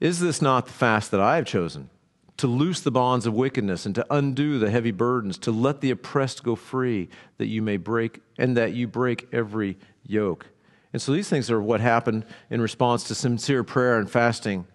Is 0.00 0.20
this 0.20 0.40
not 0.40 0.66
the 0.66 0.72
fast 0.72 1.10
that 1.10 1.20
I 1.20 1.36
have 1.36 1.46
chosen? 1.46 1.90
To 2.42 2.48
loose 2.48 2.80
the 2.80 2.90
bonds 2.90 3.24
of 3.24 3.34
wickedness 3.34 3.86
and 3.86 3.94
to 3.94 4.04
undo 4.10 4.58
the 4.58 4.68
heavy 4.68 4.90
burdens, 4.90 5.38
to 5.38 5.52
let 5.52 5.80
the 5.80 5.92
oppressed 5.92 6.42
go 6.42 6.56
free, 6.56 7.08
that 7.38 7.46
you 7.46 7.62
may 7.62 7.76
break, 7.76 8.20
and 8.36 8.56
that 8.56 8.72
you 8.72 8.88
break 8.88 9.28
every 9.32 9.78
yoke. 10.04 10.48
And 10.92 11.00
so 11.00 11.12
these 11.12 11.28
things 11.28 11.52
are 11.52 11.62
what 11.62 11.80
happened 11.80 12.24
in 12.50 12.60
response 12.60 13.04
to 13.04 13.14
sincere 13.14 13.62
prayer 13.62 13.96
and 13.96 14.10
fasting 14.10 14.66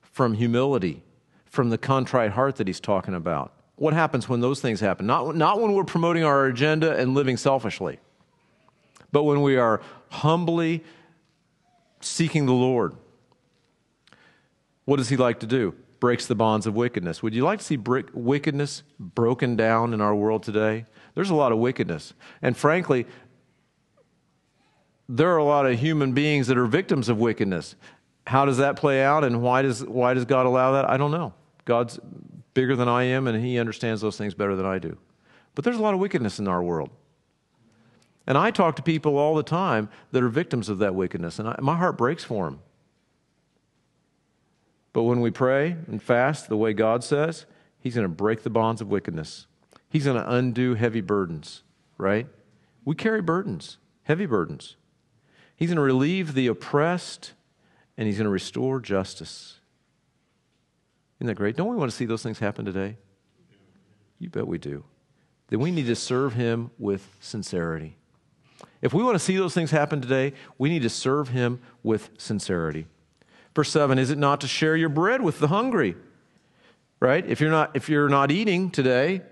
from 0.00 0.32
humility, 0.32 1.02
from 1.44 1.68
the 1.68 1.76
contrite 1.76 2.30
heart 2.30 2.56
that 2.56 2.66
he's 2.66 2.80
talking 2.80 3.12
about. 3.14 3.52
What 3.74 3.92
happens 3.92 4.30
when 4.30 4.40
those 4.40 4.62
things 4.62 4.80
happen? 4.80 5.06
Not, 5.06 5.36
not 5.36 5.60
when 5.60 5.72
we're 5.72 5.84
promoting 5.84 6.24
our 6.24 6.46
agenda 6.46 6.96
and 6.96 7.12
living 7.12 7.36
selfishly, 7.36 7.98
but 9.12 9.24
when 9.24 9.42
we 9.42 9.58
are 9.58 9.82
humbly 10.08 10.84
seeking 12.00 12.46
the 12.46 12.54
Lord. 12.54 12.94
What 14.86 14.96
does 14.96 15.10
he 15.10 15.16
like 15.18 15.40
to 15.40 15.46
do? 15.46 15.74
Breaks 16.00 16.26
the 16.26 16.34
bonds 16.34 16.66
of 16.66 16.74
wickedness. 16.74 17.22
Would 17.22 17.34
you 17.34 17.44
like 17.44 17.58
to 17.58 17.64
see 17.64 17.76
brick, 17.76 18.06
wickedness 18.14 18.82
broken 18.98 19.56
down 19.56 19.92
in 19.92 20.00
our 20.00 20.14
world 20.14 20.42
today? 20.42 20.86
There's 21.14 21.30
a 21.30 21.34
lot 21.34 21.52
of 21.52 21.58
wickedness. 21.58 22.14
And 22.40 22.56
frankly, 22.56 23.06
there 25.08 25.30
are 25.34 25.38
a 25.38 25.44
lot 25.44 25.66
of 25.66 25.78
human 25.78 26.12
beings 26.12 26.46
that 26.46 26.56
are 26.56 26.66
victims 26.66 27.08
of 27.08 27.18
wickedness. 27.18 27.76
How 28.26 28.44
does 28.44 28.58
that 28.58 28.76
play 28.76 29.02
out 29.02 29.24
and 29.24 29.42
why 29.42 29.62
does, 29.62 29.84
why 29.84 30.14
does 30.14 30.24
God 30.24 30.46
allow 30.46 30.72
that? 30.72 30.88
I 30.88 30.96
don't 30.96 31.10
know. 31.10 31.34
God's 31.64 31.98
bigger 32.54 32.76
than 32.76 32.88
I 32.88 33.04
am 33.04 33.26
and 33.26 33.44
he 33.44 33.58
understands 33.58 34.00
those 34.00 34.16
things 34.16 34.34
better 34.34 34.56
than 34.56 34.66
I 34.66 34.78
do. 34.78 34.96
But 35.54 35.64
there's 35.64 35.78
a 35.78 35.82
lot 35.82 35.94
of 35.94 36.00
wickedness 36.00 36.38
in 36.38 36.48
our 36.48 36.62
world. 36.62 36.90
And 38.26 38.36
I 38.36 38.50
talk 38.50 38.76
to 38.76 38.82
people 38.82 39.18
all 39.18 39.34
the 39.34 39.42
time 39.42 39.88
that 40.12 40.22
are 40.22 40.28
victims 40.28 40.68
of 40.68 40.78
that 40.78 40.94
wickedness, 40.94 41.38
and 41.38 41.48
I, 41.48 41.56
my 41.60 41.76
heart 41.76 41.96
breaks 41.96 42.24
for 42.24 42.46
them. 42.46 42.60
But 44.96 45.02
when 45.02 45.20
we 45.20 45.30
pray 45.30 45.76
and 45.88 46.02
fast 46.02 46.48
the 46.48 46.56
way 46.56 46.72
God 46.72 47.04
says, 47.04 47.44
He's 47.78 47.94
going 47.94 48.06
to 48.06 48.08
break 48.08 48.44
the 48.44 48.48
bonds 48.48 48.80
of 48.80 48.88
wickedness. 48.88 49.46
He's 49.90 50.06
going 50.06 50.16
to 50.16 50.32
undo 50.32 50.72
heavy 50.72 51.02
burdens, 51.02 51.62
right? 51.98 52.26
We 52.86 52.94
carry 52.94 53.20
burdens, 53.20 53.76
heavy 54.04 54.24
burdens. 54.24 54.76
He's 55.54 55.68
going 55.68 55.76
to 55.76 55.82
relieve 55.82 56.32
the 56.32 56.46
oppressed 56.46 57.34
and 57.98 58.06
he's 58.06 58.16
going 58.16 58.24
to 58.24 58.30
restore 58.30 58.80
justice. 58.80 59.60
Isn't 61.18 61.26
that 61.26 61.34
great? 61.34 61.56
Don't 61.56 61.68
we 61.68 61.76
want 61.76 61.90
to 61.90 61.96
see 61.96 62.06
those 62.06 62.22
things 62.22 62.38
happen 62.38 62.64
today? 62.64 62.96
You 64.18 64.30
bet 64.30 64.46
we 64.46 64.56
do. 64.56 64.82
Then 65.48 65.60
we 65.60 65.72
need 65.72 65.88
to 65.88 65.94
serve 65.94 66.32
him 66.32 66.70
with 66.78 67.06
sincerity. 67.20 67.98
If 68.80 68.94
we 68.94 69.04
want 69.04 69.16
to 69.16 69.22
see 69.22 69.36
those 69.36 69.52
things 69.52 69.72
happen 69.72 70.00
today, 70.00 70.32
we 70.56 70.70
need 70.70 70.84
to 70.84 70.88
serve 70.88 71.28
him 71.28 71.60
with 71.82 72.08
sincerity. 72.16 72.86
Verse 73.56 73.70
7 73.70 73.98
Is 73.98 74.10
it 74.10 74.18
not 74.18 74.42
to 74.42 74.46
share 74.46 74.76
your 74.76 74.90
bread 74.90 75.22
with 75.22 75.38
the 75.40 75.48
hungry? 75.48 75.96
Right? 77.00 77.26
If 77.26 77.40
you're 77.40 77.50
not, 77.50 77.74
if 77.74 77.88
you're 77.88 78.08
not 78.08 78.30
eating 78.30 78.70
today, 78.70 79.22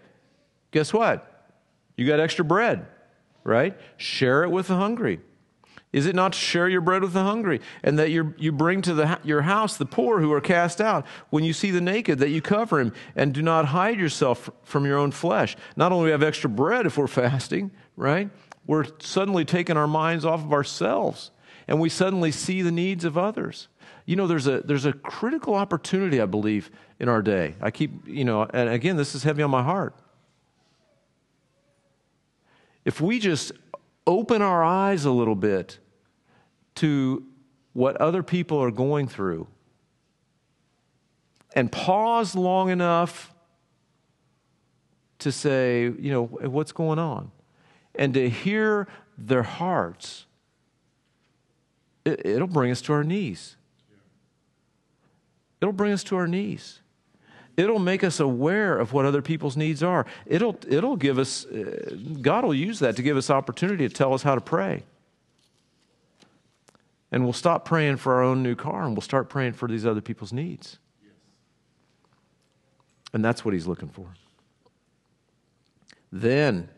guess 0.70 0.92
what? 0.94 1.52
You 1.96 2.06
got 2.06 2.20
extra 2.20 2.44
bread, 2.44 2.86
right? 3.44 3.78
Share 3.98 4.42
it 4.42 4.50
with 4.50 4.68
the 4.68 4.76
hungry. 4.76 5.20
Is 5.92 6.06
it 6.06 6.14
not 6.14 6.32
to 6.32 6.38
share 6.38 6.68
your 6.68 6.80
bread 6.80 7.02
with 7.02 7.12
the 7.12 7.22
hungry, 7.22 7.60
and 7.82 7.98
that 7.98 8.10
you 8.10 8.50
bring 8.50 8.82
to 8.82 8.94
the, 8.94 9.20
your 9.22 9.42
house 9.42 9.76
the 9.76 9.86
poor 9.86 10.20
who 10.20 10.32
are 10.32 10.40
cast 10.40 10.80
out? 10.80 11.06
When 11.30 11.44
you 11.44 11.52
see 11.52 11.70
the 11.70 11.80
naked, 11.80 12.18
that 12.18 12.30
you 12.30 12.40
cover 12.42 12.80
him, 12.80 12.92
and 13.14 13.32
do 13.32 13.42
not 13.42 13.66
hide 13.66 14.00
yourself 14.00 14.50
from 14.64 14.86
your 14.86 14.98
own 14.98 15.12
flesh. 15.12 15.54
Not 15.76 15.92
only 15.92 16.06
we 16.06 16.10
have 16.10 16.22
extra 16.22 16.50
bread 16.50 16.86
if 16.86 16.98
we're 16.98 17.06
fasting, 17.06 17.70
right? 17.94 18.30
We're 18.66 18.86
suddenly 19.00 19.44
taking 19.44 19.76
our 19.76 19.86
minds 19.86 20.24
off 20.24 20.42
of 20.42 20.52
ourselves, 20.52 21.30
and 21.68 21.78
we 21.78 21.90
suddenly 21.90 22.32
see 22.32 22.62
the 22.62 22.72
needs 22.72 23.04
of 23.04 23.16
others. 23.16 23.68
You 24.06 24.16
know, 24.16 24.26
there's 24.26 24.46
a 24.46 24.60
there's 24.60 24.84
a 24.84 24.92
critical 24.92 25.54
opportunity, 25.54 26.20
I 26.20 26.26
believe, 26.26 26.70
in 27.00 27.08
our 27.08 27.22
day. 27.22 27.54
I 27.60 27.70
keep, 27.70 28.06
you 28.06 28.24
know, 28.24 28.46
and 28.52 28.68
again, 28.68 28.96
this 28.96 29.14
is 29.14 29.22
heavy 29.22 29.42
on 29.42 29.50
my 29.50 29.62
heart. 29.62 29.94
If 32.84 33.00
we 33.00 33.18
just 33.18 33.52
open 34.06 34.42
our 34.42 34.62
eyes 34.62 35.06
a 35.06 35.10
little 35.10 35.34
bit 35.34 35.78
to 36.76 37.24
what 37.72 37.96
other 37.96 38.22
people 38.22 38.58
are 38.62 38.70
going 38.70 39.08
through 39.08 39.46
and 41.54 41.70
pause 41.72 42.34
long 42.34 42.68
enough 42.68 43.32
to 45.20 45.32
say, 45.32 45.84
you 45.84 46.10
know, 46.12 46.24
what's 46.24 46.72
going 46.72 46.98
on? 46.98 47.30
And 47.94 48.12
to 48.14 48.28
hear 48.28 48.88
their 49.16 49.44
hearts, 49.44 50.26
it, 52.04 52.26
will 52.26 52.46
bring 52.46 52.70
us 52.70 52.82
to 52.82 52.92
our 52.92 53.04
knees. 53.04 53.56
It'll 55.60 55.72
bring 55.72 55.92
us 55.92 56.04
to 56.04 56.16
our 56.16 56.26
knees. 56.26 56.80
It'll 57.56 57.78
make 57.78 58.02
us 58.02 58.18
aware 58.18 58.78
of 58.78 58.92
what 58.92 59.04
other 59.04 59.22
people's 59.22 59.56
needs 59.56 59.82
are. 59.82 60.06
It'll, 60.26 60.58
it'll 60.68 60.96
give 60.96 61.18
us, 61.18 61.46
uh, 61.46 61.96
God 62.20 62.44
will 62.44 62.54
use 62.54 62.80
that 62.80 62.96
to 62.96 63.02
give 63.02 63.16
us 63.16 63.30
opportunity 63.30 63.86
to 63.86 63.94
tell 63.94 64.12
us 64.12 64.22
how 64.22 64.34
to 64.34 64.40
pray. 64.40 64.82
And 67.12 67.22
we'll 67.22 67.32
stop 67.32 67.64
praying 67.64 67.98
for 67.98 68.14
our 68.14 68.22
own 68.22 68.42
new 68.42 68.56
car 68.56 68.84
and 68.84 68.96
we'll 68.96 69.02
start 69.02 69.28
praying 69.28 69.52
for 69.52 69.68
these 69.68 69.86
other 69.86 70.00
people's 70.00 70.32
needs. 70.32 70.78
And 73.12 73.24
that's 73.24 73.44
what 73.44 73.54
he's 73.54 73.68
looking 73.68 73.88
for. 73.88 74.08
Then 76.10 76.68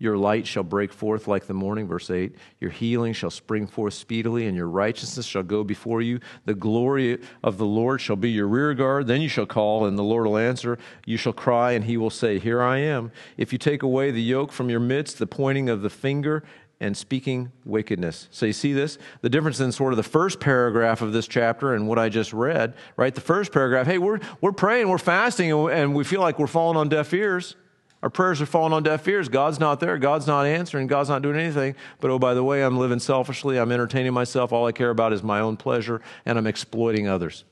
your 0.00 0.16
light 0.16 0.46
shall 0.46 0.62
break 0.62 0.94
forth 0.94 1.28
like 1.28 1.46
the 1.46 1.52
morning, 1.52 1.86
verse 1.86 2.10
8. 2.10 2.34
Your 2.58 2.70
healing 2.70 3.12
shall 3.12 3.28
spring 3.28 3.66
forth 3.66 3.92
speedily, 3.92 4.46
and 4.46 4.56
your 4.56 4.66
righteousness 4.66 5.26
shall 5.26 5.42
go 5.42 5.62
before 5.62 6.00
you. 6.00 6.20
The 6.46 6.54
glory 6.54 7.18
of 7.44 7.58
the 7.58 7.66
Lord 7.66 8.00
shall 8.00 8.16
be 8.16 8.30
your 8.30 8.48
rear 8.48 8.72
guard. 8.72 9.06
Then 9.06 9.20
you 9.20 9.28
shall 9.28 9.44
call, 9.44 9.84
and 9.84 9.98
the 9.98 10.02
Lord 10.02 10.26
will 10.26 10.38
answer. 10.38 10.78
You 11.04 11.18
shall 11.18 11.34
cry, 11.34 11.72
and 11.72 11.84
he 11.84 11.98
will 11.98 12.08
say, 12.08 12.38
Here 12.38 12.62
I 12.62 12.78
am. 12.78 13.12
If 13.36 13.52
you 13.52 13.58
take 13.58 13.82
away 13.82 14.10
the 14.10 14.22
yoke 14.22 14.52
from 14.52 14.70
your 14.70 14.80
midst, 14.80 15.18
the 15.18 15.26
pointing 15.26 15.68
of 15.68 15.82
the 15.82 15.90
finger 15.90 16.44
and 16.80 16.96
speaking 16.96 17.52
wickedness. 17.66 18.26
So 18.30 18.46
you 18.46 18.54
see 18.54 18.72
this? 18.72 18.96
The 19.20 19.28
difference 19.28 19.60
in 19.60 19.70
sort 19.70 19.92
of 19.92 19.98
the 19.98 20.02
first 20.02 20.40
paragraph 20.40 21.02
of 21.02 21.12
this 21.12 21.28
chapter 21.28 21.74
and 21.74 21.86
what 21.86 21.98
I 21.98 22.08
just 22.08 22.32
read, 22.32 22.72
right? 22.96 23.14
The 23.14 23.20
first 23.20 23.52
paragraph, 23.52 23.86
hey, 23.86 23.98
we're, 23.98 24.18
we're 24.40 24.52
praying, 24.52 24.88
we're 24.88 24.96
fasting, 24.96 25.52
and 25.52 25.94
we 25.94 26.04
feel 26.04 26.22
like 26.22 26.38
we're 26.38 26.46
falling 26.46 26.78
on 26.78 26.88
deaf 26.88 27.12
ears. 27.12 27.54
Our 28.02 28.10
prayers 28.10 28.40
are 28.40 28.46
falling 28.46 28.72
on 28.72 28.82
deaf 28.82 29.06
ears. 29.06 29.28
God's 29.28 29.60
not 29.60 29.78
there. 29.78 29.98
God's 29.98 30.26
not 30.26 30.46
answering. 30.46 30.86
God's 30.86 31.10
not 31.10 31.20
doing 31.20 31.36
anything. 31.36 31.74
But 32.00 32.10
oh, 32.10 32.18
by 32.18 32.32
the 32.32 32.42
way, 32.42 32.62
I'm 32.62 32.78
living 32.78 32.98
selfishly. 32.98 33.58
I'm 33.58 33.70
entertaining 33.70 34.14
myself. 34.14 34.52
All 34.52 34.66
I 34.66 34.72
care 34.72 34.90
about 34.90 35.12
is 35.12 35.22
my 35.22 35.40
own 35.40 35.56
pleasure, 35.58 36.00
and 36.24 36.38
I'm 36.38 36.46
exploiting 36.46 37.08
others. 37.08 37.44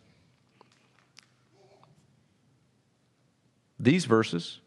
These 3.78 4.06
verses, 4.06 4.60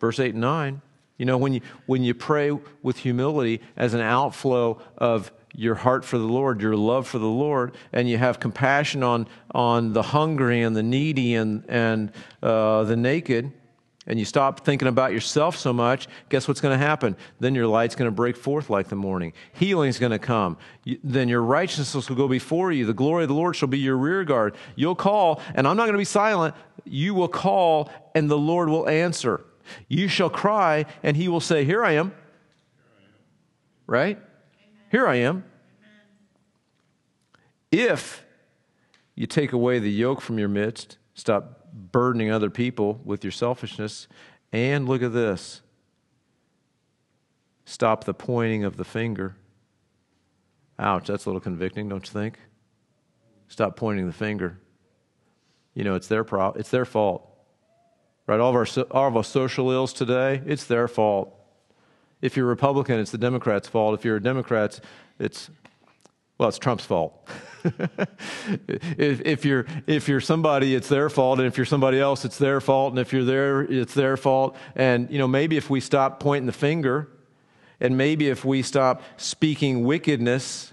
verse 0.00 0.18
8 0.18 0.32
and 0.32 0.40
9, 0.40 0.82
you 1.16 1.24
know, 1.24 1.38
when 1.38 1.54
you, 1.54 1.60
when 1.86 2.02
you 2.02 2.12
pray 2.12 2.50
with 2.82 2.98
humility 2.98 3.60
as 3.76 3.94
an 3.94 4.00
outflow 4.00 4.82
of 4.98 5.30
your 5.54 5.76
heart 5.76 6.04
for 6.04 6.18
the 6.18 6.24
Lord, 6.24 6.60
your 6.60 6.76
love 6.76 7.06
for 7.06 7.18
the 7.18 7.26
Lord, 7.26 7.76
and 7.92 8.08
you 8.08 8.18
have 8.18 8.40
compassion 8.40 9.02
on, 9.02 9.28
on 9.52 9.92
the 9.92 10.02
hungry 10.02 10.62
and 10.62 10.74
the 10.74 10.82
needy 10.82 11.34
and, 11.34 11.64
and 11.68 12.12
uh, 12.42 12.84
the 12.84 12.96
naked, 12.96 13.52
and 14.06 14.18
you 14.18 14.24
stop 14.24 14.64
thinking 14.64 14.88
about 14.88 15.12
yourself 15.12 15.56
so 15.56 15.72
much, 15.72 16.08
guess 16.28 16.46
what's 16.46 16.60
going 16.60 16.78
to 16.78 16.84
happen? 16.84 17.16
Then 17.40 17.54
your 17.54 17.66
light's 17.66 17.94
going 17.94 18.08
to 18.08 18.14
break 18.14 18.36
forth 18.36 18.68
like 18.68 18.88
the 18.88 18.96
morning. 18.96 19.32
Healing's 19.54 19.98
going 19.98 20.12
to 20.12 20.18
come. 20.18 20.58
You, 20.84 20.98
then 21.02 21.28
your 21.28 21.42
righteousness 21.42 22.08
will 22.08 22.16
go 22.16 22.28
before 22.28 22.70
you. 22.70 22.84
The 22.84 22.92
glory 22.92 23.24
of 23.24 23.28
the 23.28 23.34
Lord 23.34 23.56
shall 23.56 23.68
be 23.68 23.78
your 23.78 23.96
rear 23.96 24.24
guard. 24.24 24.56
You'll 24.76 24.94
call, 24.94 25.40
and 25.54 25.66
I'm 25.66 25.76
not 25.76 25.84
going 25.84 25.94
to 25.94 25.98
be 25.98 26.04
silent. 26.04 26.54
You 26.84 27.14
will 27.14 27.28
call, 27.28 27.90
and 28.14 28.30
the 28.30 28.36
Lord 28.36 28.68
will 28.68 28.88
answer. 28.88 29.42
You 29.88 30.08
shall 30.08 30.28
cry, 30.28 30.84
and 31.02 31.16
he 31.16 31.28
will 31.28 31.40
say, 31.40 31.64
Here 31.64 31.82
I 31.82 31.92
am. 31.92 32.12
Right? 33.86 34.18
Here 34.90 35.06
I 35.06 35.16
am. 35.16 35.44
If 37.70 38.24
you 39.14 39.26
take 39.26 39.52
away 39.52 39.78
the 39.78 39.90
yoke 39.90 40.20
from 40.20 40.38
your 40.38 40.48
midst, 40.48 40.98
stop 41.14 41.72
burdening 41.72 42.30
other 42.30 42.50
people 42.50 43.00
with 43.04 43.24
your 43.24 43.32
selfishness, 43.32 44.06
and 44.52 44.88
look 44.88 45.02
at 45.02 45.12
this 45.12 45.60
stop 47.64 48.04
the 48.04 48.14
pointing 48.14 48.64
of 48.64 48.76
the 48.76 48.84
finger. 48.84 49.36
Ouch, 50.78 51.06
that's 51.06 51.24
a 51.24 51.28
little 51.28 51.40
convicting, 51.40 51.88
don't 51.88 52.06
you 52.06 52.12
think? 52.12 52.38
Stop 53.48 53.76
pointing 53.76 54.06
the 54.06 54.12
finger. 54.12 54.60
You 55.74 55.84
know, 55.84 55.94
it's 55.94 56.08
their, 56.08 56.24
pro- 56.24 56.52
it's 56.52 56.70
their 56.70 56.84
fault. 56.84 57.28
Right? 58.26 58.40
All 58.40 58.50
of, 58.50 58.56
our, 58.56 58.84
all 58.90 59.08
of 59.08 59.16
our 59.16 59.24
social 59.24 59.70
ills 59.70 59.92
today, 59.92 60.42
it's 60.46 60.64
their 60.64 60.88
fault. 60.88 61.34
If 62.20 62.36
you're 62.36 62.46
Republican, 62.46 62.98
it's 62.98 63.10
the 63.10 63.18
Democrats' 63.18 63.68
fault. 63.68 63.98
If 63.98 64.04
you're 64.04 64.16
a 64.16 64.22
Democrat, 64.22 64.80
it's, 65.18 65.50
well, 66.38 66.48
it's 66.48 66.58
Trump's 66.58 66.84
fault. 66.84 67.28
if, 67.66 69.20
if, 69.22 69.44
you're, 69.44 69.66
if 69.86 70.08
you're 70.08 70.20
somebody, 70.20 70.74
it's 70.74 70.88
their 70.88 71.08
fault. 71.10 71.38
And 71.38 71.46
if 71.46 71.56
you're 71.56 71.66
somebody 71.66 72.00
else, 72.00 72.24
it's 72.24 72.38
their 72.38 72.60
fault. 72.60 72.92
And 72.92 72.98
if 72.98 73.12
you're 73.12 73.24
there, 73.24 73.62
it's 73.62 73.94
their 73.94 74.16
fault. 74.16 74.56
And, 74.74 75.10
you 75.10 75.18
know, 75.18 75.28
maybe 75.28 75.56
if 75.56 75.70
we 75.70 75.80
stop 75.80 76.20
pointing 76.20 76.46
the 76.46 76.52
finger, 76.52 77.08
and 77.80 77.96
maybe 77.96 78.28
if 78.28 78.44
we 78.44 78.62
stop 78.62 79.02
speaking 79.16 79.84
wickedness, 79.84 80.72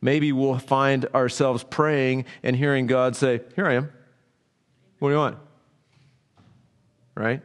maybe 0.00 0.32
we'll 0.32 0.58
find 0.58 1.06
ourselves 1.14 1.64
praying 1.64 2.24
and 2.42 2.56
hearing 2.56 2.86
God 2.86 3.16
say, 3.16 3.40
Here 3.54 3.66
I 3.66 3.74
am. 3.74 3.92
What 4.98 5.10
do 5.10 5.14
you 5.14 5.20
want? 5.20 5.38
Right? 7.14 7.42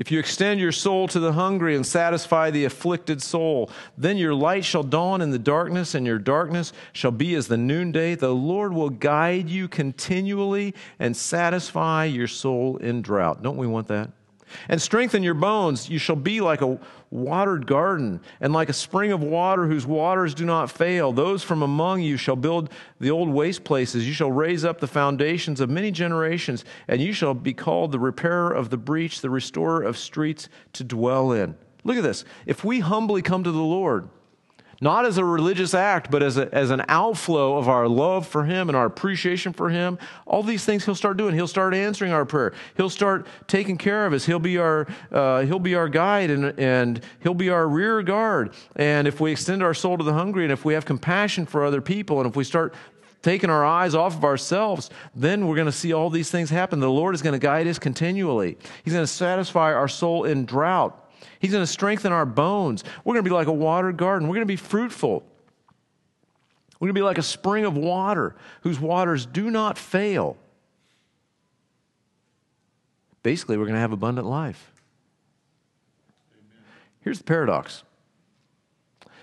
If 0.00 0.10
you 0.10 0.18
extend 0.18 0.60
your 0.60 0.72
soul 0.72 1.08
to 1.08 1.20
the 1.20 1.34
hungry 1.34 1.76
and 1.76 1.84
satisfy 1.84 2.50
the 2.50 2.64
afflicted 2.64 3.20
soul, 3.20 3.70
then 3.98 4.16
your 4.16 4.32
light 4.32 4.64
shall 4.64 4.82
dawn 4.82 5.20
in 5.20 5.30
the 5.30 5.38
darkness, 5.38 5.94
and 5.94 6.06
your 6.06 6.18
darkness 6.18 6.72
shall 6.94 7.10
be 7.10 7.34
as 7.34 7.48
the 7.48 7.58
noonday. 7.58 8.14
The 8.14 8.34
Lord 8.34 8.72
will 8.72 8.88
guide 8.88 9.50
you 9.50 9.68
continually 9.68 10.74
and 10.98 11.14
satisfy 11.14 12.06
your 12.06 12.28
soul 12.28 12.78
in 12.78 13.02
drought. 13.02 13.42
Don't 13.42 13.58
we 13.58 13.66
want 13.66 13.88
that? 13.88 14.10
And 14.68 14.80
strengthen 14.80 15.22
your 15.22 15.34
bones. 15.34 15.88
You 15.88 15.98
shall 15.98 16.16
be 16.16 16.40
like 16.40 16.62
a 16.62 16.78
watered 17.10 17.66
garden 17.66 18.20
and 18.40 18.52
like 18.52 18.68
a 18.68 18.72
spring 18.72 19.12
of 19.12 19.22
water 19.22 19.66
whose 19.66 19.86
waters 19.86 20.34
do 20.34 20.44
not 20.44 20.70
fail. 20.70 21.12
Those 21.12 21.42
from 21.42 21.62
among 21.62 22.02
you 22.02 22.16
shall 22.16 22.36
build 22.36 22.70
the 23.00 23.10
old 23.10 23.28
waste 23.28 23.64
places. 23.64 24.06
You 24.06 24.12
shall 24.12 24.30
raise 24.30 24.64
up 24.64 24.80
the 24.80 24.86
foundations 24.86 25.60
of 25.60 25.70
many 25.70 25.90
generations, 25.90 26.64
and 26.88 27.00
you 27.00 27.12
shall 27.12 27.34
be 27.34 27.52
called 27.52 27.92
the 27.92 27.98
repairer 27.98 28.52
of 28.52 28.70
the 28.70 28.76
breach, 28.76 29.20
the 29.20 29.30
restorer 29.30 29.82
of 29.82 29.98
streets 29.98 30.48
to 30.74 30.84
dwell 30.84 31.32
in. 31.32 31.56
Look 31.84 31.96
at 31.96 32.02
this. 32.02 32.24
If 32.46 32.64
we 32.64 32.80
humbly 32.80 33.22
come 33.22 33.42
to 33.44 33.52
the 33.52 33.58
Lord, 33.58 34.08
not 34.80 35.04
as 35.04 35.18
a 35.18 35.24
religious 35.24 35.74
act, 35.74 36.10
but 36.10 36.22
as, 36.22 36.38
a, 36.38 36.52
as 36.54 36.70
an 36.70 36.82
outflow 36.88 37.58
of 37.58 37.68
our 37.68 37.86
love 37.86 38.26
for 38.26 38.44
Him 38.44 38.68
and 38.68 38.76
our 38.76 38.86
appreciation 38.86 39.52
for 39.52 39.68
Him. 39.68 39.98
All 40.26 40.42
these 40.42 40.64
things 40.64 40.84
He'll 40.84 40.94
start 40.94 41.16
doing. 41.16 41.34
He'll 41.34 41.46
start 41.46 41.74
answering 41.74 42.12
our 42.12 42.24
prayer. 42.24 42.54
He'll 42.76 42.90
start 42.90 43.26
taking 43.46 43.76
care 43.76 44.06
of 44.06 44.12
us. 44.12 44.24
He'll 44.24 44.38
be 44.38 44.58
our, 44.58 44.86
uh, 45.12 45.42
he'll 45.42 45.58
be 45.58 45.74
our 45.74 45.88
guide 45.88 46.30
and, 46.30 46.58
and 46.58 47.02
He'll 47.22 47.34
be 47.34 47.50
our 47.50 47.68
rear 47.68 48.02
guard. 48.02 48.54
And 48.76 49.06
if 49.06 49.20
we 49.20 49.32
extend 49.32 49.62
our 49.62 49.74
soul 49.74 49.98
to 49.98 50.04
the 50.04 50.14
hungry 50.14 50.44
and 50.44 50.52
if 50.52 50.64
we 50.64 50.74
have 50.74 50.84
compassion 50.84 51.44
for 51.44 51.64
other 51.64 51.80
people 51.80 52.20
and 52.20 52.28
if 52.28 52.34
we 52.34 52.44
start 52.44 52.74
taking 53.22 53.50
our 53.50 53.64
eyes 53.64 53.94
off 53.94 54.16
of 54.16 54.24
ourselves, 54.24 54.88
then 55.14 55.46
we're 55.46 55.56
going 55.56 55.66
to 55.66 55.72
see 55.72 55.92
all 55.92 56.08
these 56.08 56.30
things 56.30 56.48
happen. 56.48 56.80
The 56.80 56.90
Lord 56.90 57.14
is 57.14 57.22
going 57.22 57.38
to 57.38 57.38
guide 57.38 57.66
us 57.66 57.78
continually. 57.78 58.56
He's 58.84 58.94
going 58.94 59.04
to 59.04 59.12
satisfy 59.12 59.74
our 59.74 59.88
soul 59.88 60.24
in 60.24 60.46
drought. 60.46 60.99
He's 61.38 61.52
going 61.52 61.62
to 61.62 61.70
strengthen 61.70 62.12
our 62.12 62.26
bones. 62.26 62.84
We're 63.04 63.14
going 63.14 63.24
to 63.24 63.30
be 63.30 63.34
like 63.34 63.46
a 63.46 63.52
watered 63.52 63.96
garden. 63.96 64.28
We're 64.28 64.36
going 64.36 64.46
to 64.46 64.52
be 64.52 64.56
fruitful. 64.56 65.24
We're 66.78 66.86
going 66.86 66.94
to 66.94 66.98
be 66.98 67.04
like 67.04 67.18
a 67.18 67.22
spring 67.22 67.64
of 67.64 67.76
water 67.76 68.34
whose 68.62 68.80
waters 68.80 69.26
do 69.26 69.50
not 69.50 69.76
fail. 69.76 70.36
Basically, 73.22 73.58
we're 73.58 73.64
going 73.64 73.74
to 73.74 73.80
have 73.80 73.92
abundant 73.92 74.26
life. 74.26 74.72
Here's 77.02 77.18
the 77.18 77.24
paradox 77.24 77.82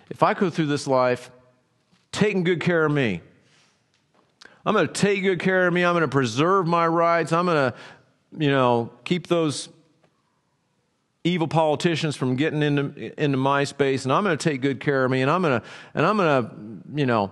if 0.09 0.23
I 0.23 0.33
go 0.33 0.49
through 0.49 0.67
this 0.67 0.87
life 0.87 1.31
taking 2.11 2.43
good 2.43 2.61
care 2.61 2.85
of 2.85 2.91
me, 2.91 3.21
I'm 4.65 4.73
going 4.73 4.87
to 4.87 4.93
take 4.93 5.21
good 5.21 5.39
care 5.39 5.67
of 5.67 5.73
me. 5.73 5.83
I'm 5.83 5.93
going 5.93 6.01
to 6.01 6.07
preserve 6.07 6.67
my 6.67 6.87
rights. 6.87 7.31
I'm 7.31 7.45
going 7.45 7.71
to, 7.71 7.77
you 8.37 8.49
know, 8.49 8.91
keep 9.03 9.27
those 9.27 9.69
evil 11.27 11.47
politicians 11.47 12.15
from 12.15 12.35
getting 12.35 12.63
into, 12.63 13.21
into 13.21 13.37
my 13.37 13.63
space, 13.63 14.03
and 14.05 14.13
I'm 14.13 14.23
going 14.23 14.37
to 14.37 14.49
take 14.49 14.61
good 14.61 14.79
care 14.79 15.03
of 15.05 15.11
me, 15.11 15.21
and 15.21 15.29
I'm 15.29 15.41
going 15.41 15.59
to, 15.59 15.67
and 15.93 16.05
I'm 16.05 16.17
going 16.17 16.43
to, 16.43 16.99
you 16.99 17.05
know, 17.05 17.31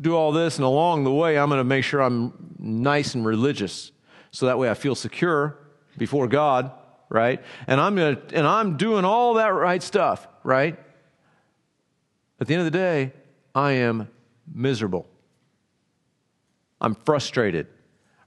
do 0.00 0.14
all 0.14 0.32
this, 0.32 0.56
and 0.56 0.64
along 0.64 1.04
the 1.04 1.12
way, 1.12 1.38
I'm 1.38 1.48
going 1.48 1.60
to 1.60 1.64
make 1.64 1.84
sure 1.84 2.00
I'm 2.00 2.54
nice 2.58 3.14
and 3.14 3.24
religious, 3.24 3.92
so 4.30 4.46
that 4.46 4.58
way 4.58 4.70
I 4.70 4.74
feel 4.74 4.94
secure 4.94 5.58
before 5.96 6.26
God, 6.28 6.70
right? 7.08 7.42
And 7.66 7.80
I'm 7.80 7.94
going 7.94 8.16
to, 8.16 8.36
and 8.36 8.46
I'm 8.46 8.76
doing 8.76 9.04
all 9.04 9.34
that 9.34 9.48
right 9.48 9.82
stuff, 9.82 10.26
right? 10.42 10.78
At 12.40 12.46
the 12.46 12.54
end 12.54 12.66
of 12.66 12.72
the 12.72 12.78
day, 12.78 13.12
I 13.54 13.72
am 13.72 14.08
miserable. 14.52 15.06
I'm 16.80 16.94
frustrated. 16.94 17.66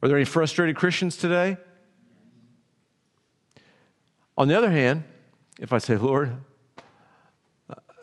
Are 0.02 0.08
there 0.08 0.18
any 0.18 0.26
frustrated 0.26 0.76
Christians 0.76 1.18
today? 1.18 1.58
On 4.40 4.48
the 4.48 4.58
other 4.58 4.72
hand, 4.72 5.04
if 5.60 5.74
I 5.74 5.80
say, 5.80 5.98
Lord, 5.98 6.34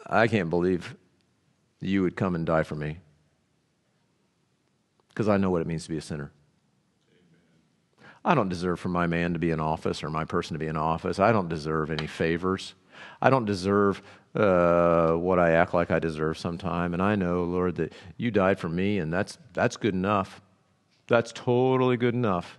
I 0.06 0.28
can't 0.28 0.50
believe 0.50 0.94
you 1.80 2.02
would 2.02 2.14
come 2.14 2.34
and 2.34 2.44
die 2.44 2.62
for 2.62 2.74
me 2.74 2.98
because 5.08 5.30
I 5.30 5.38
know 5.38 5.48
what 5.48 5.62
it 5.62 5.66
means 5.66 5.84
to 5.84 5.88
be 5.88 5.96
a 5.96 6.02
sinner. 6.02 6.30
I 8.22 8.34
don't 8.34 8.50
deserve 8.50 8.78
for 8.78 8.90
my 8.90 9.06
man 9.06 9.32
to 9.32 9.38
be 9.38 9.50
in 9.50 9.60
office 9.60 10.04
or 10.04 10.10
my 10.10 10.26
person 10.26 10.52
to 10.52 10.58
be 10.58 10.66
in 10.66 10.76
office. 10.76 11.18
I 11.18 11.32
don't 11.32 11.48
deserve 11.48 11.90
any 11.90 12.06
favors. 12.06 12.74
I 13.22 13.30
don't 13.30 13.46
deserve 13.46 14.02
uh, 14.34 15.12
what 15.12 15.38
I 15.38 15.52
act 15.52 15.72
like 15.72 15.90
I 15.90 15.98
deserve 15.98 16.36
sometime. 16.36 16.92
And 16.92 17.02
I 17.02 17.14
know, 17.14 17.44
Lord, 17.44 17.76
that 17.76 17.94
you 18.18 18.30
died 18.30 18.60
for 18.60 18.68
me, 18.68 18.98
and 18.98 19.10
that's, 19.10 19.38
that's 19.54 19.78
good 19.78 19.94
enough. 19.94 20.42
That's 21.06 21.32
totally 21.32 21.96
good 21.96 22.14
enough. 22.14 22.58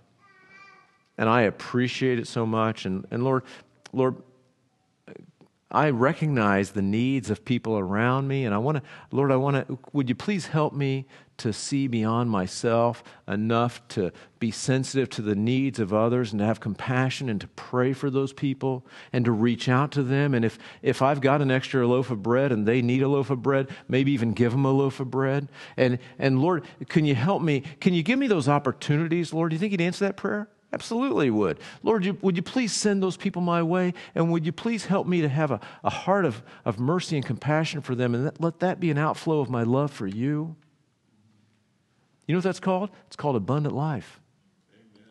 And 1.16 1.28
I 1.28 1.42
appreciate 1.42 2.18
it 2.18 2.26
so 2.26 2.46
much. 2.46 2.86
And, 2.86 3.06
and 3.10 3.24
Lord, 3.24 3.42
Lord, 3.92 4.16
I 5.70 5.90
recognize 5.90 6.70
the 6.70 6.82
needs 6.82 7.28
of 7.28 7.44
people 7.44 7.78
around 7.78 8.26
me, 8.26 8.46
and 8.46 8.54
I 8.54 8.58
want 8.58 8.78
to, 8.78 8.82
Lord, 9.10 9.30
I 9.30 9.36
want 9.36 9.68
to, 9.68 9.78
would 9.92 10.08
you 10.08 10.14
please 10.14 10.46
help 10.46 10.72
me 10.72 11.06
to 11.36 11.52
see 11.52 11.86
beyond 11.86 12.30
myself 12.30 13.04
enough 13.28 13.86
to 13.88 14.10
be 14.38 14.50
sensitive 14.50 15.10
to 15.10 15.22
the 15.22 15.36
needs 15.36 15.78
of 15.78 15.92
others 15.92 16.32
and 16.32 16.40
to 16.40 16.46
have 16.46 16.58
compassion 16.58 17.28
and 17.28 17.40
to 17.42 17.46
pray 17.48 17.92
for 17.92 18.08
those 18.08 18.32
people 18.32 18.84
and 19.12 19.26
to 19.26 19.30
reach 19.30 19.68
out 19.68 19.92
to 19.92 20.02
them. 20.02 20.32
And 20.32 20.42
if, 20.42 20.58
if 20.80 21.02
I've 21.02 21.20
got 21.20 21.42
an 21.42 21.50
extra 21.50 21.86
loaf 21.86 22.10
of 22.10 22.22
bread 22.22 22.50
and 22.50 22.66
they 22.66 22.80
need 22.80 23.02
a 23.02 23.08
loaf 23.08 23.28
of 23.28 23.42
bread, 23.42 23.68
maybe 23.88 24.10
even 24.12 24.32
give 24.32 24.52
them 24.52 24.64
a 24.64 24.72
loaf 24.72 25.00
of 25.00 25.10
bread. 25.10 25.48
And, 25.76 25.98
and 26.18 26.40
Lord, 26.40 26.64
can 26.88 27.04
you 27.04 27.14
help 27.14 27.42
me? 27.42 27.60
Can 27.78 27.92
you 27.92 28.02
give 28.02 28.18
me 28.18 28.26
those 28.26 28.48
opportunities, 28.48 29.34
Lord? 29.34 29.50
Do 29.50 29.54
you 29.54 29.60
think 29.60 29.72
He'd 29.72 29.82
answer 29.82 30.06
that 30.06 30.16
prayer? 30.16 30.48
Absolutely 30.72 31.30
would. 31.30 31.58
Lord, 31.82 32.04
you, 32.04 32.18
would 32.20 32.36
you 32.36 32.42
please 32.42 32.72
send 32.72 33.02
those 33.02 33.16
people 33.16 33.40
my 33.40 33.62
way? 33.62 33.94
And 34.14 34.30
would 34.30 34.44
you 34.44 34.52
please 34.52 34.84
help 34.84 35.06
me 35.06 35.22
to 35.22 35.28
have 35.28 35.50
a, 35.50 35.60
a 35.82 35.90
heart 35.90 36.26
of, 36.26 36.42
of 36.64 36.78
mercy 36.78 37.16
and 37.16 37.24
compassion 37.24 37.80
for 37.80 37.94
them? 37.94 38.14
And 38.14 38.26
that, 38.26 38.40
let 38.40 38.58
that 38.60 38.78
be 38.78 38.90
an 38.90 38.98
outflow 38.98 39.40
of 39.40 39.48
my 39.48 39.62
love 39.62 39.90
for 39.90 40.06
you. 40.06 40.56
You 42.26 42.34
know 42.34 42.38
what 42.38 42.44
that's 42.44 42.60
called? 42.60 42.90
It's 43.06 43.16
called 43.16 43.36
abundant 43.36 43.74
life. 43.74 44.20
Amen. 44.74 45.06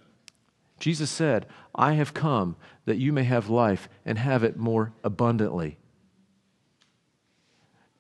Jesus 0.79 1.09
said, 1.09 1.47
I 1.73 1.93
have 1.93 2.13
come 2.13 2.55
that 2.85 2.97
you 2.97 3.11
may 3.11 3.23
have 3.23 3.49
life 3.49 3.89
and 4.05 4.19
have 4.19 4.43
it 4.43 4.57
more 4.57 4.93
abundantly. 5.03 5.79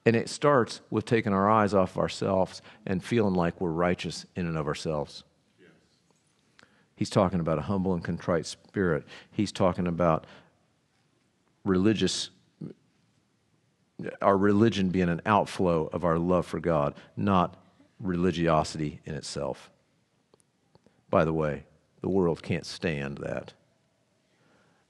And 0.05 0.15
it 0.15 0.29
starts 0.29 0.81
with 0.91 1.05
taking 1.05 1.33
our 1.33 1.49
eyes 1.49 1.73
off 1.73 1.97
ourselves 1.97 2.61
and 2.85 3.03
feeling 3.03 3.33
like 3.33 3.59
we're 3.59 3.71
righteous 3.71 4.27
in 4.35 4.45
and 4.45 4.57
of 4.57 4.67
ourselves. 4.67 5.23
He's 6.97 7.11
talking 7.11 7.39
about 7.39 7.59
a 7.59 7.61
humble 7.61 7.93
and 7.93 8.03
contrite 8.03 8.47
spirit. 8.47 9.05
He's 9.31 9.51
talking 9.51 9.85
about 9.85 10.25
religious, 11.63 12.31
our 14.19 14.35
religion 14.35 14.89
being 14.89 15.07
an 15.07 15.21
outflow 15.23 15.91
of 15.93 16.03
our 16.03 16.17
love 16.17 16.47
for 16.47 16.59
God, 16.59 16.95
not 17.15 17.55
religiosity 17.99 18.99
in 19.05 19.13
itself. 19.13 19.69
By 21.11 21.23
the 21.23 21.33
way, 21.33 21.65
the 22.01 22.09
world 22.09 22.41
can't 22.41 22.65
stand 22.65 23.19
that. 23.19 23.53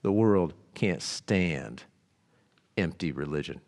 The 0.01 0.11
world 0.13 0.53
can't 0.75 1.01
stand 1.01 1.83
empty 2.77 3.11
religion. 3.11 3.59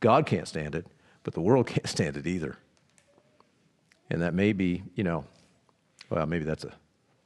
God 0.00 0.26
can't 0.26 0.48
stand 0.48 0.74
it, 0.74 0.88
but 1.22 1.34
the 1.34 1.40
world 1.40 1.66
can't 1.68 1.86
stand 1.88 2.16
it 2.16 2.26
either. 2.26 2.56
And 4.10 4.22
that 4.22 4.34
may 4.34 4.52
be, 4.52 4.82
you 4.96 5.04
know, 5.04 5.24
well, 6.10 6.26
maybe 6.26 6.44
that's 6.44 6.64
a 6.64 6.72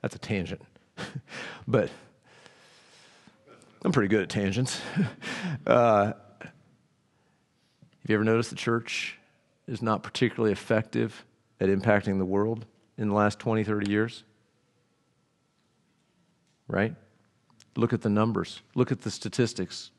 that's 0.03 0.15
a 0.15 0.19
tangent. 0.19 0.63
but 1.69 1.91
I'm 3.85 3.93
pretty 3.93 4.09
good 4.09 4.23
at 4.23 4.29
tangents. 4.29 4.81
uh, 5.67 6.13
have 8.01 8.09
you 8.09 8.15
ever 8.15 8.25
noticed 8.25 8.51
the 8.51 8.57
church 8.57 9.19
is 9.67 9.83
not 9.83 10.03
particularly 10.03 10.53
effective 10.53 11.25
at 11.61 11.69
impacting 11.69 12.19
the 12.19 12.25
world 12.25 12.67
in 12.99 13.09
the 13.09 13.15
last 13.15 13.39
20, 13.39 13.65
30 13.65 13.91
years? 13.91 14.25
Right? 16.69 16.95
Look 17.77 17.93
at 17.93 18.03
the 18.03 18.09
numbers, 18.09 18.63
look 18.75 18.93
at 18.93 19.01
the 19.01 19.11
statistics. 19.11 19.91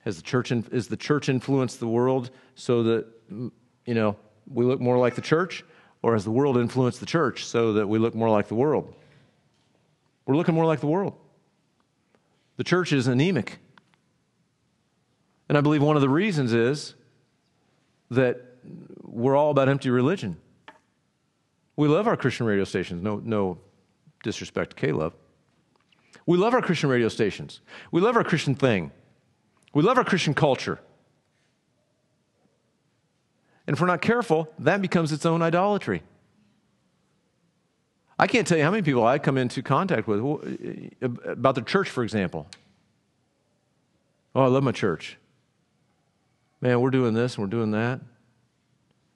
Has 0.00 0.16
the 0.16 0.22
church, 0.22 0.50
is 0.52 0.88
the 0.88 0.96
church 0.96 1.28
influenced 1.28 1.80
the 1.80 1.88
world 1.88 2.30
so 2.54 2.82
that, 2.84 3.06
you 3.30 3.94
know, 3.94 4.16
we 4.46 4.64
look 4.64 4.80
more 4.80 4.96
like 4.96 5.14
the 5.14 5.20
church? 5.20 5.64
Or 6.00 6.12
has 6.12 6.24
the 6.24 6.30
world 6.30 6.56
influenced 6.56 7.00
the 7.00 7.06
church 7.06 7.44
so 7.44 7.72
that 7.74 7.86
we 7.86 7.98
look 7.98 8.14
more 8.14 8.30
like 8.30 8.48
the 8.48 8.54
world? 8.54 8.94
We're 10.28 10.36
looking 10.36 10.54
more 10.54 10.66
like 10.66 10.80
the 10.80 10.86
world. 10.86 11.14
The 12.58 12.64
church 12.64 12.92
is 12.92 13.06
anemic. 13.06 13.60
And 15.48 15.56
I 15.56 15.62
believe 15.62 15.82
one 15.82 15.96
of 15.96 16.02
the 16.02 16.08
reasons 16.10 16.52
is 16.52 16.94
that 18.10 18.38
we're 19.02 19.34
all 19.34 19.50
about 19.50 19.70
empty 19.70 19.88
religion. 19.88 20.36
We 21.76 21.88
love 21.88 22.06
our 22.06 22.14
Christian 22.14 22.44
radio 22.44 22.64
stations. 22.64 23.02
No, 23.02 23.22
no 23.24 23.56
disrespect 24.22 24.76
to 24.76 24.76
K-Love. 24.76 25.14
We 26.26 26.36
love 26.36 26.52
our 26.52 26.60
Christian 26.60 26.90
radio 26.90 27.08
stations. 27.08 27.62
We 27.90 28.02
love 28.02 28.14
our 28.14 28.24
Christian 28.24 28.54
thing. 28.54 28.90
We 29.72 29.82
love 29.82 29.96
our 29.96 30.04
Christian 30.04 30.34
culture. 30.34 30.78
And 33.66 33.74
if 33.74 33.80
we're 33.80 33.86
not 33.86 34.02
careful, 34.02 34.52
that 34.58 34.82
becomes 34.82 35.10
its 35.10 35.24
own 35.24 35.40
idolatry. 35.40 36.02
I 38.18 38.26
can't 38.26 38.46
tell 38.46 38.58
you 38.58 38.64
how 38.64 38.70
many 38.70 38.82
people 38.82 39.06
I 39.06 39.18
come 39.18 39.38
into 39.38 39.62
contact 39.62 40.08
with 40.08 40.20
uh, 40.20 41.30
about 41.30 41.54
the 41.54 41.62
church, 41.62 41.88
for 41.88 42.02
example. 42.02 42.48
Oh, 44.34 44.42
I 44.42 44.46
love 44.48 44.64
my 44.64 44.72
church. 44.72 45.16
Man, 46.60 46.80
we're 46.80 46.90
doing 46.90 47.14
this 47.14 47.36
and 47.36 47.44
we're 47.44 47.50
doing 47.50 47.70
that. 47.70 48.00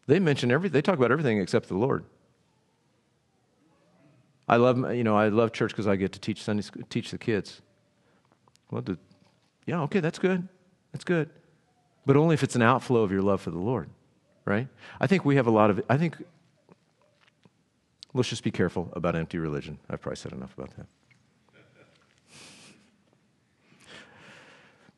They 0.06 0.20
mention 0.20 0.50
everything, 0.50 0.72
they 0.72 0.82
talk 0.82 0.96
about 0.96 1.10
everything 1.10 1.40
except 1.40 1.68
the 1.68 1.76
Lord. 1.76 2.04
I 4.48 4.56
love, 4.56 4.94
you 4.94 5.04
know, 5.04 5.16
I 5.16 5.28
love 5.28 5.52
church 5.52 5.70
because 5.70 5.86
I 5.86 5.96
get 5.96 6.12
to 6.12 6.20
teach 6.20 6.42
Sunday 6.42 6.62
school, 6.62 6.82
teach 6.90 7.10
the 7.10 7.18
kids. 7.18 7.62
Well, 8.70 8.82
the, 8.82 8.98
yeah, 9.66 9.80
okay, 9.82 10.00
that's 10.00 10.18
good. 10.18 10.48
That's 10.92 11.04
good. 11.04 11.30
But 12.04 12.16
only 12.16 12.34
if 12.34 12.42
it's 12.42 12.56
an 12.56 12.62
outflow 12.62 13.02
of 13.02 13.12
your 13.12 13.22
love 13.22 13.40
for 13.40 13.50
the 13.50 13.58
Lord, 13.58 13.88
right? 14.44 14.68
I 15.00 15.06
think 15.06 15.24
we 15.24 15.36
have 15.36 15.46
a 15.46 15.50
lot 15.50 15.70
of, 15.70 15.82
I 15.88 15.96
think 15.96 16.16
Let's 18.14 18.28
just 18.28 18.44
be 18.44 18.50
careful 18.50 18.92
about 18.94 19.16
empty 19.16 19.38
religion. 19.38 19.78
I've 19.88 20.00
probably 20.00 20.16
said 20.16 20.32
enough 20.32 20.52
about 20.56 20.76
that. 20.76 20.86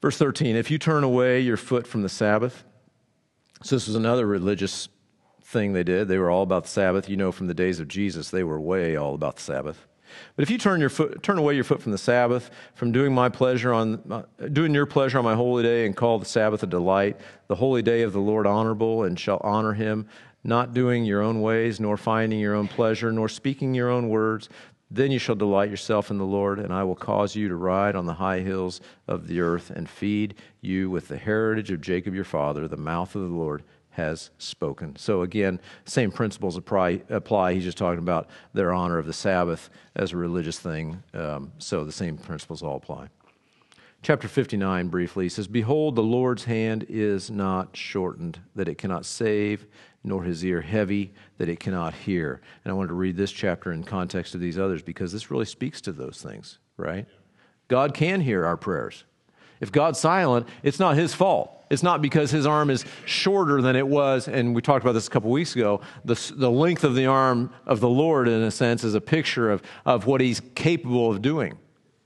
Verse 0.03 0.19
13 0.19 0.57
If 0.57 0.71
you 0.71 0.79
turn 0.79 1.05
away 1.05 1.41
your 1.41 1.57
foot 1.57 1.87
from 1.87 2.03
the 2.03 2.09
Sabbath, 2.09 2.65
so 3.63 3.77
this 3.77 3.87
was 3.87 3.97
another 3.97 4.27
religious 4.27 4.89
thing 5.43 5.73
they 5.73 5.85
did. 5.85 6.09
They 6.09 6.19
were 6.19 6.31
all 6.31 6.43
about 6.43 6.65
the 6.65 6.71
Sabbath. 6.71 7.09
You 7.09 7.17
know, 7.17 7.33
from 7.33 7.47
the 7.47 7.55
days 7.55 7.81
of 7.81 7.89
Jesus, 7.89 8.31
they 8.31 8.45
were 8.45 8.61
way 8.61 8.97
all 8.97 9.15
about 9.15 9.37
the 9.37 9.43
Sabbath. 9.43 9.87
But 10.37 10.43
if 10.43 10.51
you 10.51 10.59
turn, 10.59 10.81
your 10.81 10.91
foot, 10.91 11.23
turn 11.23 11.39
away 11.39 11.55
your 11.55 11.65
foot 11.65 11.81
from 11.81 11.93
the 11.93 11.99
Sabbath, 11.99 12.51
from 12.75 12.93
doing 12.93 13.15
my 13.15 13.29
pleasure 13.29 13.73
on 13.73 14.03
uh, 14.11 14.49
doing 14.53 14.75
your 14.75 14.87
pleasure 14.87 15.19
on 15.19 15.25
my 15.25 15.35
holy 15.35 15.63
day, 15.63 15.87
and 15.87 15.97
call 15.97 16.19
the 16.19 16.25
Sabbath 16.25 16.63
a 16.63 16.67
delight, 16.67 17.19
the 17.49 17.55
holy 17.55 17.83
day 17.83 18.03
of 18.03 18.13
the 18.13 18.21
Lord 18.21 18.47
honorable, 18.47 19.05
and 19.05 19.19
shall 19.19 19.41
honor 19.43 19.73
him, 19.73 20.07
not 20.45 20.75
doing 20.75 21.05
your 21.05 21.23
own 21.23 21.41
ways, 21.41 21.81
nor 21.81 21.97
finding 21.97 22.39
your 22.39 22.55
own 22.55 22.69
pleasure, 22.69 23.11
nor 23.11 23.29
speaking 23.29 23.75
your 23.75 23.91
own 23.91 24.09
words. 24.09 24.49
Then 24.91 25.11
you 25.11 25.19
shall 25.19 25.35
delight 25.35 25.71
yourself 25.71 26.11
in 26.11 26.19
the 26.19 26.25
Lord, 26.25 26.61
and 26.61 26.73
I 26.73 26.85
will 26.85 26.95
cause 26.95 27.35
you 27.35 27.49
to 27.49 27.57
ride 27.57 27.97
on 27.97 28.07
the 28.07 28.15
high 28.15 28.41
hills 28.41 28.81
of 29.09 29.27
the 29.27 29.41
earth 29.41 29.71
and 29.71 29.89
feed 29.89 30.35
you 30.61 30.91
with 30.91 31.09
the 31.09 31.17
heritage 31.17 31.71
of 31.71 31.81
Jacob 31.81 32.15
your 32.15 32.25
father. 32.25 32.69
The 32.69 32.77
mouth 32.77 33.15
of 33.17 33.23
the 33.23 33.35
Lord 33.35 33.65
has 33.91 34.31
spoken. 34.39 34.97
So, 34.97 35.23
again, 35.23 35.61
same 35.85 36.11
principles 36.11 36.57
apply. 36.57 37.55
He's 37.55 37.65
just 37.65 37.79
talking 37.79 38.01
about 38.01 38.29
their 38.53 38.73
honor 38.73 38.99
of 38.99 39.07
the 39.07 39.13
Sabbath 39.13 39.71
as 39.97 40.13
a 40.13 40.17
religious 40.17 40.59
thing. 40.59 41.03
Um, 41.15 41.53
so, 41.59 41.85
the 41.85 41.93
same 41.93 42.19
principles 42.19 42.63
all 42.63 42.77
apply. 42.77 43.09
Chapter 44.03 44.29
59, 44.29 44.89
briefly, 44.89 45.29
says, 45.31 45.47
Behold, 45.47 45.97
the 45.97 46.03
Lord's 46.03 46.45
hand 46.45 46.85
is 46.91 47.31
not 47.31 47.75
shortened, 47.75 48.39
that 48.55 48.69
it 48.69 48.77
cannot 48.77 49.07
save, 49.07 49.67
nor 50.05 50.23
his 50.23 50.45
ear 50.45 50.61
heavy 50.61 51.13
that 51.39 51.49
it 51.49 51.59
cannot 51.59 51.95
hear. 51.95 52.43
And 52.63 52.71
I 52.71 52.75
wanted 52.75 52.89
to 52.89 52.95
read 52.95 53.17
this 53.17 53.33
chapter 53.33 53.73
in 53.73 53.83
context 53.83 54.35
of 54.35 54.41
these 54.41 54.59
others 54.59 54.83
because 54.83 55.13
this 55.13 55.31
really 55.31 55.47
speaks 55.47 55.81
to 55.83 55.93
those 55.93 56.21
things, 56.23 56.59
right? 56.77 57.07
God 57.69 57.95
can 57.95 58.21
hear 58.21 58.45
our 58.45 58.59
prayers. 58.59 59.05
If 59.61 59.73
God's 59.73 59.99
silent, 59.99 60.47
it's 60.63 60.79
not 60.79 60.97
his 60.97 61.15
fault. 61.15 61.51
It's 61.71 61.83
not 61.83 62.03
because 62.03 62.31
his 62.31 62.47
arm 62.47 62.69
is 62.69 62.85
shorter 63.07 63.63
than 63.63 63.75
it 63.75 63.89
was, 63.89 64.29
and 64.29 64.55
we 64.55 64.61
talked 64.61 64.85
about 64.85 64.93
this 64.93 65.07
a 65.07 65.11
couple 65.11 65.31
weeks 65.31 65.57
ago. 65.57 65.81
The, 66.05 66.33
the 66.37 66.51
length 66.51 66.85
of 66.85 66.95
the 66.95 67.07
arm 67.07 67.51
of 67.65 67.81
the 67.81 67.89
Lord, 67.89 68.29
in 68.29 68.43
a 68.43 68.51
sense, 68.51 68.85
is 68.85 68.95
a 68.95 69.01
picture 69.01 69.51
of, 69.51 69.63
of 69.87 70.07
what 70.07 70.21
he's 70.21 70.43
capable 70.55 71.11
of 71.11 71.23
doing, 71.23 71.57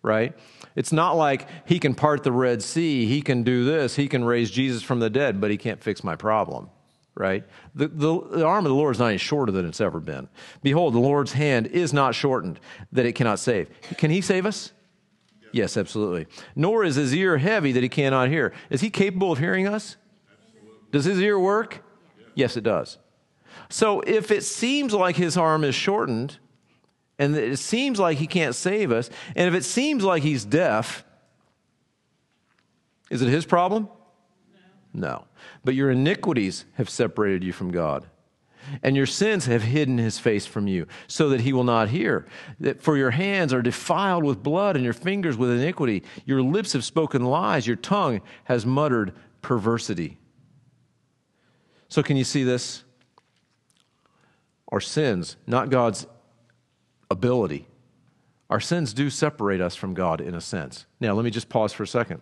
right? 0.03 0.38
It's 0.76 0.92
not 0.92 1.16
like 1.16 1.49
he 1.66 1.80
can 1.80 1.96
part 1.96 2.22
the 2.22 2.30
Red 2.30 2.62
Sea, 2.62 3.07
he 3.07 3.20
can 3.20 3.42
do 3.42 3.64
this, 3.64 3.96
he 3.96 4.07
can 4.07 4.22
raise 4.22 4.53
Jesus 4.53 4.84
from 4.84 5.01
the 5.01 5.11
dead, 5.11 5.40
but 5.40 5.51
he 5.51 5.57
can't 5.57 5.82
fix 5.82 6.05
my 6.05 6.14
problem 6.14 6.70
right? 7.18 7.44
The, 7.74 7.88
the, 7.88 8.20
the, 8.30 8.46
arm 8.46 8.64
of 8.64 8.70
the 8.70 8.76
Lord 8.76 8.94
is 8.94 9.00
not 9.00 9.08
any 9.08 9.18
shorter 9.18 9.50
than 9.50 9.66
it's 9.66 9.80
ever 9.80 10.00
been. 10.00 10.28
Behold, 10.62 10.94
the 10.94 11.00
Lord's 11.00 11.32
hand 11.32 11.66
is 11.66 11.92
not 11.92 12.14
shortened 12.14 12.60
that 12.92 13.06
it 13.06 13.12
cannot 13.14 13.40
save. 13.40 13.68
Can 13.96 14.10
he 14.10 14.20
save 14.20 14.46
us? 14.46 14.72
Yes, 15.40 15.50
yes 15.52 15.76
absolutely. 15.76 16.26
Nor 16.54 16.84
is 16.84 16.94
his 16.94 17.12
ear 17.14 17.38
heavy 17.38 17.72
that 17.72 17.82
he 17.82 17.88
cannot 17.88 18.28
hear. 18.28 18.52
Is 18.70 18.80
he 18.80 18.88
capable 18.88 19.32
of 19.32 19.38
hearing 19.38 19.66
us? 19.66 19.96
Absolutely. 20.32 20.78
Does 20.92 21.04
his 21.04 21.20
ear 21.20 21.38
work? 21.38 21.82
Yes. 22.18 22.26
yes, 22.34 22.56
it 22.56 22.64
does. 22.64 22.98
So 23.68 24.00
if 24.00 24.30
it 24.30 24.44
seems 24.44 24.94
like 24.94 25.16
his 25.16 25.36
arm 25.36 25.64
is 25.64 25.74
shortened, 25.74 26.38
and 27.18 27.36
it 27.36 27.58
seems 27.58 27.98
like 27.98 28.18
he 28.18 28.28
can't 28.28 28.54
save 28.54 28.92
us, 28.92 29.10
and 29.34 29.48
if 29.48 29.54
it 29.54 29.64
seems 29.64 30.04
like 30.04 30.22
he's 30.22 30.44
deaf, 30.44 31.04
is 33.10 33.22
it 33.22 33.28
his 33.28 33.44
problem? 33.44 33.88
No. 34.94 35.24
But 35.64 35.74
your 35.74 35.90
iniquities 35.90 36.64
have 36.74 36.88
separated 36.88 37.44
you 37.44 37.52
from 37.52 37.70
God. 37.70 38.06
And 38.82 38.96
your 38.96 39.06
sins 39.06 39.46
have 39.46 39.62
hidden 39.62 39.98
his 39.98 40.18
face 40.18 40.44
from 40.44 40.66
you, 40.66 40.86
so 41.06 41.30
that 41.30 41.40
he 41.40 41.52
will 41.52 41.64
not 41.64 41.88
hear. 41.88 42.26
For 42.80 42.96
your 42.96 43.12
hands 43.12 43.54
are 43.54 43.62
defiled 43.62 44.24
with 44.24 44.42
blood, 44.42 44.76
and 44.76 44.84
your 44.84 44.92
fingers 44.92 45.36
with 45.36 45.50
iniquity. 45.50 46.02
Your 46.26 46.42
lips 46.42 46.74
have 46.74 46.84
spoken 46.84 47.24
lies, 47.24 47.66
your 47.66 47.76
tongue 47.76 48.20
has 48.44 48.66
muttered 48.66 49.14
perversity. 49.40 50.18
So, 51.88 52.02
can 52.02 52.18
you 52.18 52.24
see 52.24 52.44
this? 52.44 52.84
Our 54.70 54.80
sins, 54.80 55.36
not 55.46 55.70
God's 55.70 56.06
ability. 57.11 57.66
Our 58.50 58.61
sins 58.61 58.92
do 58.92 59.09
separate 59.09 59.61
us 59.61 59.74
from 59.74 59.94
God 59.94 60.20
in 60.20 60.34
a 60.34 60.40
sense. 60.40 60.86
Now, 61.00 61.14
let 61.14 61.24
me 61.24 61.30
just 61.30 61.48
pause 61.48 61.72
for 61.72 61.84
a 61.84 61.86
second. 61.86 62.20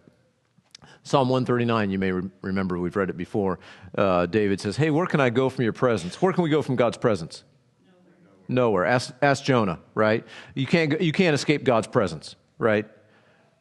Psalm 1.07 1.29
139, 1.29 1.91
you 1.91 2.01
may 2.01 2.11
re- 2.11 2.29
remember, 2.43 2.81
we've 2.81 2.97
read 2.97 3.11
it 3.11 3.17
before. 3.17 3.61
Uh, 3.97 4.27
David 4.27 4.61
says, 4.61 4.77
Hey, 4.77 4.91
where 4.91 5.07
can 5.07 5.21
I 5.21 5.31
go 5.31 5.49
from 5.49 5.63
your 5.63 5.73
presence? 5.73 6.21
Where 6.21 6.33
can 6.33 6.43
we 6.43 6.51
go 6.51 6.63
from 6.63 6.75
God's 6.75 6.99
presence? 6.99 7.45
Nowhere. 7.87 8.05
Nowhere. 8.49 8.85
Ask, 8.87 9.15
ask 9.23 9.45
Jonah, 9.45 9.79
right? 9.95 10.25
You 10.57 10.67
can't, 10.67 11.01
you 11.01 11.13
can't 11.13 11.33
escape 11.33 11.63
God's 11.63 11.87
presence, 11.87 12.35
right? 12.59 12.87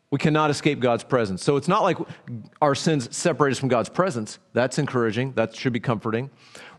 We 0.09 0.17
cannot 0.17 0.49
escape 0.49 0.79
God's 0.79 1.03
presence. 1.03 1.43
So 1.43 1.55
it's 1.55 1.67
not 1.67 1.83
like 1.83 1.99
our 2.63 2.73
sins 2.73 3.15
separate 3.15 3.51
us 3.51 3.59
from 3.59 3.69
God's 3.69 3.89
presence. 3.89 4.39
That's 4.53 4.79
encouraging. 4.79 5.33
That 5.33 5.55
should 5.55 5.73
be 5.73 5.79
comforting. 5.79 6.31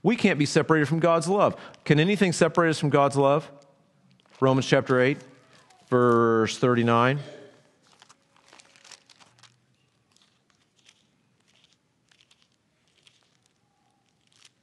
We 0.02 0.16
can't 0.16 0.36
be 0.36 0.46
separated 0.46 0.86
from 0.88 0.98
God's 0.98 1.28
love. 1.28 1.54
Can 1.84 2.00
anything 2.00 2.32
separate 2.32 2.70
us 2.70 2.80
from 2.80 2.90
God's 2.90 3.16
love? 3.16 3.48
Romans 4.40 4.66
chapter 4.66 5.00
8, 5.00 5.18
verse 5.88 6.58
39. 6.58 7.20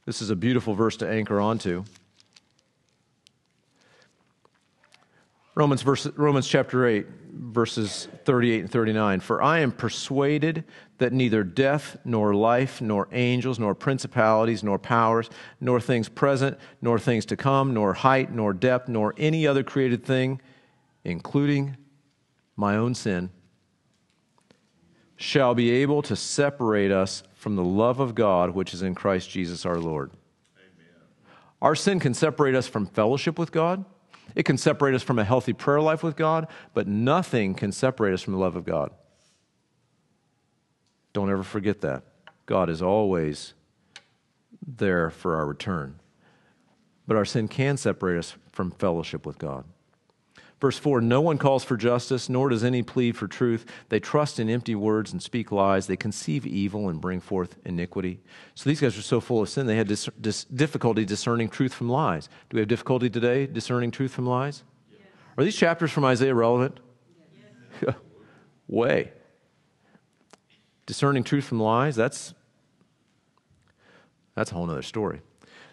This 0.06 0.22
is 0.22 0.30
a 0.30 0.36
beautiful 0.36 0.74
verse 0.74 0.98
to 0.98 1.10
anchor 1.10 1.40
onto. 1.40 1.86
Romans, 5.56 5.82
verse, 5.82 6.08
Romans 6.18 6.48
chapter 6.48 6.86
8, 6.86 7.06
verses 7.32 8.10
38 8.26 8.62
and 8.62 8.72
39. 8.72 9.20
For 9.22 9.42
I 9.42 9.60
am 9.60 9.72
persuaded 9.72 10.66
that 10.98 11.14
neither 11.14 11.44
death, 11.44 11.96
nor 12.04 12.34
life, 12.34 12.82
nor 12.82 13.08
angels, 13.12 13.60
nor 13.60 13.76
principalities, 13.76 14.64
nor 14.64 14.78
powers, 14.78 15.30
nor 15.62 15.80
things 15.80 16.10
present, 16.10 16.58
nor 16.82 17.00
things 17.00 17.26
to 17.28 17.38
come, 17.38 17.74
nor 17.74 17.94
height, 17.94 18.32
nor 18.32 18.52
depth, 18.52 18.90
nor 18.90 19.14
any 19.16 19.48
other 19.48 19.64
created 19.64 20.04
thing, 20.04 20.42
including 21.06 21.78
my 22.58 22.76
own 22.76 22.94
sin, 22.96 23.30
shall 25.16 25.54
be 25.54 25.72
able 25.72 26.02
to 26.02 26.16
separate 26.16 26.92
us 26.92 27.24
from 27.44 27.58
the 27.58 27.64
love 27.64 28.00
of 28.00 28.16
God 28.16 28.52
which 28.52 28.74
is 28.74 28.82
in 28.82 28.96
Christ 28.96 29.30
Jesus 29.30 29.66
our 29.66 29.78
Lord. 29.78 30.12
Amen. 30.58 30.88
Our 31.62 31.76
sin 31.76 32.00
can 32.00 32.14
separate 32.14 32.56
us 32.56 32.70
from 32.70 32.86
fellowship 32.86 33.38
with 33.38 33.52
God. 33.52 33.84
It 34.34 34.44
can 34.44 34.58
separate 34.58 34.96
us 34.96 35.04
from 35.04 35.20
a 35.20 35.26
healthy 35.26 35.52
prayer 35.52 35.82
life 35.82 36.04
with 36.04 36.16
God, 36.16 36.48
but 36.74 36.88
nothing 36.88 37.54
can 37.54 37.74
separate 37.74 38.14
us 38.14 38.22
from 38.22 38.32
the 38.32 38.40
love 38.40 38.56
of 38.56 38.64
God. 38.64 38.92
Don't 41.12 41.30
ever 41.30 41.44
forget 41.44 41.82
that. 41.82 42.04
God 42.46 42.70
is 42.70 42.82
always 42.82 43.54
there 44.66 45.10
for 45.10 45.36
our 45.36 45.46
return. 45.46 46.00
But 47.06 47.18
our 47.18 47.26
sin 47.26 47.50
can 47.50 47.76
separate 47.76 48.18
us 48.18 48.36
from 48.54 48.72
fellowship 48.72 49.26
with 49.26 49.38
God. 49.38 49.66
Verse 50.64 50.78
4 50.78 51.02
No 51.02 51.20
one 51.20 51.38
calls 51.38 51.66
for 51.66 51.76
justice, 51.76 52.30
nor 52.30 52.48
does 52.48 52.64
any 52.64 52.84
plead 52.84 53.18
for 53.18 53.28
truth. 53.28 53.66
They 53.90 54.00
trust 54.00 54.40
in 54.40 54.50
empty 54.50 54.76
words 54.76 55.12
and 55.12 55.22
speak 55.22 55.52
lies. 55.52 55.88
They 55.88 55.98
conceive 55.98 56.48
evil 56.48 56.88
and 56.88 57.02
bring 57.02 57.20
forth 57.20 57.58
iniquity. 57.66 58.22
So 58.56 58.70
these 58.70 58.80
guys 58.80 58.98
are 58.98 59.02
so 59.02 59.20
full 59.20 59.42
of 59.42 59.50
sin, 59.50 59.68
they 59.68 59.76
had 59.76 59.90
dis- 59.90 60.08
dis- 60.22 60.46
difficulty 60.46 61.04
discerning 61.04 61.50
truth 61.50 61.74
from 61.74 61.90
lies. 61.90 62.30
Do 62.50 62.56
we 62.56 62.62
have 62.62 62.70
difficulty 62.70 63.10
today 63.10 63.46
discerning 63.46 63.92
truth 63.92 64.14
from 64.14 64.26
lies? 64.26 64.64
Yes. 64.90 65.02
Are 65.38 65.44
these 65.44 65.58
chapters 65.58 65.92
from 65.92 66.06
Isaiah 66.06 66.34
relevant? 66.34 66.80
Yes. 67.82 67.96
Way. 68.70 69.12
Discerning 70.86 71.26
truth 71.26 71.44
from 71.44 71.60
lies, 71.60 71.98
that's, 71.98 72.34
that's 74.34 74.50
a 74.52 74.54
whole 74.54 74.72
other 74.72 74.82
story. 74.82 75.20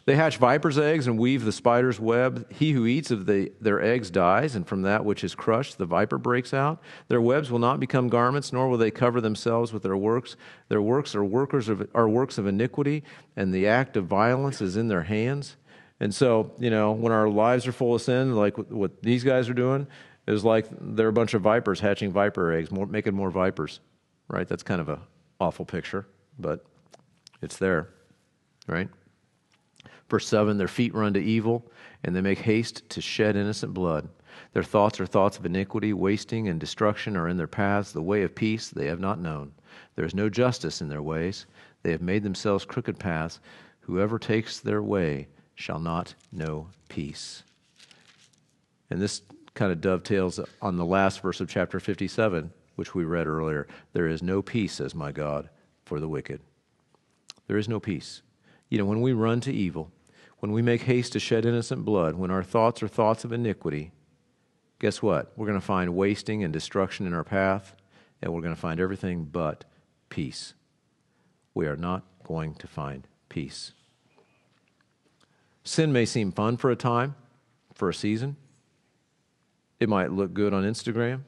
They 0.06 0.16
hatch 0.16 0.38
viper's 0.38 0.78
eggs 0.78 1.06
and 1.06 1.18
weave 1.18 1.44
the 1.44 1.52
spider's 1.52 2.00
web. 2.00 2.50
He 2.52 2.72
who 2.72 2.86
eats 2.86 3.10
of 3.10 3.26
the, 3.26 3.52
their 3.60 3.82
eggs 3.82 4.10
dies, 4.10 4.56
and 4.56 4.66
from 4.66 4.82
that 4.82 5.04
which 5.04 5.22
is 5.22 5.34
crushed, 5.34 5.78
the 5.78 5.86
viper 5.86 6.18
breaks 6.18 6.54
out. 6.54 6.80
Their 7.08 7.20
webs 7.20 7.50
will 7.50 7.58
not 7.58 7.80
become 7.80 8.08
garments, 8.08 8.52
nor 8.52 8.68
will 8.68 8.78
they 8.78 8.90
cover 8.90 9.20
themselves 9.20 9.72
with 9.72 9.82
their 9.82 9.96
works. 9.96 10.36
Their 10.68 10.82
works 10.82 11.14
are, 11.14 11.24
workers 11.24 11.68
of, 11.68 11.86
are 11.94 12.08
works 12.08 12.38
of 12.38 12.46
iniquity, 12.46 13.04
and 13.36 13.52
the 13.52 13.68
act 13.68 13.96
of 13.96 14.06
violence 14.06 14.60
is 14.60 14.76
in 14.76 14.88
their 14.88 15.02
hands. 15.02 15.56
And 16.00 16.14
so, 16.14 16.52
you 16.58 16.70
know, 16.70 16.92
when 16.92 17.12
our 17.12 17.28
lives 17.28 17.66
are 17.66 17.72
full 17.72 17.94
of 17.94 18.00
sin, 18.00 18.34
like 18.34 18.56
what 18.56 19.02
these 19.02 19.22
guys 19.22 19.48
are 19.50 19.54
doing, 19.54 19.86
is 20.26 20.44
like 20.44 20.66
they're 20.70 21.08
a 21.08 21.12
bunch 21.12 21.34
of 21.34 21.42
vipers 21.42 21.80
hatching 21.80 22.10
viper 22.10 22.52
eggs, 22.52 22.70
more, 22.70 22.86
making 22.86 23.14
more 23.14 23.30
vipers, 23.30 23.80
right? 24.28 24.48
That's 24.48 24.62
kind 24.62 24.80
of 24.80 24.88
a 24.88 25.00
awful 25.40 25.64
picture, 25.64 26.06
but 26.38 26.64
it's 27.42 27.58
there, 27.58 27.90
right? 28.66 28.88
Verse 30.10 30.26
7 30.26 30.58
Their 30.58 30.68
feet 30.68 30.94
run 30.94 31.14
to 31.14 31.22
evil, 31.22 31.70
and 32.04 32.14
they 32.14 32.20
make 32.20 32.40
haste 32.40 32.88
to 32.90 33.00
shed 33.00 33.36
innocent 33.36 33.72
blood. 33.72 34.08
Their 34.52 34.64
thoughts 34.64 35.00
are 35.00 35.06
thoughts 35.06 35.38
of 35.38 35.46
iniquity, 35.46 35.92
wasting 35.92 36.48
and 36.48 36.58
destruction 36.58 37.16
are 37.16 37.28
in 37.28 37.36
their 37.36 37.46
paths. 37.46 37.92
The 37.92 38.02
way 38.02 38.22
of 38.22 38.34
peace 38.34 38.68
they 38.68 38.86
have 38.86 39.00
not 39.00 39.20
known. 39.20 39.52
There 39.94 40.04
is 40.04 40.14
no 40.14 40.28
justice 40.28 40.80
in 40.80 40.88
their 40.88 41.02
ways. 41.02 41.46
They 41.82 41.92
have 41.92 42.02
made 42.02 42.24
themselves 42.24 42.64
crooked 42.64 42.98
paths. 42.98 43.40
Whoever 43.80 44.18
takes 44.18 44.58
their 44.58 44.82
way 44.82 45.28
shall 45.54 45.78
not 45.78 46.14
know 46.32 46.68
peace. 46.88 47.44
And 48.90 49.00
this 49.00 49.22
kind 49.54 49.70
of 49.70 49.80
dovetails 49.80 50.40
on 50.60 50.76
the 50.76 50.84
last 50.84 51.20
verse 51.20 51.40
of 51.40 51.48
chapter 51.48 51.78
57, 51.78 52.52
which 52.74 52.94
we 52.94 53.04
read 53.04 53.28
earlier. 53.28 53.68
There 53.92 54.08
is 54.08 54.22
no 54.22 54.42
peace, 54.42 54.74
says 54.74 54.94
my 54.94 55.12
God, 55.12 55.48
for 55.84 56.00
the 56.00 56.08
wicked. 56.08 56.40
There 57.46 57.58
is 57.58 57.68
no 57.68 57.78
peace. 57.78 58.22
You 58.68 58.78
know, 58.78 58.84
when 58.84 59.00
we 59.00 59.12
run 59.12 59.40
to 59.42 59.52
evil, 59.52 59.92
when 60.40 60.52
we 60.52 60.62
make 60.62 60.82
haste 60.82 61.12
to 61.12 61.20
shed 61.20 61.44
innocent 61.44 61.84
blood, 61.84 62.16
when 62.16 62.30
our 62.30 62.42
thoughts 62.42 62.82
are 62.82 62.88
thoughts 62.88 63.24
of 63.24 63.32
iniquity, 63.32 63.92
guess 64.78 65.02
what? 65.02 65.32
We're 65.36 65.46
going 65.46 65.60
to 65.60 65.64
find 65.64 65.94
wasting 65.94 66.42
and 66.42 66.52
destruction 66.52 67.06
in 67.06 67.12
our 67.12 67.24
path, 67.24 67.76
and 68.22 68.32
we're 68.32 68.40
going 68.40 68.54
to 68.54 68.60
find 68.60 68.80
everything 68.80 69.24
but 69.24 69.64
peace. 70.08 70.54
We 71.52 71.66
are 71.66 71.76
not 71.76 72.04
going 72.24 72.54
to 72.54 72.66
find 72.66 73.06
peace. 73.28 73.72
Sin 75.62 75.92
may 75.92 76.06
seem 76.06 76.32
fun 76.32 76.56
for 76.56 76.70
a 76.70 76.76
time, 76.76 77.14
for 77.74 77.90
a 77.90 77.94
season. 77.94 78.36
It 79.78 79.90
might 79.90 80.10
look 80.10 80.32
good 80.32 80.54
on 80.54 80.64
Instagram, 80.64 81.20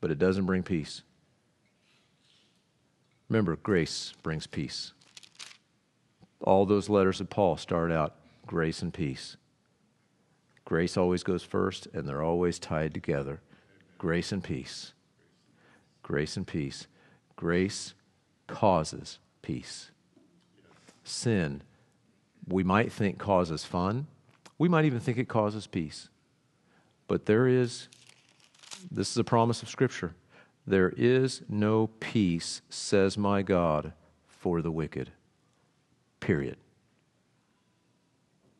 but 0.00 0.10
it 0.10 0.18
doesn't 0.18 0.46
bring 0.46 0.62
peace. 0.62 1.02
Remember, 3.28 3.56
grace 3.56 4.14
brings 4.22 4.46
peace. 4.46 4.92
All 6.40 6.64
those 6.64 6.88
letters 6.88 7.20
of 7.20 7.28
Paul 7.28 7.58
start 7.58 7.92
out 7.92 8.14
grace 8.46 8.80
and 8.82 8.94
peace. 8.94 9.36
Grace 10.64 10.96
always 10.96 11.22
goes 11.22 11.42
first, 11.42 11.86
and 11.92 12.08
they're 12.08 12.22
always 12.22 12.58
tied 12.58 12.94
together. 12.94 13.40
Grace 13.98 14.32
and 14.32 14.42
peace. 14.42 14.92
Grace 16.02 16.36
and 16.36 16.46
peace. 16.46 16.86
Grace 17.36 17.94
causes 18.46 19.18
peace. 19.42 19.90
Sin, 21.04 21.62
we 22.48 22.64
might 22.64 22.92
think 22.92 23.18
causes 23.18 23.64
fun. 23.64 24.06
We 24.58 24.68
might 24.68 24.84
even 24.84 25.00
think 25.00 25.18
it 25.18 25.28
causes 25.28 25.66
peace. 25.66 26.08
But 27.06 27.26
there 27.26 27.46
is, 27.46 27.88
this 28.90 29.10
is 29.10 29.16
a 29.18 29.24
promise 29.24 29.62
of 29.62 29.68
Scripture, 29.68 30.14
there 30.66 30.92
is 30.96 31.42
no 31.48 31.88
peace, 32.00 32.60
says 32.68 33.16
my 33.16 33.42
God, 33.42 33.92
for 34.26 34.62
the 34.62 34.72
wicked. 34.72 35.12
Period 36.18 36.56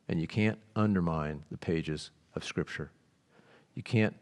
and 0.08 0.20
you 0.20 0.26
can't 0.26 0.58
undermine 0.74 1.42
the 1.50 1.58
pages 1.58 2.10
of 2.34 2.44
Scripture. 2.44 2.90
You 3.74 3.82
can't, 3.82 4.14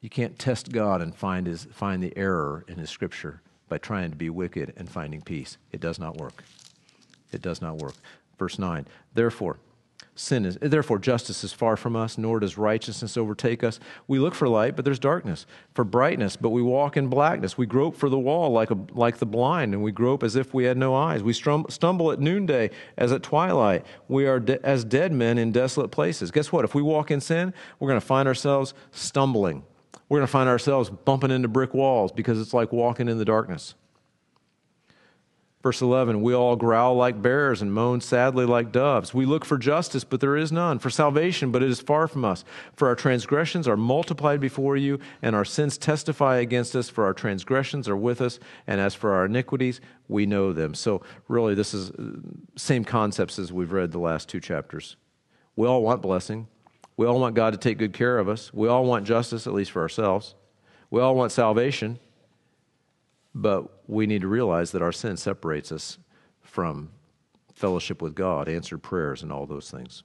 you 0.00 0.10
can't 0.10 0.38
test 0.38 0.72
God 0.72 1.00
and 1.00 1.14
find, 1.14 1.46
his, 1.46 1.66
find 1.72 2.02
the 2.02 2.16
error 2.16 2.64
in 2.68 2.78
His 2.78 2.90
Scripture 2.90 3.40
by 3.68 3.78
trying 3.78 4.10
to 4.10 4.16
be 4.16 4.30
wicked 4.30 4.74
and 4.76 4.88
finding 4.88 5.22
peace. 5.22 5.56
It 5.72 5.80
does 5.80 5.98
not 5.98 6.16
work. 6.16 6.44
It 7.32 7.40
does 7.40 7.62
not 7.62 7.78
work. 7.78 7.94
Verse 8.38 8.58
9, 8.58 8.86
therefore, 9.14 9.58
Sin 10.14 10.44
is, 10.44 10.58
therefore, 10.60 10.98
justice 10.98 11.42
is 11.42 11.54
far 11.54 11.74
from 11.74 11.96
us, 11.96 12.18
nor 12.18 12.38
does 12.38 12.58
righteousness 12.58 13.16
overtake 13.16 13.64
us. 13.64 13.80
We 14.06 14.18
look 14.18 14.34
for 14.34 14.46
light, 14.46 14.76
but 14.76 14.84
there's 14.84 14.98
darkness, 14.98 15.46
for 15.74 15.84
brightness, 15.84 16.36
but 16.36 16.50
we 16.50 16.60
walk 16.60 16.98
in 16.98 17.08
blackness. 17.08 17.56
We 17.56 17.64
grope 17.64 17.96
for 17.96 18.10
the 18.10 18.18
wall 18.18 18.50
like, 18.50 18.70
a, 18.70 18.78
like 18.92 19.16
the 19.16 19.26
blind, 19.26 19.72
and 19.72 19.82
we 19.82 19.90
grope 19.90 20.22
as 20.22 20.36
if 20.36 20.52
we 20.52 20.64
had 20.64 20.76
no 20.76 20.94
eyes. 20.94 21.22
We 21.22 21.32
stumble 21.32 22.12
at 22.12 22.20
noonday 22.20 22.70
as 22.98 23.10
at 23.10 23.22
twilight. 23.22 23.86
We 24.06 24.26
are 24.26 24.38
de- 24.38 24.64
as 24.64 24.84
dead 24.84 25.12
men 25.12 25.38
in 25.38 25.50
desolate 25.50 25.90
places. 25.90 26.30
Guess 26.30 26.52
what? 26.52 26.66
If 26.66 26.74
we 26.74 26.82
walk 26.82 27.10
in 27.10 27.22
sin, 27.22 27.54
we're 27.78 27.88
going 27.88 28.00
to 28.00 28.06
find 28.06 28.28
ourselves 28.28 28.74
stumbling. 28.90 29.64
We're 30.10 30.18
going 30.18 30.26
to 30.26 30.32
find 30.32 30.48
ourselves 30.48 30.90
bumping 30.90 31.30
into 31.30 31.48
brick 31.48 31.72
walls 31.72 32.12
because 32.12 32.38
it's 32.38 32.52
like 32.52 32.70
walking 32.70 33.08
in 33.08 33.16
the 33.16 33.24
darkness. 33.24 33.74
Verse 35.62 35.80
11, 35.80 36.22
we 36.22 36.34
all 36.34 36.56
growl 36.56 36.96
like 36.96 37.22
bears 37.22 37.62
and 37.62 37.72
moan 37.72 38.00
sadly 38.00 38.44
like 38.44 38.72
doves. 38.72 39.14
We 39.14 39.26
look 39.26 39.44
for 39.44 39.56
justice, 39.56 40.02
but 40.02 40.18
there 40.18 40.36
is 40.36 40.50
none, 40.50 40.80
for 40.80 40.90
salvation, 40.90 41.52
but 41.52 41.62
it 41.62 41.70
is 41.70 41.80
far 41.80 42.08
from 42.08 42.24
us. 42.24 42.44
For 42.74 42.88
our 42.88 42.96
transgressions 42.96 43.68
are 43.68 43.76
multiplied 43.76 44.40
before 44.40 44.76
you, 44.76 44.98
and 45.22 45.36
our 45.36 45.44
sins 45.44 45.78
testify 45.78 46.38
against 46.38 46.74
us, 46.74 46.88
for 46.88 47.04
our 47.04 47.14
transgressions 47.14 47.88
are 47.88 47.96
with 47.96 48.20
us, 48.20 48.40
and 48.66 48.80
as 48.80 48.96
for 48.96 49.12
our 49.12 49.26
iniquities, 49.26 49.80
we 50.08 50.26
know 50.26 50.52
them. 50.52 50.74
So, 50.74 51.02
really, 51.28 51.54
this 51.54 51.74
is 51.74 51.90
uh, 51.92 52.18
same 52.56 52.84
concepts 52.84 53.38
as 53.38 53.52
we've 53.52 53.70
read 53.70 53.92
the 53.92 54.00
last 54.00 54.28
two 54.28 54.40
chapters. 54.40 54.96
We 55.54 55.68
all 55.68 55.82
want 55.82 56.02
blessing. 56.02 56.48
We 56.96 57.06
all 57.06 57.20
want 57.20 57.36
God 57.36 57.52
to 57.52 57.58
take 57.58 57.78
good 57.78 57.92
care 57.92 58.18
of 58.18 58.28
us. 58.28 58.52
We 58.52 58.66
all 58.66 58.84
want 58.84 59.06
justice, 59.06 59.46
at 59.46 59.52
least 59.52 59.70
for 59.70 59.80
ourselves. 59.80 60.34
We 60.90 61.00
all 61.00 61.14
want 61.14 61.30
salvation. 61.30 62.00
But 63.34 63.68
we 63.86 64.06
need 64.06 64.20
to 64.22 64.28
realize 64.28 64.72
that 64.72 64.82
our 64.82 64.92
sin 64.92 65.16
separates 65.16 65.72
us 65.72 65.98
from 66.42 66.90
fellowship 67.54 68.02
with 68.02 68.14
God, 68.14 68.48
answered 68.48 68.82
prayers, 68.82 69.22
and 69.22 69.32
all 69.32 69.46
those 69.46 69.70
things. 69.70 70.02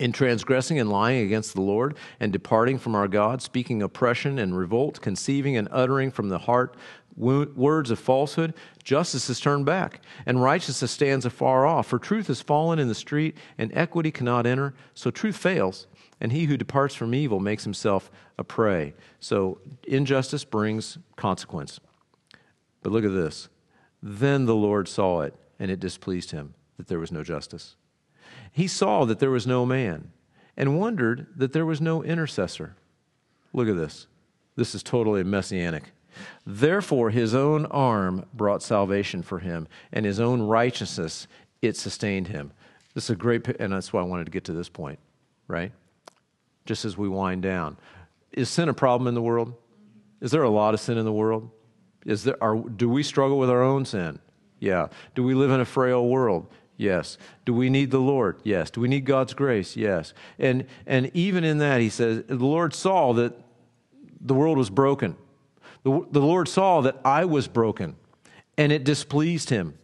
In 0.00 0.10
transgressing 0.10 0.78
and 0.80 0.90
lying 0.90 1.24
against 1.24 1.54
the 1.54 1.60
Lord, 1.60 1.96
and 2.18 2.32
departing 2.32 2.78
from 2.78 2.96
our 2.96 3.06
God, 3.06 3.42
speaking 3.42 3.80
oppression 3.80 4.40
and 4.40 4.58
revolt, 4.58 5.00
conceiving 5.00 5.56
and 5.56 5.68
uttering 5.70 6.10
from 6.10 6.30
the 6.30 6.38
heart 6.38 6.74
words 7.16 7.92
of 7.92 7.98
falsehood, 8.00 8.54
justice 8.82 9.30
is 9.30 9.38
turned 9.38 9.64
back, 9.64 10.00
and 10.26 10.42
righteousness 10.42 10.90
stands 10.90 11.24
afar 11.24 11.64
off. 11.64 11.86
For 11.86 12.00
truth 12.00 12.26
has 12.26 12.40
fallen 12.40 12.80
in 12.80 12.88
the 12.88 12.94
street, 12.94 13.36
and 13.56 13.70
equity 13.72 14.10
cannot 14.10 14.46
enter. 14.46 14.74
So 14.94 15.12
truth 15.12 15.36
fails, 15.36 15.86
and 16.24 16.32
he 16.32 16.46
who 16.46 16.56
departs 16.56 16.94
from 16.94 17.14
evil 17.14 17.38
makes 17.38 17.64
himself 17.64 18.10
a 18.38 18.44
prey. 18.44 18.94
So 19.20 19.58
injustice 19.86 20.42
brings 20.42 20.96
consequence. 21.16 21.80
But 22.82 22.92
look 22.92 23.04
at 23.04 23.12
this. 23.12 23.50
Then 24.02 24.46
the 24.46 24.54
Lord 24.54 24.88
saw 24.88 25.20
it, 25.20 25.34
and 25.58 25.70
it 25.70 25.80
displeased 25.80 26.30
him 26.30 26.54
that 26.78 26.88
there 26.88 26.98
was 26.98 27.12
no 27.12 27.22
justice. 27.22 27.76
He 28.50 28.66
saw 28.66 29.04
that 29.04 29.18
there 29.18 29.30
was 29.30 29.46
no 29.46 29.66
man, 29.66 30.12
and 30.56 30.80
wondered 30.80 31.26
that 31.36 31.52
there 31.52 31.66
was 31.66 31.82
no 31.82 32.02
intercessor. 32.02 32.74
Look 33.52 33.68
at 33.68 33.76
this. 33.76 34.06
This 34.56 34.74
is 34.74 34.82
totally 34.82 35.22
messianic. 35.24 35.92
Therefore, 36.46 37.10
his 37.10 37.34
own 37.34 37.66
arm 37.66 38.24
brought 38.32 38.62
salvation 38.62 39.22
for 39.22 39.40
him, 39.40 39.68
and 39.92 40.06
his 40.06 40.20
own 40.20 40.40
righteousness, 40.40 41.28
it 41.60 41.76
sustained 41.76 42.28
him. 42.28 42.52
This 42.94 43.04
is 43.04 43.10
a 43.10 43.14
great, 43.14 43.46
and 43.60 43.74
that's 43.74 43.92
why 43.92 44.00
I 44.00 44.04
wanted 44.04 44.24
to 44.24 44.32
get 44.32 44.44
to 44.44 44.54
this 44.54 44.70
point, 44.70 44.98
right? 45.48 45.70
Just 46.64 46.84
as 46.84 46.96
we 46.96 47.08
wind 47.08 47.42
down. 47.42 47.76
Is 48.32 48.48
sin 48.48 48.68
a 48.68 48.74
problem 48.74 49.06
in 49.06 49.14
the 49.14 49.22
world? 49.22 49.54
Is 50.20 50.30
there 50.30 50.42
a 50.42 50.50
lot 50.50 50.74
of 50.74 50.80
sin 50.80 50.98
in 50.98 51.04
the 51.04 51.12
world? 51.12 51.50
Is 52.04 52.24
there, 52.24 52.42
are, 52.42 52.56
do 52.56 52.88
we 52.88 53.02
struggle 53.02 53.38
with 53.38 53.50
our 53.50 53.62
own 53.62 53.84
sin? 53.84 54.18
Yeah. 54.58 54.88
Do 55.14 55.22
we 55.22 55.34
live 55.34 55.50
in 55.50 55.60
a 55.60 55.64
frail 55.64 56.06
world? 56.06 56.46
Yes. 56.76 57.18
Do 57.44 57.54
we 57.54 57.70
need 57.70 57.90
the 57.90 57.98
Lord? 57.98 58.40
Yes. 58.42 58.70
Do 58.70 58.80
we 58.80 58.88
need 58.88 59.04
God's 59.04 59.34
grace? 59.34 59.76
Yes. 59.76 60.14
And, 60.38 60.66
and 60.86 61.10
even 61.14 61.44
in 61.44 61.58
that, 61.58 61.80
he 61.80 61.88
says, 61.88 62.24
the 62.26 62.36
Lord 62.36 62.74
saw 62.74 63.12
that 63.14 63.34
the 64.20 64.34
world 64.34 64.58
was 64.58 64.70
broken. 64.70 65.16
The, 65.82 66.06
the 66.10 66.20
Lord 66.20 66.48
saw 66.48 66.80
that 66.80 66.98
I 67.04 67.26
was 67.26 67.46
broken, 67.46 67.96
and 68.56 68.72
it 68.72 68.84
displeased 68.84 69.50
him. 69.50 69.74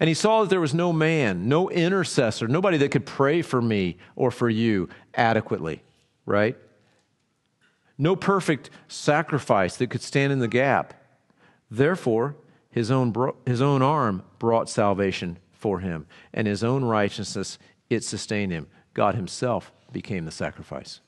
And 0.00 0.08
he 0.08 0.14
saw 0.14 0.42
that 0.42 0.50
there 0.50 0.60
was 0.60 0.74
no 0.74 0.92
man, 0.92 1.48
no 1.48 1.70
intercessor, 1.70 2.46
nobody 2.46 2.76
that 2.78 2.90
could 2.90 3.06
pray 3.06 3.42
for 3.42 3.60
me 3.60 3.98
or 4.14 4.30
for 4.30 4.48
you 4.48 4.88
adequately, 5.14 5.82
right? 6.24 6.56
no 7.98 8.14
perfect 8.14 8.70
sacrifice 8.86 9.76
that 9.76 9.90
could 9.90 10.00
stand 10.00 10.32
in 10.32 10.38
the 10.38 10.48
gap. 10.48 10.94
Therefore, 11.70 12.36
his 12.70 12.90
own, 12.90 13.10
bro- 13.10 13.36
his 13.44 13.60
own 13.60 13.82
arm 13.82 14.22
brought 14.38 14.70
salvation 14.70 15.38
for 15.52 15.80
him, 15.80 16.06
and 16.32 16.46
his 16.46 16.62
own 16.62 16.84
righteousness, 16.84 17.58
it 17.90 18.04
sustained 18.04 18.52
him. 18.52 18.68
God 18.94 19.16
himself 19.16 19.72
became 19.92 20.24
the 20.24 20.30
sacrifice. 20.30 21.00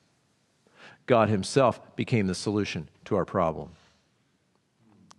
God 1.06 1.28
himself 1.28 1.80
became 1.96 2.26
the 2.26 2.34
solution 2.34 2.88
to 3.04 3.16
our 3.16 3.24
problem. 3.24 3.70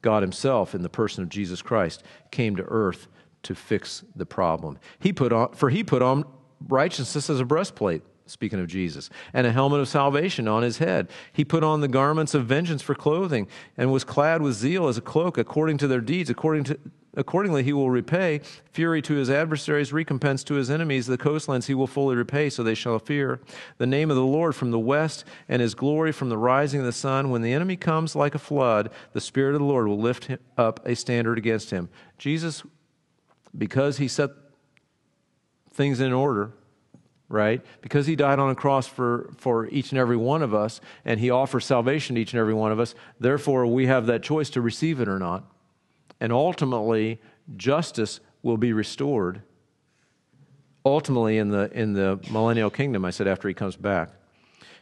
God 0.01 0.23
Himself, 0.23 0.73
in 0.73 0.81
the 0.81 0.89
person 0.89 1.21
of 1.21 1.29
Jesus 1.29 1.61
Christ, 1.61 2.01
came 2.31 2.55
to 2.55 2.63
earth 2.63 3.07
to 3.43 3.55
fix 3.55 4.03
the 4.15 4.25
problem. 4.25 4.77
He 4.99 5.13
put 5.13 5.33
on, 5.33 5.53
for 5.53 5.69
He 5.69 5.83
put 5.83 6.01
on 6.01 6.25
righteousness 6.67 7.29
as 7.29 7.39
a 7.39 7.45
breastplate 7.45 8.03
speaking 8.31 8.59
of 8.59 8.67
Jesus, 8.67 9.09
and 9.33 9.45
a 9.45 9.51
helmet 9.51 9.81
of 9.81 9.87
salvation 9.87 10.47
on 10.47 10.63
his 10.63 10.77
head. 10.77 11.09
He 11.33 11.45
put 11.45 11.63
on 11.63 11.81
the 11.81 11.87
garments 11.87 12.33
of 12.33 12.45
vengeance 12.45 12.81
for 12.81 12.95
clothing 12.95 13.47
and 13.77 13.91
was 13.91 14.03
clad 14.03 14.41
with 14.41 14.55
zeal 14.55 14.87
as 14.87 14.97
a 14.97 15.01
cloak 15.01 15.37
according 15.37 15.77
to 15.79 15.87
their 15.87 16.01
deeds. 16.01 16.29
According 16.29 16.63
to, 16.65 16.79
accordingly, 17.15 17.63
he 17.63 17.73
will 17.73 17.89
repay 17.89 18.39
fury 18.71 19.01
to 19.03 19.15
his 19.15 19.29
adversaries, 19.29 19.91
recompense 19.91 20.43
to 20.45 20.55
his 20.55 20.69
enemies. 20.69 21.07
The 21.07 21.17
coastlands 21.17 21.67
he 21.67 21.73
will 21.73 21.87
fully 21.87 22.15
repay, 22.15 22.49
so 22.49 22.63
they 22.63 22.73
shall 22.73 22.97
fear. 22.99 23.41
The 23.77 23.87
name 23.87 24.09
of 24.09 24.15
the 24.15 24.23
Lord 24.23 24.55
from 24.55 24.71
the 24.71 24.79
west 24.79 25.25
and 25.49 25.61
his 25.61 25.75
glory 25.75 26.11
from 26.11 26.29
the 26.29 26.37
rising 26.37 26.79
of 26.79 26.85
the 26.85 26.93
sun. 26.93 27.29
When 27.29 27.41
the 27.41 27.53
enemy 27.53 27.75
comes 27.75 28.15
like 28.15 28.33
a 28.33 28.39
flood, 28.39 28.89
the 29.13 29.21
Spirit 29.21 29.55
of 29.55 29.61
the 29.61 29.67
Lord 29.67 29.87
will 29.87 29.99
lift 29.99 30.29
up 30.57 30.79
a 30.85 30.95
standard 30.95 31.37
against 31.37 31.71
him. 31.71 31.89
Jesus, 32.17 32.63
because 33.57 33.97
he 33.97 34.07
set 34.07 34.31
things 35.73 35.99
in 35.99 36.13
order, 36.13 36.51
right? 37.29 37.61
Because 37.81 38.07
he 38.07 38.15
died 38.15 38.39
on 38.39 38.49
a 38.49 38.55
cross 38.55 38.87
for, 38.87 39.31
for 39.37 39.67
each 39.67 39.91
and 39.91 39.99
every 39.99 40.17
one 40.17 40.41
of 40.41 40.53
us, 40.53 40.81
and 41.05 41.19
he 41.19 41.29
offers 41.29 41.65
salvation 41.65 42.15
to 42.15 42.21
each 42.21 42.33
and 42.33 42.39
every 42.39 42.53
one 42.53 42.71
of 42.71 42.79
us. 42.79 42.93
Therefore, 43.19 43.65
we 43.65 43.87
have 43.87 44.05
that 44.07 44.23
choice 44.23 44.49
to 44.51 44.61
receive 44.61 44.99
it 44.99 45.07
or 45.07 45.19
not. 45.19 45.45
And 46.19 46.31
ultimately, 46.31 47.19
justice 47.57 48.19
will 48.43 48.57
be 48.57 48.73
restored. 48.73 49.41
Ultimately, 50.85 51.37
in 51.37 51.49
the, 51.49 51.71
in 51.73 51.93
the 51.93 52.19
millennial 52.31 52.69
kingdom, 52.69 53.05
I 53.05 53.11
said, 53.11 53.27
after 53.27 53.47
he 53.47 53.53
comes 53.53 53.75
back. 53.75 54.09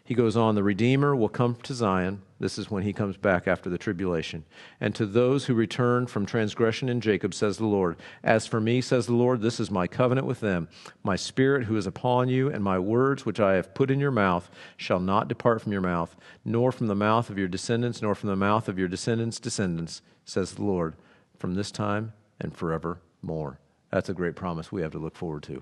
He 0.10 0.16
goes 0.16 0.36
on, 0.36 0.56
the 0.56 0.64
Redeemer 0.64 1.16
will 1.16 1.30
come 1.30 1.54
to 1.62 1.74
Zion. 1.76 2.24
This 2.40 2.58
is 2.58 2.72
when 2.72 2.82
he 2.82 2.94
comes 2.94 3.16
back 3.16 3.48
after 3.48 3.70
the 3.70 3.78
tribulation. 3.78 4.44
And 4.82 4.96
to 4.96 5.06
those 5.06 5.46
who 5.46 5.54
return 5.54 6.08
from 6.08 6.26
transgression 6.26 6.90
in 6.90 7.00
Jacob, 7.00 7.32
says 7.32 7.58
the 7.58 7.68
Lord, 7.68 7.96
As 8.24 8.48
for 8.48 8.60
me, 8.60 8.82
says 8.82 9.06
the 9.06 9.14
Lord, 9.14 9.42
this 9.42 9.60
is 9.60 9.70
my 9.70 9.86
covenant 9.86 10.26
with 10.26 10.40
them. 10.40 10.68
My 11.04 11.16
spirit 11.16 11.66
who 11.66 11.78
is 11.78 11.86
upon 11.86 12.28
you, 12.28 12.50
and 12.50 12.64
my 12.64 12.80
words 12.80 13.24
which 13.24 13.40
I 13.40 13.54
have 13.54 13.76
put 13.76 13.92
in 13.92 14.00
your 14.00 14.10
mouth, 14.10 14.50
shall 14.78 15.00
not 15.00 15.28
depart 15.28 15.62
from 15.62 15.74
your 15.74 15.82
mouth, 15.82 16.16
nor 16.44 16.72
from 16.72 16.88
the 16.88 16.96
mouth 16.96 17.30
of 17.30 17.38
your 17.38 17.48
descendants, 17.48 18.02
nor 18.02 18.16
from 18.16 18.30
the 18.30 18.36
mouth 18.36 18.68
of 18.68 18.80
your 18.80 18.88
descendants' 18.88 19.40
descendants, 19.40 20.02
says 20.26 20.56
the 20.56 20.64
Lord, 20.64 20.96
from 21.38 21.54
this 21.54 21.70
time 21.70 22.14
and 22.42 22.58
forevermore. 22.58 23.60
That's 23.92 24.10
a 24.10 24.16
great 24.16 24.36
promise 24.36 24.72
we 24.72 24.82
have 24.82 24.94
to 24.94 24.98
look 24.98 25.16
forward 25.16 25.44
to. 25.44 25.62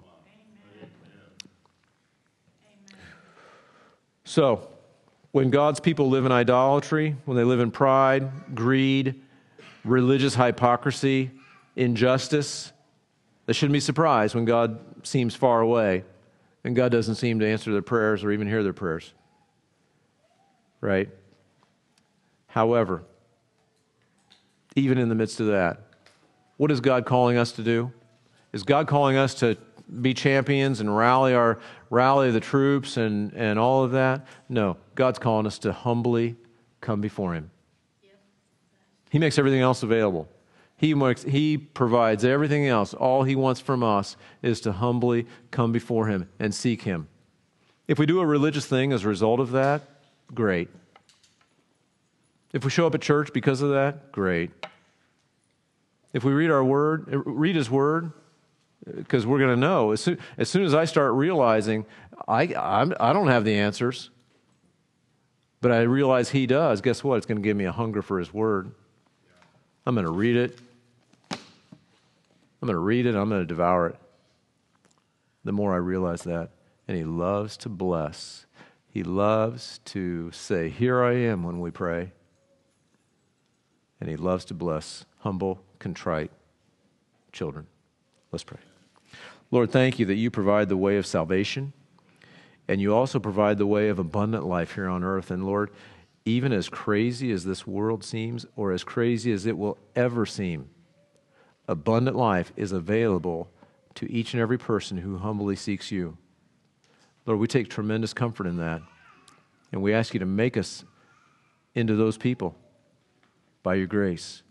So, 4.37 4.67
when 5.31 5.49
God's 5.49 5.79
people 5.79 6.09
live 6.09 6.27
in 6.27 6.31
idolatry, 6.31 7.15
when 7.25 7.35
they 7.35 7.43
live 7.43 7.59
in 7.59 7.71
pride, 7.71 8.53
greed, 8.53 9.15
religious 9.83 10.35
hypocrisy, 10.35 11.31
injustice, 11.75 12.71
they 13.47 13.53
shouldn't 13.53 13.73
be 13.73 13.79
surprised 13.79 14.35
when 14.35 14.45
God 14.45 14.79
seems 15.01 15.33
far 15.33 15.61
away 15.61 16.03
and 16.63 16.75
God 16.75 16.91
doesn't 16.91 17.15
seem 17.15 17.39
to 17.39 17.47
answer 17.47 17.71
their 17.71 17.81
prayers 17.81 18.23
or 18.23 18.31
even 18.31 18.47
hear 18.47 18.61
their 18.61 18.73
prayers. 18.73 19.11
Right? 20.81 21.09
However, 22.45 23.01
even 24.75 24.99
in 24.99 25.09
the 25.09 25.15
midst 25.15 25.39
of 25.39 25.47
that, 25.47 25.81
what 26.57 26.69
is 26.69 26.79
God 26.79 27.07
calling 27.07 27.37
us 27.37 27.53
to 27.53 27.63
do? 27.63 27.91
Is 28.53 28.61
God 28.61 28.87
calling 28.87 29.17
us 29.17 29.33
to 29.33 29.57
be 30.01 30.13
champions 30.13 30.79
and 30.79 30.95
rally 30.95 31.33
our 31.33 31.59
rally 31.89 32.31
the 32.31 32.39
troops 32.39 32.97
and, 32.97 33.33
and 33.33 33.57
all 33.57 33.83
of 33.83 33.91
that. 33.91 34.27
No, 34.49 34.77
God's 34.95 35.19
calling 35.19 35.47
us 35.47 35.59
to 35.59 35.71
humbly 35.71 36.35
come 36.81 37.01
before 37.01 37.33
Him. 37.33 37.51
He 39.09 39.19
makes 39.19 39.37
everything 39.37 39.61
else 39.61 39.83
available. 39.83 40.27
He, 40.75 40.93
makes, 40.93 41.23
he 41.23 41.57
provides 41.57 42.23
everything 42.23 42.67
else. 42.67 42.93
All 42.93 43.23
He 43.23 43.35
wants 43.35 43.59
from 43.59 43.83
us 43.83 44.15
is 44.41 44.61
to 44.61 44.71
humbly 44.71 45.25
come 45.49 45.71
before 45.71 46.07
Him 46.07 46.29
and 46.39 46.53
seek 46.53 46.83
Him. 46.83 47.07
If 47.87 47.97
we 47.97 48.05
do 48.05 48.19
a 48.19 48.25
religious 48.25 48.65
thing 48.65 48.91
as 48.91 49.05
a 49.05 49.07
result 49.07 49.39
of 49.39 49.51
that, 49.51 49.81
great. 50.35 50.69
If 52.53 52.63
we 52.63 52.69
show 52.69 52.85
up 52.85 52.95
at 52.95 53.01
church 53.01 53.31
because 53.33 53.61
of 53.61 53.71
that, 53.71 54.11
great. 54.11 54.51
If 56.13 56.23
we 56.23 56.33
read 56.33 56.51
our 56.51 56.63
word, 56.63 57.05
read 57.07 57.55
His 57.55 57.69
word, 57.69 58.11
because 58.95 59.25
we're 59.25 59.39
going 59.39 59.53
to 59.53 59.59
know 59.59 59.91
as 59.91 60.01
soon, 60.01 60.17
as 60.37 60.49
soon 60.49 60.63
as 60.63 60.73
I 60.73 60.85
start 60.85 61.13
realizing 61.13 61.85
I, 62.27 62.53
I'm, 62.55 62.93
I 62.99 63.13
don't 63.13 63.27
have 63.27 63.45
the 63.45 63.55
answers, 63.55 64.09
but 65.61 65.71
I 65.71 65.81
realize 65.81 66.29
He 66.29 66.45
does, 66.45 66.81
guess 66.81 67.03
what? 67.03 67.17
It's 67.17 67.25
going 67.25 67.37
to 67.37 67.41
give 67.41 67.57
me 67.57 67.65
a 67.65 67.71
hunger 67.71 68.01
for 68.01 68.19
His 68.19 68.33
Word. 68.33 68.71
I'm 69.85 69.95
going 69.95 70.05
to 70.05 70.11
read 70.11 70.35
it. 70.35 70.59
I'm 71.31 72.65
going 72.65 72.73
to 72.73 72.79
read 72.79 73.05
it. 73.05 73.15
I'm 73.15 73.29
going 73.29 73.41
to 73.41 73.45
devour 73.45 73.87
it. 73.87 73.95
The 75.43 75.51
more 75.51 75.73
I 75.73 75.77
realize 75.77 76.23
that. 76.23 76.49
And 76.87 76.97
He 76.97 77.03
loves 77.03 77.57
to 77.57 77.69
bless. 77.69 78.45
He 78.89 79.03
loves 79.03 79.79
to 79.85 80.31
say, 80.31 80.69
Here 80.69 81.03
I 81.03 81.13
am 81.13 81.43
when 81.43 81.59
we 81.59 81.71
pray. 81.71 82.11
And 83.99 84.09
He 84.09 84.15
loves 84.15 84.45
to 84.45 84.53
bless 84.53 85.05
humble, 85.19 85.61
contrite 85.79 86.31
children. 87.31 87.67
Let's 88.31 88.43
pray. 88.43 88.66
Lord, 89.49 89.71
thank 89.71 89.99
you 89.99 90.05
that 90.07 90.15
you 90.15 90.29
provide 90.29 90.69
the 90.69 90.77
way 90.77 90.97
of 90.97 91.05
salvation 91.05 91.73
and 92.67 92.81
you 92.81 92.93
also 92.93 93.19
provide 93.19 93.57
the 93.57 93.67
way 93.67 93.89
of 93.89 93.99
abundant 93.99 94.45
life 94.45 94.75
here 94.75 94.87
on 94.87 95.03
earth. 95.03 95.31
And 95.31 95.45
Lord, 95.45 95.71
even 96.25 96.51
as 96.51 96.67
crazy 96.67 97.31
as 97.31 97.45
this 97.45 97.65
world 97.65 98.03
seems, 98.03 98.45
or 98.57 98.73
as 98.73 98.83
crazy 98.83 99.31
as 99.31 99.45
it 99.45 99.57
will 99.57 99.77
ever 99.95 100.25
seem, 100.25 100.69
abundant 101.67 102.17
life 102.17 102.51
is 102.57 102.73
available 102.73 103.49
to 103.95 104.11
each 104.11 104.33
and 104.33 104.41
every 104.41 104.57
person 104.57 104.97
who 104.97 105.17
humbly 105.17 105.55
seeks 105.55 105.91
you. 105.91 106.17
Lord, 107.25 107.39
we 107.39 107.47
take 107.47 107.69
tremendous 107.69 108.13
comfort 108.13 108.47
in 108.47 108.57
that. 108.57 108.81
And 109.71 109.81
we 109.81 109.93
ask 109.93 110.13
you 110.13 110.19
to 110.19 110.25
make 110.25 110.57
us 110.57 110.83
into 111.75 111.95
those 111.95 112.17
people 112.17 112.55
by 113.63 113.75
your 113.75 113.87
grace. 113.87 114.43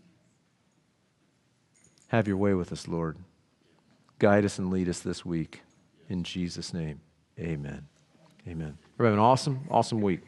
Have 2.07 2.27
your 2.27 2.37
way 2.37 2.53
with 2.53 2.71
us, 2.71 2.87
Lord. 2.87 3.17
Guide 4.19 4.45
us 4.45 4.57
and 4.57 4.71
lead 4.71 4.89
us 4.89 4.99
this 4.99 5.25
week. 5.25 5.61
In 6.09 6.23
Jesus' 6.23 6.73
name, 6.73 7.01
amen. 7.39 7.87
Amen. 8.47 8.77
Having 8.97 9.13
an 9.13 9.19
awesome, 9.19 9.67
awesome 9.69 10.01
week. 10.01 10.21